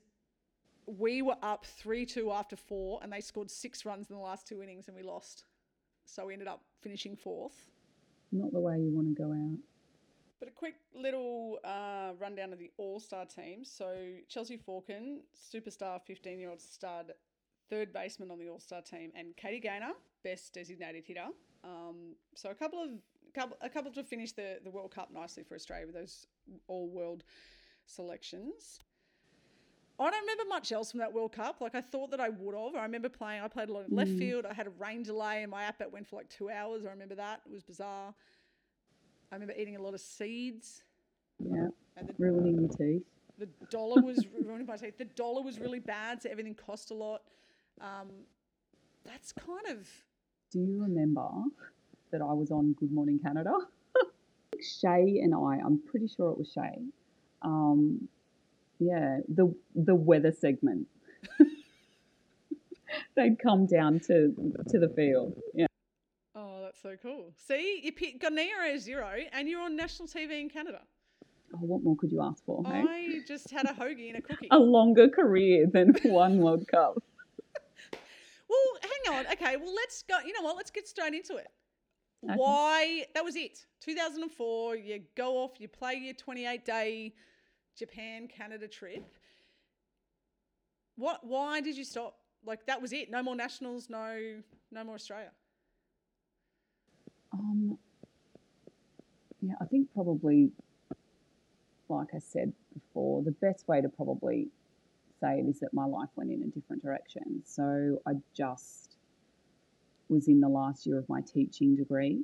we 0.86 1.22
were 1.22 1.36
up 1.42 1.66
3 1.66 2.06
2 2.06 2.30
after 2.30 2.56
four, 2.56 3.00
and 3.02 3.12
they 3.12 3.20
scored 3.20 3.50
six 3.50 3.84
runs 3.84 4.10
in 4.10 4.16
the 4.16 4.22
last 4.22 4.46
two 4.46 4.62
innings, 4.62 4.88
and 4.88 4.96
we 4.96 5.02
lost. 5.02 5.44
So 6.04 6.26
we 6.26 6.32
ended 6.32 6.48
up 6.48 6.62
finishing 6.80 7.16
fourth. 7.16 7.70
Not 8.32 8.52
the 8.52 8.60
way 8.60 8.78
you 8.78 8.90
want 8.92 9.16
to 9.16 9.22
go 9.22 9.30
out. 9.32 9.58
But 10.40 10.48
a 10.48 10.52
quick 10.52 10.76
little 10.94 11.58
uh, 11.64 12.12
rundown 12.18 12.52
of 12.52 12.58
the 12.58 12.70
All 12.78 12.98
Star 12.98 13.26
team. 13.26 13.62
So 13.62 13.94
Chelsea 14.28 14.56
Forkin, 14.56 15.18
superstar 15.54 16.00
15 16.00 16.38
year 16.38 16.50
old 16.50 16.62
stud, 16.62 17.12
third 17.68 17.92
baseman 17.92 18.30
on 18.30 18.38
the 18.38 18.48
All 18.48 18.58
Star 18.58 18.80
team, 18.80 19.12
and 19.14 19.36
Katie 19.36 19.60
Gaynor, 19.60 19.92
best 20.24 20.54
designated 20.54 21.04
hitter. 21.04 21.28
Um, 21.62 22.14
so 22.34 22.50
a 22.50 22.54
couple 22.54 22.82
of 22.82 22.88
couple, 23.34 23.56
a 23.60 23.68
couple 23.68 23.92
to 23.92 24.02
finish 24.02 24.32
the, 24.32 24.58
the 24.64 24.70
World 24.70 24.94
Cup 24.94 25.10
nicely 25.12 25.42
for 25.42 25.54
Australia 25.54 25.86
with 25.86 25.94
those 25.94 26.26
all 26.68 26.88
world 26.88 27.22
selections. 27.86 28.80
I 29.98 30.10
don't 30.10 30.20
remember 30.22 30.44
much 30.48 30.72
else 30.72 30.90
from 30.90 31.00
that 31.00 31.12
World 31.12 31.32
Cup. 31.32 31.60
Like 31.60 31.74
I 31.74 31.82
thought 31.82 32.10
that 32.12 32.20
I 32.20 32.30
would 32.30 32.54
have. 32.54 32.74
I 32.74 32.82
remember 32.82 33.10
playing. 33.10 33.42
I 33.42 33.48
played 33.48 33.68
a 33.68 33.72
lot 33.72 33.86
in 33.86 33.94
left 33.94 34.12
field. 34.12 34.46
I 34.46 34.54
had 34.54 34.66
a 34.66 34.70
rain 34.70 35.02
delay, 35.02 35.42
and 35.42 35.50
my 35.50 35.64
app 35.64 35.82
went 35.92 36.06
for 36.06 36.16
like 36.16 36.30
two 36.30 36.48
hours. 36.48 36.86
I 36.86 36.90
remember 36.90 37.16
that. 37.16 37.42
It 37.44 37.52
was 37.52 37.62
bizarre. 37.62 38.14
I 39.30 39.36
remember 39.36 39.54
eating 39.56 39.76
a 39.76 39.82
lot 39.82 39.94
of 39.94 40.00
seeds. 40.00 40.82
Yeah, 41.38 41.68
And 41.96 42.08
the, 42.08 42.14
ruining 42.18 42.58
your 42.60 42.68
teeth. 42.68 43.02
the 43.38 43.48
dollar 43.70 44.02
was 44.02 44.26
ruining 44.44 44.66
my 44.66 44.76
teeth. 44.76 44.98
The 44.98 45.04
dollar 45.06 45.42
was 45.42 45.58
really 45.58 45.78
bad, 45.78 46.22
so 46.22 46.28
everything 46.30 46.54
cost 46.54 46.90
a 46.90 46.94
lot. 46.94 47.22
Um, 47.80 48.08
that's 49.04 49.32
kind 49.32 49.66
of 49.78 49.88
Do 50.52 50.58
you 50.60 50.82
remember 50.82 51.28
that 52.10 52.20
I 52.20 52.32
was 52.32 52.50
on 52.50 52.74
Good 52.74 52.92
Morning 52.92 53.18
Canada? 53.18 53.52
Shay 54.60 55.20
and 55.22 55.34
I, 55.34 55.58
I'm 55.64 55.80
pretty 55.90 56.08
sure 56.08 56.30
it 56.32 56.38
was 56.38 56.52
Shay. 56.52 56.82
Um, 57.42 58.08
yeah, 58.78 59.20
the 59.28 59.54
the 59.74 59.94
weather 59.94 60.32
segment. 60.32 60.86
They'd 63.16 63.38
come 63.38 63.66
down 63.66 64.00
to 64.08 64.34
to 64.68 64.78
the 64.78 64.88
field. 64.94 65.40
Yeah. 65.54 65.66
That's 66.82 67.02
so 67.02 67.08
cool. 67.08 67.32
See, 67.36 67.80
you 67.82 67.92
pick, 67.92 68.20
got 68.20 68.32
an 68.32 68.38
ERA 68.38 68.74
of 68.74 68.80
zero, 68.80 69.10
and 69.32 69.48
you're 69.48 69.60
on 69.60 69.76
national 69.76 70.08
TV 70.08 70.40
in 70.40 70.48
Canada. 70.48 70.80
Oh, 71.54 71.58
what 71.58 71.82
more 71.82 71.96
could 71.96 72.12
you 72.12 72.22
ask 72.22 72.44
for? 72.44 72.62
Hey? 72.64 72.84
I 72.88 73.20
just 73.26 73.50
had 73.50 73.66
a 73.66 73.72
hoagie 73.72 74.08
and 74.08 74.18
a 74.18 74.22
cookie. 74.22 74.48
A 74.50 74.58
longer 74.58 75.08
career 75.08 75.66
than 75.66 75.94
one 76.04 76.38
World 76.38 76.66
Cup. 76.68 77.02
Well, 78.48 78.58
hang 78.82 79.16
on. 79.16 79.32
Okay, 79.32 79.56
well, 79.56 79.74
let's 79.74 80.02
go. 80.02 80.18
You 80.24 80.32
know 80.32 80.42
what? 80.42 80.56
Let's 80.56 80.70
get 80.70 80.86
straight 80.86 81.14
into 81.14 81.36
it. 81.36 81.48
Okay. 82.24 82.34
Why? 82.34 83.04
That 83.14 83.24
was 83.24 83.36
it. 83.36 83.66
2004. 83.80 84.76
You 84.76 85.00
go 85.16 85.38
off. 85.38 85.52
You 85.58 85.68
play 85.68 85.94
your 85.94 86.14
28 86.14 86.64
day 86.64 87.14
Japan 87.76 88.28
Canada 88.28 88.68
trip. 88.68 89.04
What? 90.96 91.24
Why 91.24 91.60
did 91.60 91.76
you 91.76 91.84
stop? 91.84 92.16
Like 92.44 92.66
that 92.66 92.80
was 92.80 92.92
it. 92.92 93.10
No 93.10 93.22
more 93.22 93.36
nationals. 93.36 93.88
No, 93.88 94.40
no 94.70 94.84
more 94.84 94.94
Australia. 94.94 95.30
Um, 97.32 97.78
yeah, 99.40 99.54
I 99.60 99.64
think 99.64 99.92
probably, 99.94 100.50
like 101.88 102.08
I 102.14 102.18
said 102.18 102.52
before, 102.74 103.22
the 103.22 103.32
best 103.32 103.66
way 103.68 103.80
to 103.80 103.88
probably 103.88 104.48
say 105.20 105.38
it 105.38 105.46
is 105.48 105.60
that 105.60 105.72
my 105.72 105.84
life 105.84 106.08
went 106.16 106.30
in 106.30 106.42
a 106.42 106.46
different 106.46 106.82
direction. 106.82 107.42
So 107.44 108.00
I 108.06 108.12
just 108.34 108.96
was 110.08 110.28
in 110.28 110.40
the 110.40 110.48
last 110.48 110.86
year 110.86 110.98
of 110.98 111.08
my 111.08 111.20
teaching 111.20 111.76
degree 111.76 112.22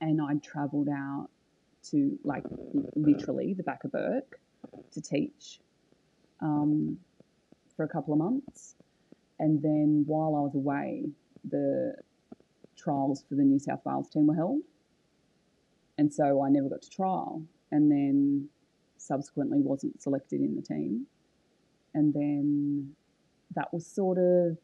and 0.00 0.20
I'd 0.20 0.42
travelled 0.42 0.88
out 0.88 1.28
to, 1.90 2.18
like, 2.24 2.44
literally 2.94 3.54
the 3.54 3.62
back 3.62 3.84
of 3.84 3.92
Bourke 3.92 4.38
to 4.92 5.00
teach 5.00 5.60
um, 6.40 6.98
for 7.76 7.84
a 7.84 7.88
couple 7.88 8.12
of 8.12 8.18
months. 8.18 8.74
And 9.38 9.62
then 9.62 10.04
while 10.06 10.36
I 10.36 10.40
was 10.40 10.54
away, 10.54 11.06
the 11.48 11.94
trials 12.82 13.24
for 13.28 13.34
the 13.34 13.42
New 13.42 13.58
South 13.58 13.80
Wales 13.84 14.08
team 14.08 14.26
were 14.26 14.34
held. 14.34 14.60
And 15.98 16.12
so 16.12 16.42
I 16.42 16.48
never 16.48 16.68
got 16.68 16.82
to 16.82 16.90
trial 16.90 17.42
and 17.70 17.90
then 17.90 18.48
subsequently 18.96 19.60
wasn't 19.60 20.00
selected 20.00 20.40
in 20.40 20.56
the 20.56 20.62
team. 20.62 21.06
And 21.94 22.14
then 22.14 22.94
that 23.54 23.72
was 23.72 23.86
sort 23.86 24.18
of 24.18 24.56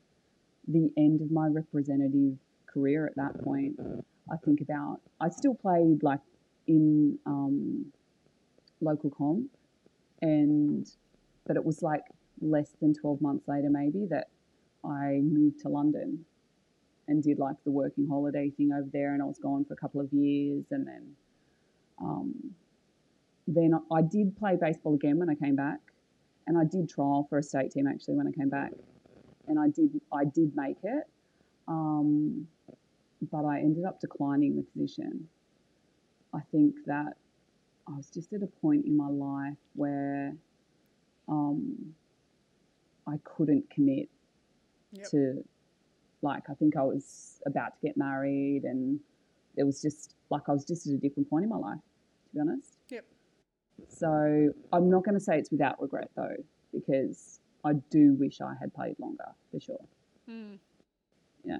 the 0.68 0.90
end 0.96 1.20
of 1.20 1.30
my 1.30 1.46
representative 1.46 2.38
career 2.66 3.06
at 3.06 3.16
that 3.16 3.42
point. 3.42 3.76
I 4.32 4.36
think 4.44 4.60
about, 4.60 5.00
I 5.20 5.28
still 5.28 5.54
played 5.54 6.02
like 6.02 6.20
in 6.66 7.18
um, 7.26 7.86
local 8.80 9.10
comp 9.10 9.50
and, 10.22 10.86
but 11.46 11.56
it 11.56 11.64
was 11.64 11.82
like 11.82 12.02
less 12.40 12.70
than 12.80 12.94
12 12.94 13.20
months 13.20 13.48
later 13.48 13.68
maybe 13.70 14.06
that 14.10 14.28
I 14.84 15.20
moved 15.22 15.60
to 15.60 15.68
London 15.68 16.24
and 17.08 17.22
did 17.22 17.38
like 17.38 17.56
the 17.64 17.70
working 17.70 18.06
holiday 18.08 18.50
thing 18.50 18.72
over 18.72 18.88
there, 18.92 19.14
and 19.14 19.22
I 19.22 19.26
was 19.26 19.38
gone 19.38 19.64
for 19.64 19.74
a 19.74 19.76
couple 19.76 20.00
of 20.00 20.12
years, 20.12 20.64
and 20.70 20.86
then, 20.86 21.16
um, 22.00 22.34
then 23.46 23.72
I 23.92 24.02
did 24.02 24.36
play 24.36 24.56
baseball 24.60 24.94
again 24.94 25.18
when 25.18 25.30
I 25.30 25.34
came 25.34 25.56
back, 25.56 25.80
and 26.46 26.58
I 26.58 26.64
did 26.64 26.88
trial 26.88 27.26
for 27.28 27.38
a 27.38 27.42
state 27.42 27.70
team 27.72 27.86
actually 27.86 28.14
when 28.14 28.26
I 28.26 28.32
came 28.32 28.48
back, 28.48 28.72
and 29.46 29.58
I 29.58 29.68
did 29.68 30.00
I 30.12 30.24
did 30.24 30.52
make 30.56 30.78
it, 30.82 31.04
um, 31.68 32.46
but 33.30 33.44
I 33.44 33.58
ended 33.60 33.84
up 33.84 34.00
declining 34.00 34.56
the 34.56 34.62
position. 34.62 35.28
I 36.34 36.40
think 36.50 36.74
that 36.86 37.14
I 37.88 37.92
was 37.96 38.10
just 38.10 38.32
at 38.32 38.42
a 38.42 38.46
point 38.46 38.84
in 38.84 38.96
my 38.96 39.08
life 39.08 39.56
where 39.74 40.34
um, 41.28 41.94
I 43.06 43.16
couldn't 43.24 43.70
commit 43.70 44.08
Yep. 44.92 45.06
to 45.10 45.44
like 46.22 46.44
I 46.50 46.54
think 46.54 46.76
I 46.76 46.82
was 46.82 47.40
about 47.46 47.74
to 47.74 47.86
get 47.86 47.96
married 47.96 48.64
and 48.64 49.00
it 49.56 49.64
was 49.64 49.80
just 49.80 50.14
like 50.30 50.42
I 50.48 50.52
was 50.52 50.64
just 50.64 50.86
at 50.86 50.94
a 50.94 50.98
different 50.98 51.30
point 51.30 51.44
in 51.44 51.48
my 51.48 51.56
life, 51.56 51.78
to 51.78 52.34
be 52.34 52.40
honest. 52.40 52.78
Yep. 52.90 53.04
So 53.88 54.50
I'm 54.72 54.90
not 54.90 55.04
going 55.04 55.14
to 55.14 55.20
say 55.20 55.38
it's 55.38 55.50
without 55.50 55.80
regret 55.80 56.10
though, 56.16 56.36
because 56.72 57.40
I 57.64 57.74
do 57.90 58.14
wish 58.14 58.40
I 58.40 58.54
had 58.60 58.72
played 58.74 58.96
longer 58.98 59.28
for 59.50 59.60
sure. 59.60 59.84
Hmm. 60.28 60.54
Yeah. 61.44 61.58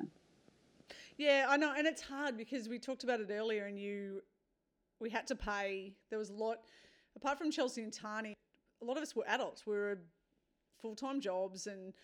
Yeah, 1.19 1.47
I 1.49 1.57
know, 1.57 1.73
and 1.77 1.87
it's 1.87 2.03
hard 2.03 2.37
because 2.37 2.69
we 2.69 2.79
talked 2.79 3.03
about 3.03 3.21
it 3.21 3.31
earlier, 3.31 3.65
and 3.65 3.79
you, 3.79 4.21
we 5.01 5.09
had 5.09 5.27
to 5.29 5.35
pay. 5.35 5.95
There 6.11 6.19
was 6.19 6.29
a 6.29 6.35
lot, 6.35 6.59
apart 7.17 7.39
from 7.39 7.51
Chelsea 7.51 7.83
and 7.83 7.93
Tani, 7.93 8.35
a 8.83 8.85
lot 8.85 8.99
of 8.99 9.03
us 9.03 9.17
were 9.17 9.25
adults. 9.27 9.67
We 9.67 9.75
were 9.75 9.99
full 10.81 10.95
time 10.95 11.21
jobs, 11.21 11.67
and 11.67 11.95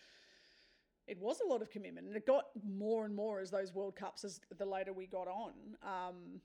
it 1.07 1.19
was 1.19 1.39
a 1.45 1.49
lot 1.49 1.63
of 1.63 1.71
commitment, 1.71 2.07
and 2.07 2.17
it 2.17 2.27
got 2.27 2.47
more 2.69 3.05
and 3.05 3.15
more 3.15 3.41
as 3.41 3.51
those 3.51 3.73
World 3.73 3.97
Cups 3.97 4.25
as 4.25 4.41
the 4.57 4.65
later 4.65 4.93
we 4.93 5.07
got 5.07 5.29
on. 5.29 5.53
Um, 5.83 6.41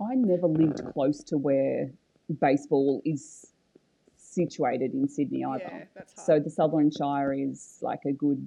I 0.00 0.14
never 0.14 0.46
lived 0.46 0.82
close 0.92 1.22
to 1.24 1.38
where 1.38 1.90
baseball 2.40 3.00
is 3.04 3.46
situated 4.16 4.92
in 4.92 5.08
Sydney 5.08 5.44
either. 5.44 5.64
yeah, 5.64 5.84
that's 5.94 6.14
hard. 6.14 6.26
So 6.26 6.40
the 6.40 6.50
Sutherland 6.50 6.92
Shire 6.96 7.32
is 7.32 7.78
like 7.80 8.00
a 8.06 8.12
good 8.12 8.46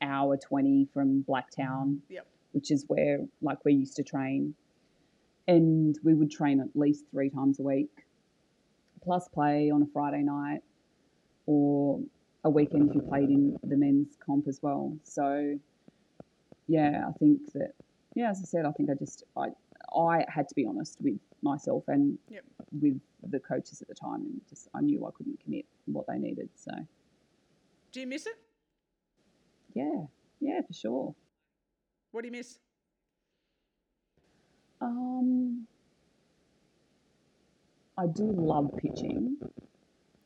hour 0.00 0.36
20 0.36 0.88
from 0.92 1.24
Blacktown. 1.28 1.98
Yep. 2.08 2.26
Which 2.52 2.70
is 2.70 2.84
where 2.88 3.20
like 3.40 3.64
we 3.64 3.72
used 3.72 3.96
to 3.96 4.02
train. 4.02 4.54
And 5.48 5.98
we 6.04 6.14
would 6.14 6.30
train 6.30 6.60
at 6.60 6.68
least 6.74 7.04
three 7.10 7.30
times 7.30 7.58
a 7.58 7.62
week, 7.62 7.90
plus 9.02 9.26
play 9.28 9.70
on 9.70 9.82
a 9.82 9.86
Friday 9.92 10.22
night 10.22 10.60
or 11.46 12.00
a 12.44 12.50
weekend 12.50 12.94
you 12.94 13.00
played 13.02 13.30
in 13.30 13.56
the 13.62 13.76
men's 13.76 14.16
comp 14.24 14.48
as 14.48 14.60
well. 14.62 14.96
So 15.04 15.58
yeah, 16.68 17.04
I 17.08 17.12
think 17.18 17.52
that 17.54 17.72
yeah, 18.14 18.30
as 18.30 18.40
I 18.42 18.44
said, 18.44 18.66
I 18.66 18.72
think 18.72 18.90
I 18.90 18.94
just 18.94 19.24
I 19.36 19.48
I 19.96 20.24
had 20.28 20.48
to 20.48 20.54
be 20.54 20.66
honest 20.66 20.98
with 21.00 21.18
myself 21.42 21.84
and 21.88 22.18
Yep. 22.30 22.44
with 22.80 23.00
the 23.28 23.40
coaches 23.40 23.82
at 23.82 23.88
the 23.88 23.94
time, 23.94 24.22
and 24.22 24.40
just 24.48 24.68
I 24.74 24.80
knew 24.80 25.06
I 25.06 25.10
couldn't 25.16 25.40
commit 25.42 25.66
what 25.86 26.06
they 26.06 26.18
needed. 26.18 26.48
So 26.54 26.72
Do 27.92 28.00
you 28.00 28.06
miss 28.06 28.26
it? 28.26 28.34
yeah, 29.74 30.04
yeah, 30.40 30.60
for 30.66 30.72
sure. 30.72 31.14
What 32.10 32.22
do 32.22 32.28
you 32.28 32.32
miss? 32.32 32.58
Um, 34.80 35.66
I 37.96 38.06
do 38.06 38.24
love 38.32 38.70
pitching. 38.78 39.36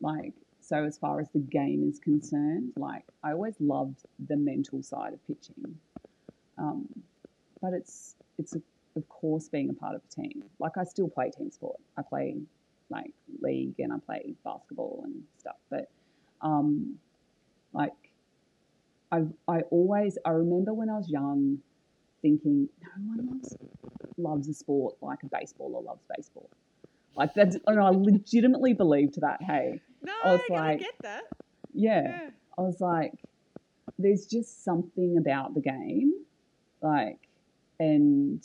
Like, 0.01 0.33
so 0.67 0.83
as 0.85 0.99
far 0.99 1.21
as 1.21 1.29
the 1.33 1.39
game 1.39 1.89
is 1.89 2.01
concerned, 2.01 2.73
like, 2.77 3.05
I 3.23 3.31
always 3.33 3.55
loved 3.61 4.03
the 4.29 4.37
mental 4.37 4.83
side 4.83 5.13
of 5.13 5.25
pitching. 5.29 5.79
Um, 6.59 6.89
but 7.63 7.73
it's, 7.73 8.17
it's 8.37 8.57
a, 8.57 8.63
of 8.97 9.09
course 9.09 9.49
being 9.49 9.71
a 9.71 9.75
part 9.75 9.95
of 9.95 10.03
a 10.05 10.21
team. 10.21 10.43
Like, 10.59 10.77
I 10.77 10.83
still 10.83 11.09
play 11.09 11.31
team 11.31 11.53
sport. 11.53 11.79
I 11.97 12.03
play 12.03 12.37
like 12.91 13.13
league 13.41 13.79
and 13.79 13.93
I 13.93 13.97
play 14.05 14.35
basketball 14.45 15.03
and 15.05 15.23
stuff. 15.39 15.57
But, 15.71 15.89
um, 16.41 16.97
like, 17.73 17.93
I, 19.13 19.23
I 19.47 19.61
always, 19.71 20.19
I 20.25 20.31
remember 20.31 20.75
when 20.75 20.91
I 20.91 20.97
was 20.97 21.09
young 21.09 21.59
thinking, 22.23 22.69
no 22.83 22.89
one 23.07 23.29
loves 23.29 23.57
loves 24.19 24.49
a 24.49 24.55
sport 24.55 24.97
like 25.01 25.19
a 25.23 25.27
baseballer 25.27 25.85
loves 25.85 26.03
baseball. 26.17 26.51
Like 27.15 27.35
that's, 27.35 27.57
and 27.67 27.81
I 27.81 27.91
legitimately 27.91 28.73
believed 28.73 29.21
that. 29.21 29.43
Hey, 29.43 29.81
No, 30.07 30.13
I 30.25 30.33
was 30.33 30.41
I 30.51 30.55
like- 30.55 30.81
get 30.81 30.95
that. 31.03 31.25
yeah, 31.75 32.03
Yeah. 32.03 32.31
I 32.59 32.63
was 32.63 32.81
like, 32.81 33.13
there's 33.99 34.27
just 34.27 34.65
something 34.65 35.19
about 35.19 35.55
the 35.55 35.61
game, 35.61 36.13
like, 36.81 37.19
and 37.79 38.43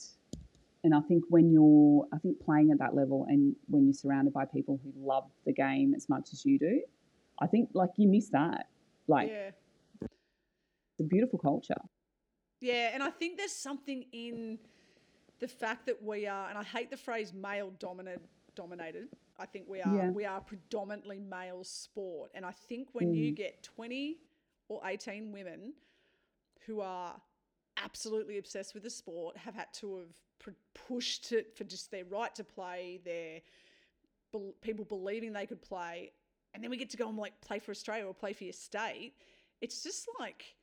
and 0.83 0.95
I 0.95 1.01
think 1.01 1.23
when 1.29 1.51
you're, 1.51 2.07
I 2.11 2.17
think 2.17 2.39
playing 2.43 2.71
at 2.71 2.79
that 2.79 2.95
level, 2.95 3.25
and 3.29 3.55
when 3.67 3.85
you're 3.85 3.93
surrounded 3.93 4.33
by 4.33 4.45
people 4.45 4.79
who 4.83 4.91
love 4.99 5.25
the 5.45 5.53
game 5.53 5.93
as 5.95 6.09
much 6.09 6.29
as 6.33 6.43
you 6.43 6.57
do, 6.57 6.81
I 7.39 7.45
think 7.47 7.69
like 7.73 7.91
you 7.97 8.07
miss 8.09 8.29
that. 8.29 8.67
Like, 9.07 9.29
yeah. 9.29 9.51
it's 10.01 10.99
a 11.01 11.03
beautiful 11.03 11.37
culture. 11.37 11.75
Yeah, 12.61 12.89
and 12.93 13.03
I 13.03 13.11
think 13.11 13.37
there's 13.37 13.55
something 13.55 14.05
in 14.11 14.57
the 15.39 15.47
fact 15.47 15.85
that 15.87 16.01
we 16.03 16.25
are, 16.27 16.49
and 16.49 16.57
I 16.57 16.63
hate 16.63 16.89
the 16.89 16.97
phrase 16.97 17.33
male 17.33 17.71
dominated. 17.77 18.21
Dominated. 18.55 19.07
I 19.41 19.45
think 19.45 19.65
we 19.67 19.81
are. 19.81 19.95
Yeah. 19.95 20.09
We 20.11 20.25
are 20.25 20.39
predominantly 20.39 21.19
male 21.19 21.63
sport, 21.63 22.31
and 22.35 22.45
I 22.45 22.51
think 22.51 22.89
when 22.93 23.13
you 23.13 23.31
mm. 23.31 23.35
get 23.35 23.63
20 23.63 24.17
or 24.69 24.81
18 24.85 25.31
women 25.31 25.73
who 26.65 26.81
are 26.81 27.19
absolutely 27.83 28.37
obsessed 28.37 28.73
with 28.73 28.83
the 28.83 28.89
sport, 28.89 29.35
have 29.37 29.55
had 29.55 29.73
to 29.73 29.97
have 29.97 30.15
pr- 30.39 30.51
pushed 30.87 31.31
it 31.31 31.57
for 31.57 31.63
just 31.63 31.89
their 31.91 32.05
right 32.05 32.33
to 32.35 32.43
play, 32.43 33.01
their 33.03 33.41
bel 34.31 34.53
people 34.61 34.85
believing 34.85 35.33
they 35.33 35.45
could 35.45 35.61
play, 35.61 36.11
and 36.53 36.63
then 36.63 36.69
we 36.69 36.77
get 36.77 36.89
to 36.91 36.97
go 36.97 37.09
and 37.09 37.17
like 37.17 37.39
play 37.41 37.59
for 37.59 37.71
Australia 37.71 38.05
or 38.05 38.13
play 38.13 38.33
for 38.33 38.43
your 38.43 38.53
state. 38.53 39.13
It's 39.61 39.83
just 39.83 40.07
like 40.19 40.55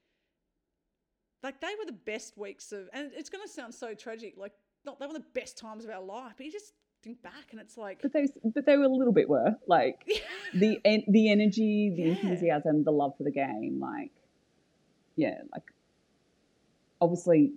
like 1.43 1.61
they 1.61 1.75
were 1.79 1.87
the 1.87 1.93
best 1.93 2.37
weeks 2.37 2.73
of 2.73 2.89
and 2.93 3.11
it's 3.15 3.29
going 3.29 3.47
to 3.47 3.53
sound 3.53 3.75
so 3.75 3.95
tragic 3.95 4.35
like 4.37 4.53
not 4.85 4.99
they 4.99 5.07
were 5.07 5.13
the 5.13 5.25
best 5.35 5.57
times 5.57 5.85
of 5.85 5.91
our 5.91 6.03
life 6.03 6.33
but 6.37 6.47
you 6.47 6.53
just 6.53 6.73
back 7.15 7.47
and 7.53 7.61
it's 7.61 7.77
like 7.77 8.01
But 8.03 8.13
those, 8.13 8.31
but 8.55 8.67
they 8.67 8.77
were 8.77 8.85
a 8.85 8.89
little 8.89 9.13
bit 9.13 9.29
were 9.29 9.57
like 9.67 10.07
the 10.55 10.79
en- 10.85 11.05
the 11.09 11.31
energy, 11.31 11.93
the 11.97 12.03
Yeah. 12.03 12.09
enthusiasm, 12.21 12.85
the 12.85 12.91
love 12.93 13.13
for 13.17 13.25
the 13.25 13.31
game. 13.33 13.79
Like, 13.81 14.13
yeah, 15.17 15.39
like 15.53 15.63
obviously, 17.01 17.53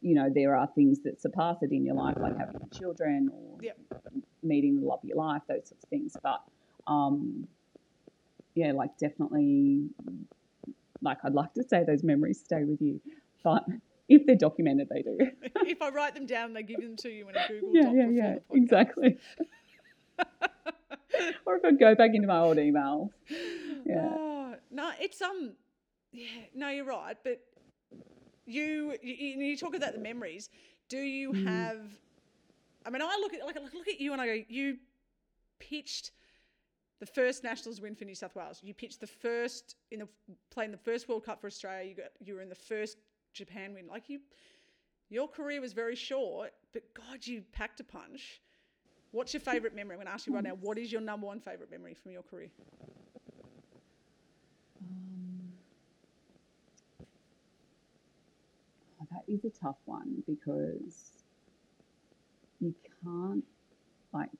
you 0.00 0.14
know, 0.14 0.28
there 0.34 0.56
are 0.56 0.68
things 0.74 1.00
that 1.04 1.20
surpass 1.20 1.56
it 1.62 1.72
in 1.72 1.84
your 1.84 1.94
life, 1.94 2.16
like 2.20 2.36
having 2.36 2.60
children 2.72 3.28
or 3.32 3.58
Yep. 3.60 3.78
meeting 4.42 4.80
the 4.80 4.86
love 4.86 5.00
of 5.02 5.08
your 5.08 5.18
life, 5.18 5.42
those 5.48 5.68
sorts 5.68 5.84
of 5.84 5.88
things. 5.90 6.16
But 6.22 6.42
um, 6.86 7.46
yeah, 8.54 8.72
like 8.72 8.96
definitely, 8.98 9.88
like 11.00 11.18
I'd 11.24 11.34
like 11.34 11.52
to 11.54 11.64
say 11.68 11.84
those 11.84 12.02
memories 12.02 12.40
stay 12.40 12.64
with 12.64 12.80
you, 12.80 13.00
but 13.44 13.64
if 14.08 14.26
they're 14.26 14.36
documented, 14.36 14.88
they 14.90 15.02
do. 15.02 15.16
if 15.66 15.80
i 15.82 15.88
write 15.88 16.14
them 16.14 16.26
down 16.26 16.46
and 16.46 16.56
they 16.56 16.62
give 16.62 16.80
them 16.80 16.96
to 16.96 17.08
you 17.10 17.28
in 17.28 17.36
a 17.36 17.48
google 17.48 17.70
yeah, 17.72 17.82
doc 17.82 17.92
yeah, 17.96 18.08
yeah, 18.10 18.34
exactly. 18.52 19.18
or 21.46 21.56
if 21.56 21.64
I 21.64 21.72
go 21.72 21.94
back 21.94 22.10
into 22.14 22.26
my 22.26 22.38
old 22.38 22.56
emails. 22.56 23.10
Yeah. 23.86 24.08
Oh, 24.12 24.54
no 24.70 24.90
it's 25.00 25.20
um 25.22 25.54
yeah 26.12 26.26
no 26.54 26.68
you're 26.68 26.84
right 26.84 27.16
but 27.24 27.40
you 28.46 28.94
you, 29.02 29.14
you 29.14 29.40
you 29.44 29.56
talk 29.56 29.74
about 29.74 29.92
the 29.94 30.00
memories 30.00 30.48
do 30.88 30.98
you 30.98 31.32
Mm. 31.32 31.46
have 31.46 31.80
i 32.84 32.90
mean 32.90 33.00
i 33.02 33.16
look 33.20 33.32
at 33.34 33.44
like 33.46 33.56
I 33.56 33.60
look 33.60 33.88
at 33.88 34.00
you 34.00 34.12
and 34.12 34.20
i 34.20 34.26
go 34.26 34.36
you 34.48 34.76
pitched 35.58 36.10
the 37.00 37.06
first 37.06 37.42
nationals 37.44 37.80
win 37.80 37.94
for 37.94 38.04
new 38.04 38.14
south 38.14 38.34
wales 38.36 38.60
you 38.62 38.74
pitched 38.74 39.00
the 39.00 39.06
first 39.06 39.76
in 39.90 40.00
the 40.00 40.08
playing 40.50 40.70
the 40.72 40.76
first 40.78 41.08
world 41.08 41.24
cup 41.24 41.40
for 41.40 41.46
australia 41.46 41.88
you 41.88 41.94
got 41.94 42.06
you 42.20 42.34
were 42.34 42.42
in 42.42 42.48
the 42.48 42.54
first 42.54 42.98
japan 43.32 43.74
win 43.74 43.86
like 43.86 44.08
you 44.08 44.20
your 45.08 45.28
career 45.28 45.60
was 45.60 45.72
very 45.72 45.96
short 45.96 46.52
but 46.72 46.82
god 46.94 47.26
you 47.26 47.42
packed 47.52 47.80
a 47.80 47.84
punch 47.84 48.40
what's 49.10 49.32
your 49.32 49.40
favorite 49.40 49.74
memory 49.74 49.94
i'm 49.94 49.98
going 49.98 50.06
to 50.06 50.12
ask 50.12 50.26
you 50.26 50.34
right 50.34 50.44
now 50.44 50.56
what 50.60 50.78
is 50.78 50.90
your 50.90 51.00
number 51.00 51.26
one 51.26 51.40
favorite 51.40 51.70
memory 51.70 51.94
from 51.94 52.12
your 52.12 52.22
career 52.22 52.48
Um, 54.82 55.52
oh, 59.00 59.06
that 59.12 59.32
is 59.32 59.44
a 59.44 59.50
tough 59.50 59.76
one 59.84 60.22
because 60.26 61.12
you 62.60 62.74
can't 63.04 63.44
like 64.12 64.30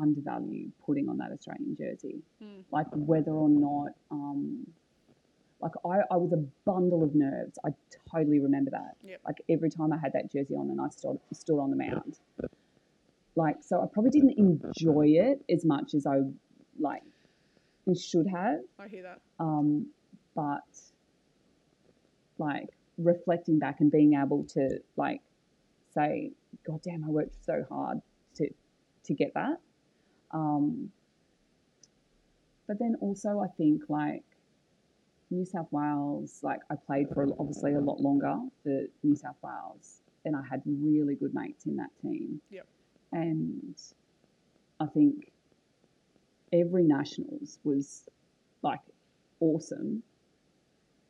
undervalue 0.00 0.70
putting 0.84 1.08
on 1.08 1.18
that 1.18 1.32
Australian 1.32 1.76
jersey. 1.76 2.18
Mm. 2.42 2.64
Like 2.70 2.86
whether 2.92 3.32
or 3.32 3.48
not, 3.48 3.88
um, 4.10 4.66
like 5.60 5.72
I, 5.84 6.00
I 6.10 6.16
was 6.16 6.32
a 6.32 6.44
bundle 6.64 7.02
of 7.02 7.14
nerves. 7.14 7.58
I 7.64 7.70
totally 8.12 8.38
remember 8.38 8.70
that. 8.70 8.96
Yep. 9.04 9.20
Like 9.26 9.36
every 9.48 9.70
time 9.70 9.92
I 9.92 9.98
had 9.98 10.12
that 10.12 10.30
jersey 10.30 10.54
on 10.54 10.70
and 10.70 10.80
I 10.80 10.88
stood 10.88 11.18
stood 11.32 11.58
on 11.58 11.70
the 11.70 11.76
mound. 11.76 12.18
Like 13.34 13.56
so, 13.60 13.82
I 13.82 13.86
probably 13.92 14.10
didn't 14.10 14.38
enjoy 14.38 15.08
it 15.08 15.42
as 15.50 15.64
much 15.64 15.94
as 15.94 16.06
I 16.06 16.20
like 16.78 17.02
should 17.98 18.26
have. 18.26 18.60
i 18.78 18.86
hear 18.86 19.02
that 19.02 19.20
Um, 19.40 19.86
but 20.34 20.62
like 22.38 22.68
reflecting 22.98 23.58
back 23.58 23.80
and 23.80 23.90
being 23.90 24.14
able 24.14 24.44
to 24.44 24.80
like 24.96 25.20
say, 25.94 26.32
God 26.66 26.80
damn, 26.82 27.04
I 27.04 27.08
worked 27.08 27.44
so 27.44 27.64
hard 27.68 28.00
to 28.36 28.48
to 29.04 29.14
get 29.14 29.34
that. 29.34 29.58
Um, 30.30 30.90
but 32.66 32.78
then 32.78 32.96
also 33.00 33.40
I 33.40 33.48
think 33.56 33.82
like 33.88 34.22
New 35.30 35.44
South 35.44 35.68
Wales, 35.70 36.40
like 36.42 36.60
I 36.70 36.74
played 36.74 37.08
for 37.12 37.26
obviously 37.38 37.74
a 37.74 37.80
lot 37.80 38.00
longer 38.00 38.36
for 38.62 38.84
New 39.02 39.14
South 39.14 39.36
Wales, 39.42 40.02
and 40.24 40.34
I 40.34 40.42
had 40.48 40.62
really 40.66 41.14
good 41.14 41.34
mates 41.34 41.66
in 41.66 41.76
that 41.76 41.90
team. 42.00 42.40
Yep. 42.50 42.66
And 43.12 43.76
I 44.80 44.86
think 44.86 45.32
every 46.52 46.84
nationals 46.84 47.58
was 47.64 48.08
like 48.62 48.80
awesome, 49.40 50.02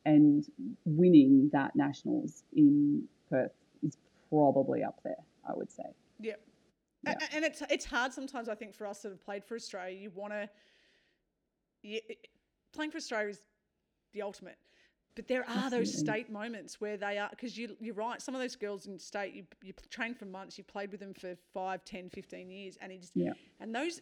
and 0.05 0.45
winning 0.85 1.49
that 1.53 1.75
nationals 1.75 2.43
in 2.53 3.03
Perth 3.29 3.51
is 3.85 3.97
probably 4.29 4.83
up 4.83 4.99
there. 5.03 5.23
I 5.47 5.53
would 5.55 5.71
say. 5.71 5.83
Yep. 6.19 6.41
Yeah. 7.03 7.13
And 7.33 7.45
it's 7.45 7.63
it's 7.69 7.85
hard 7.85 8.13
sometimes. 8.13 8.49
I 8.49 8.55
think 8.55 8.75
for 8.75 8.85
us 8.85 9.01
that 9.01 9.09
have 9.09 9.23
played 9.23 9.43
for 9.45 9.55
Australia, 9.55 9.97
you 9.97 10.11
want 10.13 10.33
to. 10.33 10.49
You, 11.81 12.01
playing 12.73 12.91
for 12.91 12.97
Australia 12.97 13.29
is 13.29 13.39
the 14.13 14.21
ultimate, 14.21 14.57
but 15.15 15.27
there 15.27 15.47
are 15.49 15.69
those 15.69 15.97
state 15.97 16.29
moments 16.31 16.79
where 16.79 16.97
they 16.97 17.17
are 17.17 17.29
because 17.29 17.57
you 17.57 17.75
you're 17.79 17.95
right. 17.95 18.21
Some 18.21 18.35
of 18.35 18.41
those 18.41 18.55
girls 18.55 18.85
in 18.87 18.97
state, 18.99 19.33
you 19.33 19.43
you 19.61 19.73
train 19.89 20.13
for 20.13 20.25
months, 20.25 20.57
you 20.57 20.63
played 20.63 20.91
with 20.91 20.99
them 20.99 21.13
for 21.13 21.35
5, 21.53 21.83
10, 21.85 22.09
15 22.09 22.49
years, 22.49 22.77
and 22.81 22.91
it's 22.91 23.11
Yeah. 23.15 23.33
and 23.59 23.73
those. 23.73 24.01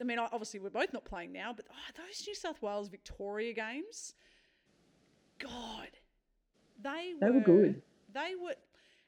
I 0.00 0.04
mean, 0.04 0.18
obviously 0.18 0.60
we're 0.60 0.70
both 0.70 0.94
not 0.94 1.04
playing 1.04 1.30
now, 1.32 1.52
but 1.52 1.66
oh, 1.70 1.74
those 1.94 2.26
New 2.26 2.34
South 2.34 2.62
Wales 2.62 2.88
Victoria 2.88 3.52
games, 3.52 4.14
God, 5.38 5.88
they 6.82 7.12
were, 7.20 7.26
They 7.26 7.30
were 7.30 7.40
good. 7.40 7.82
They 8.12 8.32
were, 8.42 8.54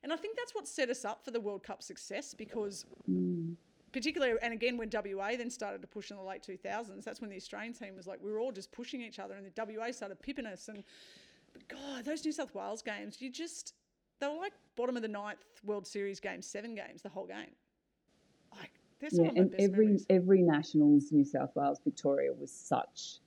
and 0.03 0.13
I 0.13 0.17
think 0.17 0.37
that's 0.37 0.55
what 0.55 0.69
set 0.69 0.91
us 0.91 1.05
up 1.05 1.25
for 1.25 1.31
the 1.31 1.41
World 1.41 1.63
Cup 1.63 1.83
success 1.83 2.35
because 2.35 2.85
Mm. 3.11 3.57
Particularly, 3.93 4.35
and 4.43 4.53
again, 4.53 4.77
when 4.77 4.91
WA 4.93 5.31
then 5.37 5.51
started 5.51 5.81
to 5.83 5.89
push 5.89 6.11
in 6.11 6.17
the 6.17 6.23
late 6.23 6.43
2000s, 6.43 7.05
that's 7.05 7.21
when 7.21 7.31
the 7.31 7.37
Australian 7.37 7.73
team 7.73 7.97
was 7.97 8.07
like, 8.07 8.21
we 8.23 8.31
were 8.31 8.41
all 8.41 8.53
just 8.53 8.73
pushing 8.73 9.01
each 9.03 9.19
other, 9.19 9.35
and 9.35 9.45
the 9.47 9.53
WA 9.77 9.91
started 9.91 10.21
pipping 10.23 10.47
us. 10.47 10.69
And 10.69 10.85
but 11.53 11.67
God, 11.69 12.05
those 12.05 12.25
New 12.25 12.33
South 12.33 12.55
Wales 12.55 12.83
games, 12.83 13.21
you 13.21 13.31
just, 13.31 13.75
they 14.21 14.29
were 14.29 14.35
like 14.37 14.53
bottom 14.77 14.97
of 14.97 15.03
the 15.03 15.09
ninth 15.09 15.45
World 15.65 15.87
Series 15.87 16.21
games, 16.21 16.47
seven 16.47 16.75
games, 16.75 17.03
the 17.03 17.09
whole 17.09 17.27
game. 17.27 17.55
Like, 18.57 18.71
they're 19.01 19.11
some 19.11 19.25
Yeah, 19.25 19.33
and 19.37 19.51
best 19.51 19.63
every 19.63 19.85
memories. 19.87 20.07
every 20.11 20.43
nationals, 20.43 21.11
New 21.11 21.25
South 21.25 21.51
Wales, 21.55 21.81
Victoria 21.83 22.33
was 22.33 22.53
such 22.53 23.19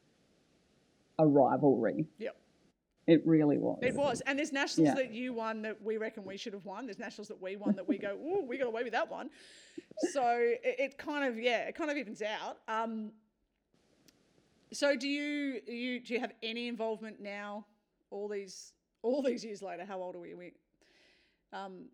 a 1.19 1.27
rivalry. 1.27 2.05
Yep. 2.19 2.35
It 3.05 3.25
really 3.25 3.57
was. 3.57 3.79
It 3.81 3.95
was. 3.95 4.21
And 4.21 4.39
there's 4.39 4.53
nationals 4.53 4.87
Yeah. 4.89 4.95
that 4.95 5.11
you 5.11 5.33
won 5.33 5.61
that 5.63 5.81
we 5.81 5.97
reckon 5.97 6.23
we 6.23 6.37
should 6.37 6.53
have 6.53 6.65
won. 6.65 6.85
There's 6.85 6.99
nationals 6.99 7.27
that 7.27 7.41
we 7.41 7.55
won 7.57 7.75
that 7.75 7.87
we 7.87 7.97
go, 7.97 8.17
oh, 8.23 8.45
we 8.45 8.57
got 8.57 8.67
away 8.67 8.83
with 8.83 8.93
that 8.93 9.11
one. 9.11 9.29
So 10.13 10.23
it, 10.37 10.75
it 10.79 10.97
kind 10.97 11.25
of, 11.25 11.37
yeah, 11.37 11.67
it 11.67 11.75
kind 11.75 11.91
of 11.91 11.97
evens 11.97 12.21
out. 12.21 12.59
Um, 12.67 13.11
so 14.71 14.95
do 14.95 15.07
you, 15.07 15.61
you 15.67 15.99
do 15.99 16.13
you 16.13 16.19
have 16.19 16.31
any 16.41 16.67
involvement 16.67 17.19
now? 17.19 17.65
All 18.09 18.27
these 18.27 18.73
all 19.01 19.21
these 19.21 19.43
years 19.43 19.61
later, 19.61 19.85
how 19.85 19.99
old 19.99 20.15
are 20.15 20.19
we? 20.19 20.33
we 20.33 20.53
um, 21.51 21.89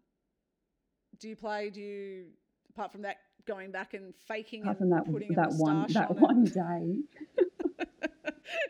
do 1.19 1.27
you 1.27 1.35
play? 1.35 1.69
Do 1.69 1.81
you 1.81 2.25
apart 2.69 2.91
from 2.91 3.01
that 3.01 3.17
going 3.45 3.71
back 3.71 3.93
and 3.95 4.13
faking 4.27 4.61
Apart 4.61 4.79
and 4.79 4.89
from 4.91 4.97
that, 4.97 5.11
putting 5.11 5.33
that 5.33 5.51
one, 5.53 5.91
that 5.91 6.09
on 6.09 6.19
one 6.19 6.43
day, 6.45 7.43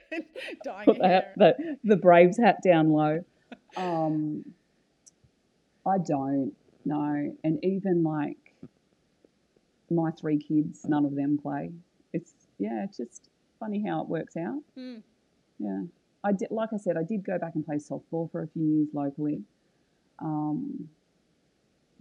it, 0.12 0.26
dyeing 0.64 0.86
put 0.86 0.97
the, 0.97 1.26
the, 1.38 1.78
the 1.84 1.95
Braves 1.95 2.38
hat 2.38 2.57
down 2.64 2.91
low. 2.91 3.24
Um, 3.78 4.45
I 5.86 5.97
don't 5.97 6.53
know. 6.86 7.36
And 7.43 7.64
even 7.64 8.03
like 8.03 8.53
my 9.89 10.12
three 10.12 10.38
kids, 10.38 10.86
none 10.86 11.05
of 11.05 11.16
them 11.16 11.38
play. 11.41 11.72
It's, 12.14 12.34
yeah, 12.57 12.84
it's 12.84 12.97
just 12.97 13.30
funny 13.60 13.84
how 13.86 14.01
it 14.01 14.07
works 14.10 14.36
out. 14.38 14.62
Hmm. 14.76 14.97
Yeah. 15.60 15.84
I 16.24 16.34
did, 16.34 16.49
like 16.51 16.70
I 16.74 16.78
said, 16.78 16.97
I 16.97 17.03
did 17.03 17.24
go 17.24 17.38
back 17.38 17.55
and 17.55 17.66
play 17.66 17.78
softball 17.78 18.32
for 18.32 18.43
a 18.43 18.47
few 18.47 18.64
years 18.64 18.89
locally. 18.93 19.41
Um, 20.20 20.89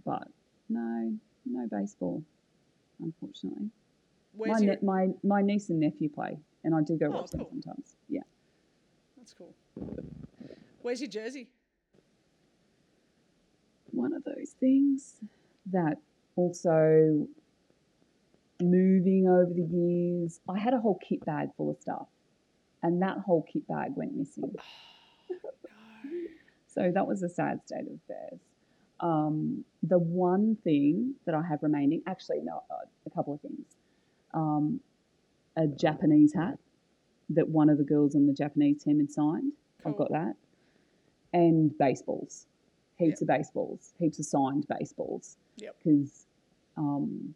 but 0.05 0.27
no, 0.67 1.13
no 1.45 1.67
baseball, 1.71 2.23
unfortunately. 3.01 3.69
Where's 4.33 4.59
My, 4.59 4.65
your, 4.65 4.75
ne- 4.75 4.85
my, 4.85 5.07
my 5.23 5.41
niece 5.41 5.69
and 5.69 5.79
nephew 5.79 6.09
play, 6.09 6.37
and 6.63 6.75
I 6.75 6.81
do 6.81 6.97
go 6.97 7.07
Oh, 7.07 7.21
watch 7.21 7.31
them 7.31 7.45
sometimes. 7.49 7.95
Yeah. 8.07 8.21
That's 9.17 9.33
cool. 9.33 9.53
Where's 10.81 11.01
your 11.01 11.09
jersey? 11.09 11.49
one 13.91 14.13
of 14.13 14.23
those 14.23 14.51
things 14.59 15.15
that 15.71 15.97
also 16.35 17.27
moving 18.61 19.27
over 19.27 19.51
the 19.53 19.63
years, 19.63 20.39
I 20.47 20.59
had 20.59 20.73
a 20.73 20.79
whole 20.79 20.99
kit 21.07 21.25
bag 21.25 21.49
full 21.57 21.71
of 21.71 21.77
stuff, 21.81 22.07
and 22.83 23.01
that 23.01 23.17
whole 23.25 23.41
kit 23.51 23.67
bag 23.67 23.91
went 23.95 24.15
missing. 24.15 24.55
So 26.71 26.91
that 26.93 27.07
was 27.07 27.23
a 27.23 27.29
sad 27.29 27.61
state 27.65 27.87
of 27.87 27.99
affairs. 28.05 28.39
Um, 28.99 29.65
the 29.81 29.97
one 29.97 30.55
thing 30.63 31.15
that 31.25 31.33
I 31.33 31.41
have 31.41 31.63
remaining, 31.63 32.03
actually, 32.05 32.41
no, 32.43 32.61
uh, 32.69 32.85
a 33.07 33.09
couple 33.09 33.33
of 33.33 33.41
things. 33.41 33.65
Um, 34.35 34.79
a 35.59 35.67
Japanese 35.67 36.33
hat 36.33 36.57
that 37.29 37.47
one 37.47 37.69
of 37.69 37.77
the 37.77 37.83
girls 37.83 38.15
on 38.15 38.25
the 38.25 38.33
Japanese 38.33 38.83
team 38.83 38.99
had 38.99 39.11
signed. 39.11 39.51
I've 39.85 39.97
got 39.97 40.11
that. 40.11 40.35
And 41.33 41.77
baseballs. 41.77 42.47
Heaps 42.95 43.21
of 43.21 43.27
baseballs, 43.27 43.93
heaps 43.99 44.19
of 44.19 44.25
signed 44.25 44.65
baseballs. 44.67 45.37
Yep. 45.57 45.75
Because, 45.83 46.25
um, 46.75 47.35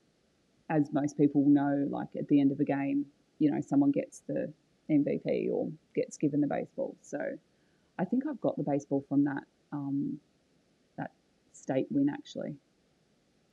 as 0.70 0.92
most 0.92 1.18
people 1.18 1.46
know, 1.48 1.88
like 1.90 2.10
at 2.18 2.28
the 2.28 2.42
end 2.42 2.52
of 2.52 2.60
a 2.60 2.66
game, 2.66 3.06
you 3.40 3.52
know, 3.52 3.62
someone 3.62 3.92
gets 3.92 4.24
the 4.28 4.52
MVP 4.90 5.50
or 5.52 5.70
gets 5.96 6.18
given 6.18 6.42
the 6.42 6.48
baseball. 6.48 6.96
So 7.02 7.20
I 8.00 8.06
think 8.06 8.24
I've 8.28 8.42
got 8.42 8.58
the 8.58 8.64
baseball 8.64 9.06
from 9.08 9.26
that 9.26 9.44
um, 9.72 10.20
that 10.98 11.12
state 11.54 11.88
win 11.90 12.10
actually. 12.10 12.56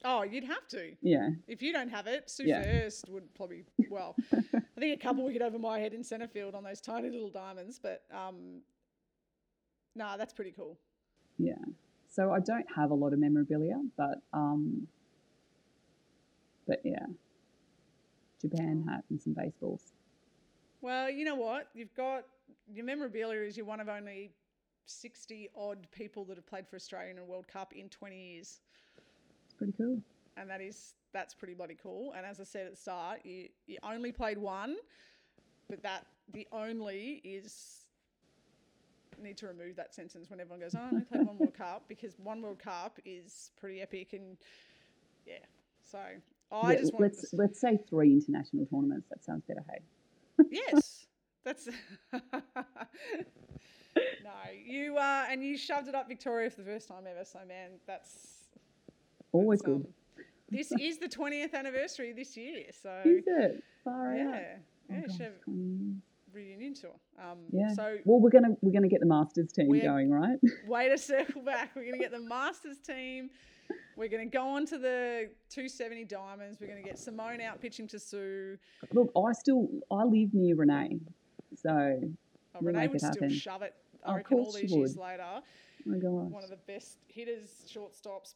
Oh, 0.05 0.23
you'd 0.23 0.45
have 0.45 0.67
to. 0.69 0.93
Yeah, 1.03 1.31
If 1.47 1.61
you 1.63 1.73
don't 1.73 1.91
have 1.91 2.07
it, 2.07 2.31
Sue 2.31 2.45
Yeah. 2.45 2.63
First 2.63 3.09
would 3.11 3.35
probably, 3.35 3.65
well, 3.91 4.17
I 4.33 4.81
think 4.81 4.99
a 4.99 5.03
couple 5.03 5.25
wicket 5.25 5.43
over 5.43 5.59
my 5.59 5.79
head 5.79 5.93
in 5.93 6.03
centre 6.03 6.29
field 6.29 6.55
on 6.55 6.65
those 6.65 6.81
tiny 6.81 7.11
little 7.11 7.31
diamonds, 7.31 7.79
but 7.79 8.03
um, 8.11 8.63
nah, 9.95 10.17
that's 10.17 10.33
pretty 10.33 10.53
cool. 10.53 10.79
yeah. 11.39 11.55
So 12.09 12.33
I 12.33 12.41
don't 12.41 12.67
have 12.75 12.91
a 12.91 12.95
lot 12.95 13.13
of 13.13 13.21
memorabilia, 13.21 13.81
but 13.97 14.21
um, 14.33 14.89
but 16.67 16.81
yeah, 16.85 17.07
Japan 18.41 18.85
hat 18.89 19.05
and 19.11 19.21
some 19.23 19.33
baseballs. 19.33 19.93
Well, 20.81 21.09
you 21.11 21.25
know 21.25 21.37
what? 21.37 21.69
You've 21.73 21.95
got 21.95 22.25
your 22.73 22.85
memorabilia 22.85 23.43
is 23.43 23.57
you're 23.57 23.67
one 23.67 23.79
of 23.81 23.89
only 23.89 24.33
60 24.87 25.51
odd 25.55 25.87
people 25.93 26.25
that 26.25 26.37
have 26.37 26.47
played 26.47 26.67
for 26.67 26.77
Australia 26.77 27.11
in 27.13 27.19
a 27.19 27.25
World 27.25 27.47
Cup 27.47 27.73
in 27.75 27.89
20 27.89 28.33
years. 28.33 28.61
Pretty 29.61 29.75
cool. 29.79 30.03
and 30.37 30.51
that 30.51 30.61
is 30.63 30.95
that's 31.13 31.35
pretty 31.35 31.55
bloody 31.55 31.77
cool. 31.81 32.13
And 32.17 32.27
as 32.27 32.41
I 32.41 32.45
said 32.45 32.67
at 32.67 32.73
the 32.73 32.77
start, 32.77 33.21
you 33.25 33.49
you 33.67 33.79
only 33.83 34.13
played 34.13 34.39
one, 34.39 34.77
but 35.69 35.83
that 35.83 36.07
the 36.33 36.47
only 36.53 37.21
is 37.25 37.87
need 39.21 39.37
to 39.39 39.49
remove 39.49 39.77
that 39.77 39.95
sentence 39.95 40.31
when 40.31 40.41
everyone 40.41 40.61
goes, 40.61 40.75
"Oh, 40.75 40.81
I 40.81 40.91
only 40.93 41.05
played 41.05 41.25
one 41.25 41.39
World 41.39 41.55
Cup," 41.55 41.85
because 41.89 42.19
one 42.19 42.43
World 42.43 42.59
Cup 42.59 42.99
is 43.05 43.53
pretty 43.59 43.81
epic 43.83 44.13
and 44.13 44.39
yeah. 45.27 45.45
So 45.83 45.99
I 46.53 46.75
Yeah, 46.75 46.77
just 46.77 46.93
wanted 46.95 47.13
let's 47.13 47.21
to, 47.21 47.29
let's 47.33 47.61
say 47.61 47.79
three 47.89 48.13
international 48.13 48.67
tournaments. 48.67 49.09
That 49.11 49.25
sounds 49.25 49.45
better. 49.47 49.65
Hey, 49.71 49.81
yes, 50.51 51.07
that's 51.45 51.69
no 54.23 54.31
you 54.65 54.97
uh 54.97 55.27
and 55.31 55.45
you 55.45 55.57
shoved 55.57 55.89
it 55.89 55.95
up 55.95 56.09
Victoria 56.09 56.51
for 56.51 56.61
the 56.63 56.67
first 56.67 56.89
time 56.89 57.05
ever. 57.09 57.25
So 57.25 57.41
man, 57.47 57.73
that's 57.87 58.40
always 59.33 59.63
good. 59.63 59.77
um, 59.77 60.25
this 60.51 60.73
is 60.73 60.99
the 60.99 61.09
20th 61.09 61.55
anniversary 61.55 62.13
this 62.13 62.37
year, 62.37 62.65
so 62.83 62.91
Is 63.05 63.23
it 63.27 63.63
far 63.85 64.15
yeah, 64.17 64.25
out? 64.29 64.35
yeah, 64.35 64.97
Oh, 64.97 65.01
should 65.03 65.09
gosh, 65.09 65.19
have 65.19 65.33
reunion 66.33 66.75
tour. 66.75 66.91
Um, 67.19 67.39
Yeah. 67.53 67.69
So 67.75 67.99
Well, 68.05 68.21
we're 68.21 68.31
gonna 68.31 68.57
we're 68.61 68.73
gonna 68.73 68.89
get 68.89 69.01
the 69.01 69.07
Masters 69.07 69.53
team 69.53 69.69
going, 69.81 70.11
right? 70.11 70.39
way 70.67 70.89
to 70.89 70.99
circle 70.99 71.43
back. 71.43 71.71
We're 71.77 71.83
going 71.83 71.95
to 71.95 72.01
get 72.01 72.11
the 72.13 72.21
Masters 72.21 72.79
team. 72.79 73.31
We're 73.97 74.09
going 74.09 74.29
to 74.29 74.37
go 74.37 74.49
on 74.49 74.67
to 74.67 74.79
the 74.79 75.29
270 75.51 76.05
Diamonds. 76.07 76.59
We're 76.61 76.67
going 76.67 76.83
to 76.83 76.89
get 76.89 76.99
Simone 76.99 77.41
out 77.41 77.61
pitching 77.61 77.87
to 77.89 78.01
Sue. 78.01 78.59
Look, 78.93 79.13
I 79.17 79.33
still 79.33 79.69
I 79.93 80.03
live 80.05 80.35
near 80.35 80.57
Renee, 80.57 80.99
so 81.55 81.71
Oh, 81.71 82.59
We'll 82.61 82.73
Renee 82.75 82.89
would 82.89 83.01
still 83.01 83.29
shove 83.29 83.63
it. 83.63 83.75
I 84.05 84.11
Of 84.11 84.17
reckon 84.17 84.39
all 84.39 84.51
these 84.53 84.73
years 84.73 84.97
would. 84.97 85.03
later, 85.03 85.25
oh 85.25 85.43
my 85.87 85.99
gosh, 85.99 86.33
one 86.33 86.43
of 86.43 86.51
the 86.51 86.59
best 86.67 86.99
hitters, 87.07 87.51
shortstops, 87.73 88.35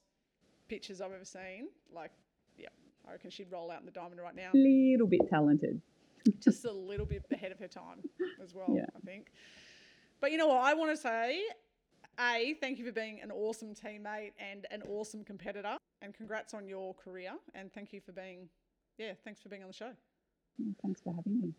pitchers 0.69 1.01
I've 1.01 1.13
ever 1.13 1.25
seen. 1.25 1.69
Like, 1.93 2.11
yeah, 2.59 2.69
I 3.09 3.13
reckon 3.13 3.31
she'd 3.31 3.51
roll 3.51 3.71
out 3.71 3.81
in 3.81 3.87
the 3.87 3.93
diamond 3.93 4.21
right 4.21 4.35
now. 4.35 4.51
A 4.55 4.57
little 4.57 5.07
bit 5.07 5.29
talented. 5.29 5.81
just 6.41 6.65
a 6.65 6.73
little 6.73 7.07
bit 7.07 7.25
ahead 7.33 7.53
of 7.53 7.59
her 7.59 7.69
time 7.69 8.03
as 8.43 8.55
well, 8.55 8.73
Yeah. 8.75 8.87
I 8.97 9.01
think. 9.01 9.33
But 10.21 10.33
you 10.33 10.39
know 10.39 10.49
what? 10.49 10.63
I 10.63 10.73
want 10.75 10.91
to 10.91 10.97
say, 10.97 11.43
A, 12.19 12.55
thank 12.61 12.79
you 12.79 12.87
for 12.87 12.93
being 12.93 13.21
an 13.21 13.31
awesome 13.31 13.75
teammate 13.75 14.33
and 14.39 14.67
an 14.71 14.83
awesome 14.89 15.23
competitor. 15.25 15.77
And 16.01 16.15
congrats 16.15 16.55
on 16.55 16.67
your 16.67 16.95
career. 16.95 17.33
And 17.55 17.73
thank 17.73 17.93
you 17.93 18.01
for 18.01 18.13
being, 18.13 18.49
yeah, 18.99 19.13
thanks 19.25 19.41
for 19.43 19.49
being 19.49 19.63
on 19.63 19.69
the 19.69 19.75
show. 19.75 19.91
Thanks 20.83 21.01
for 21.03 21.13
having 21.15 21.41
me. 21.41 21.53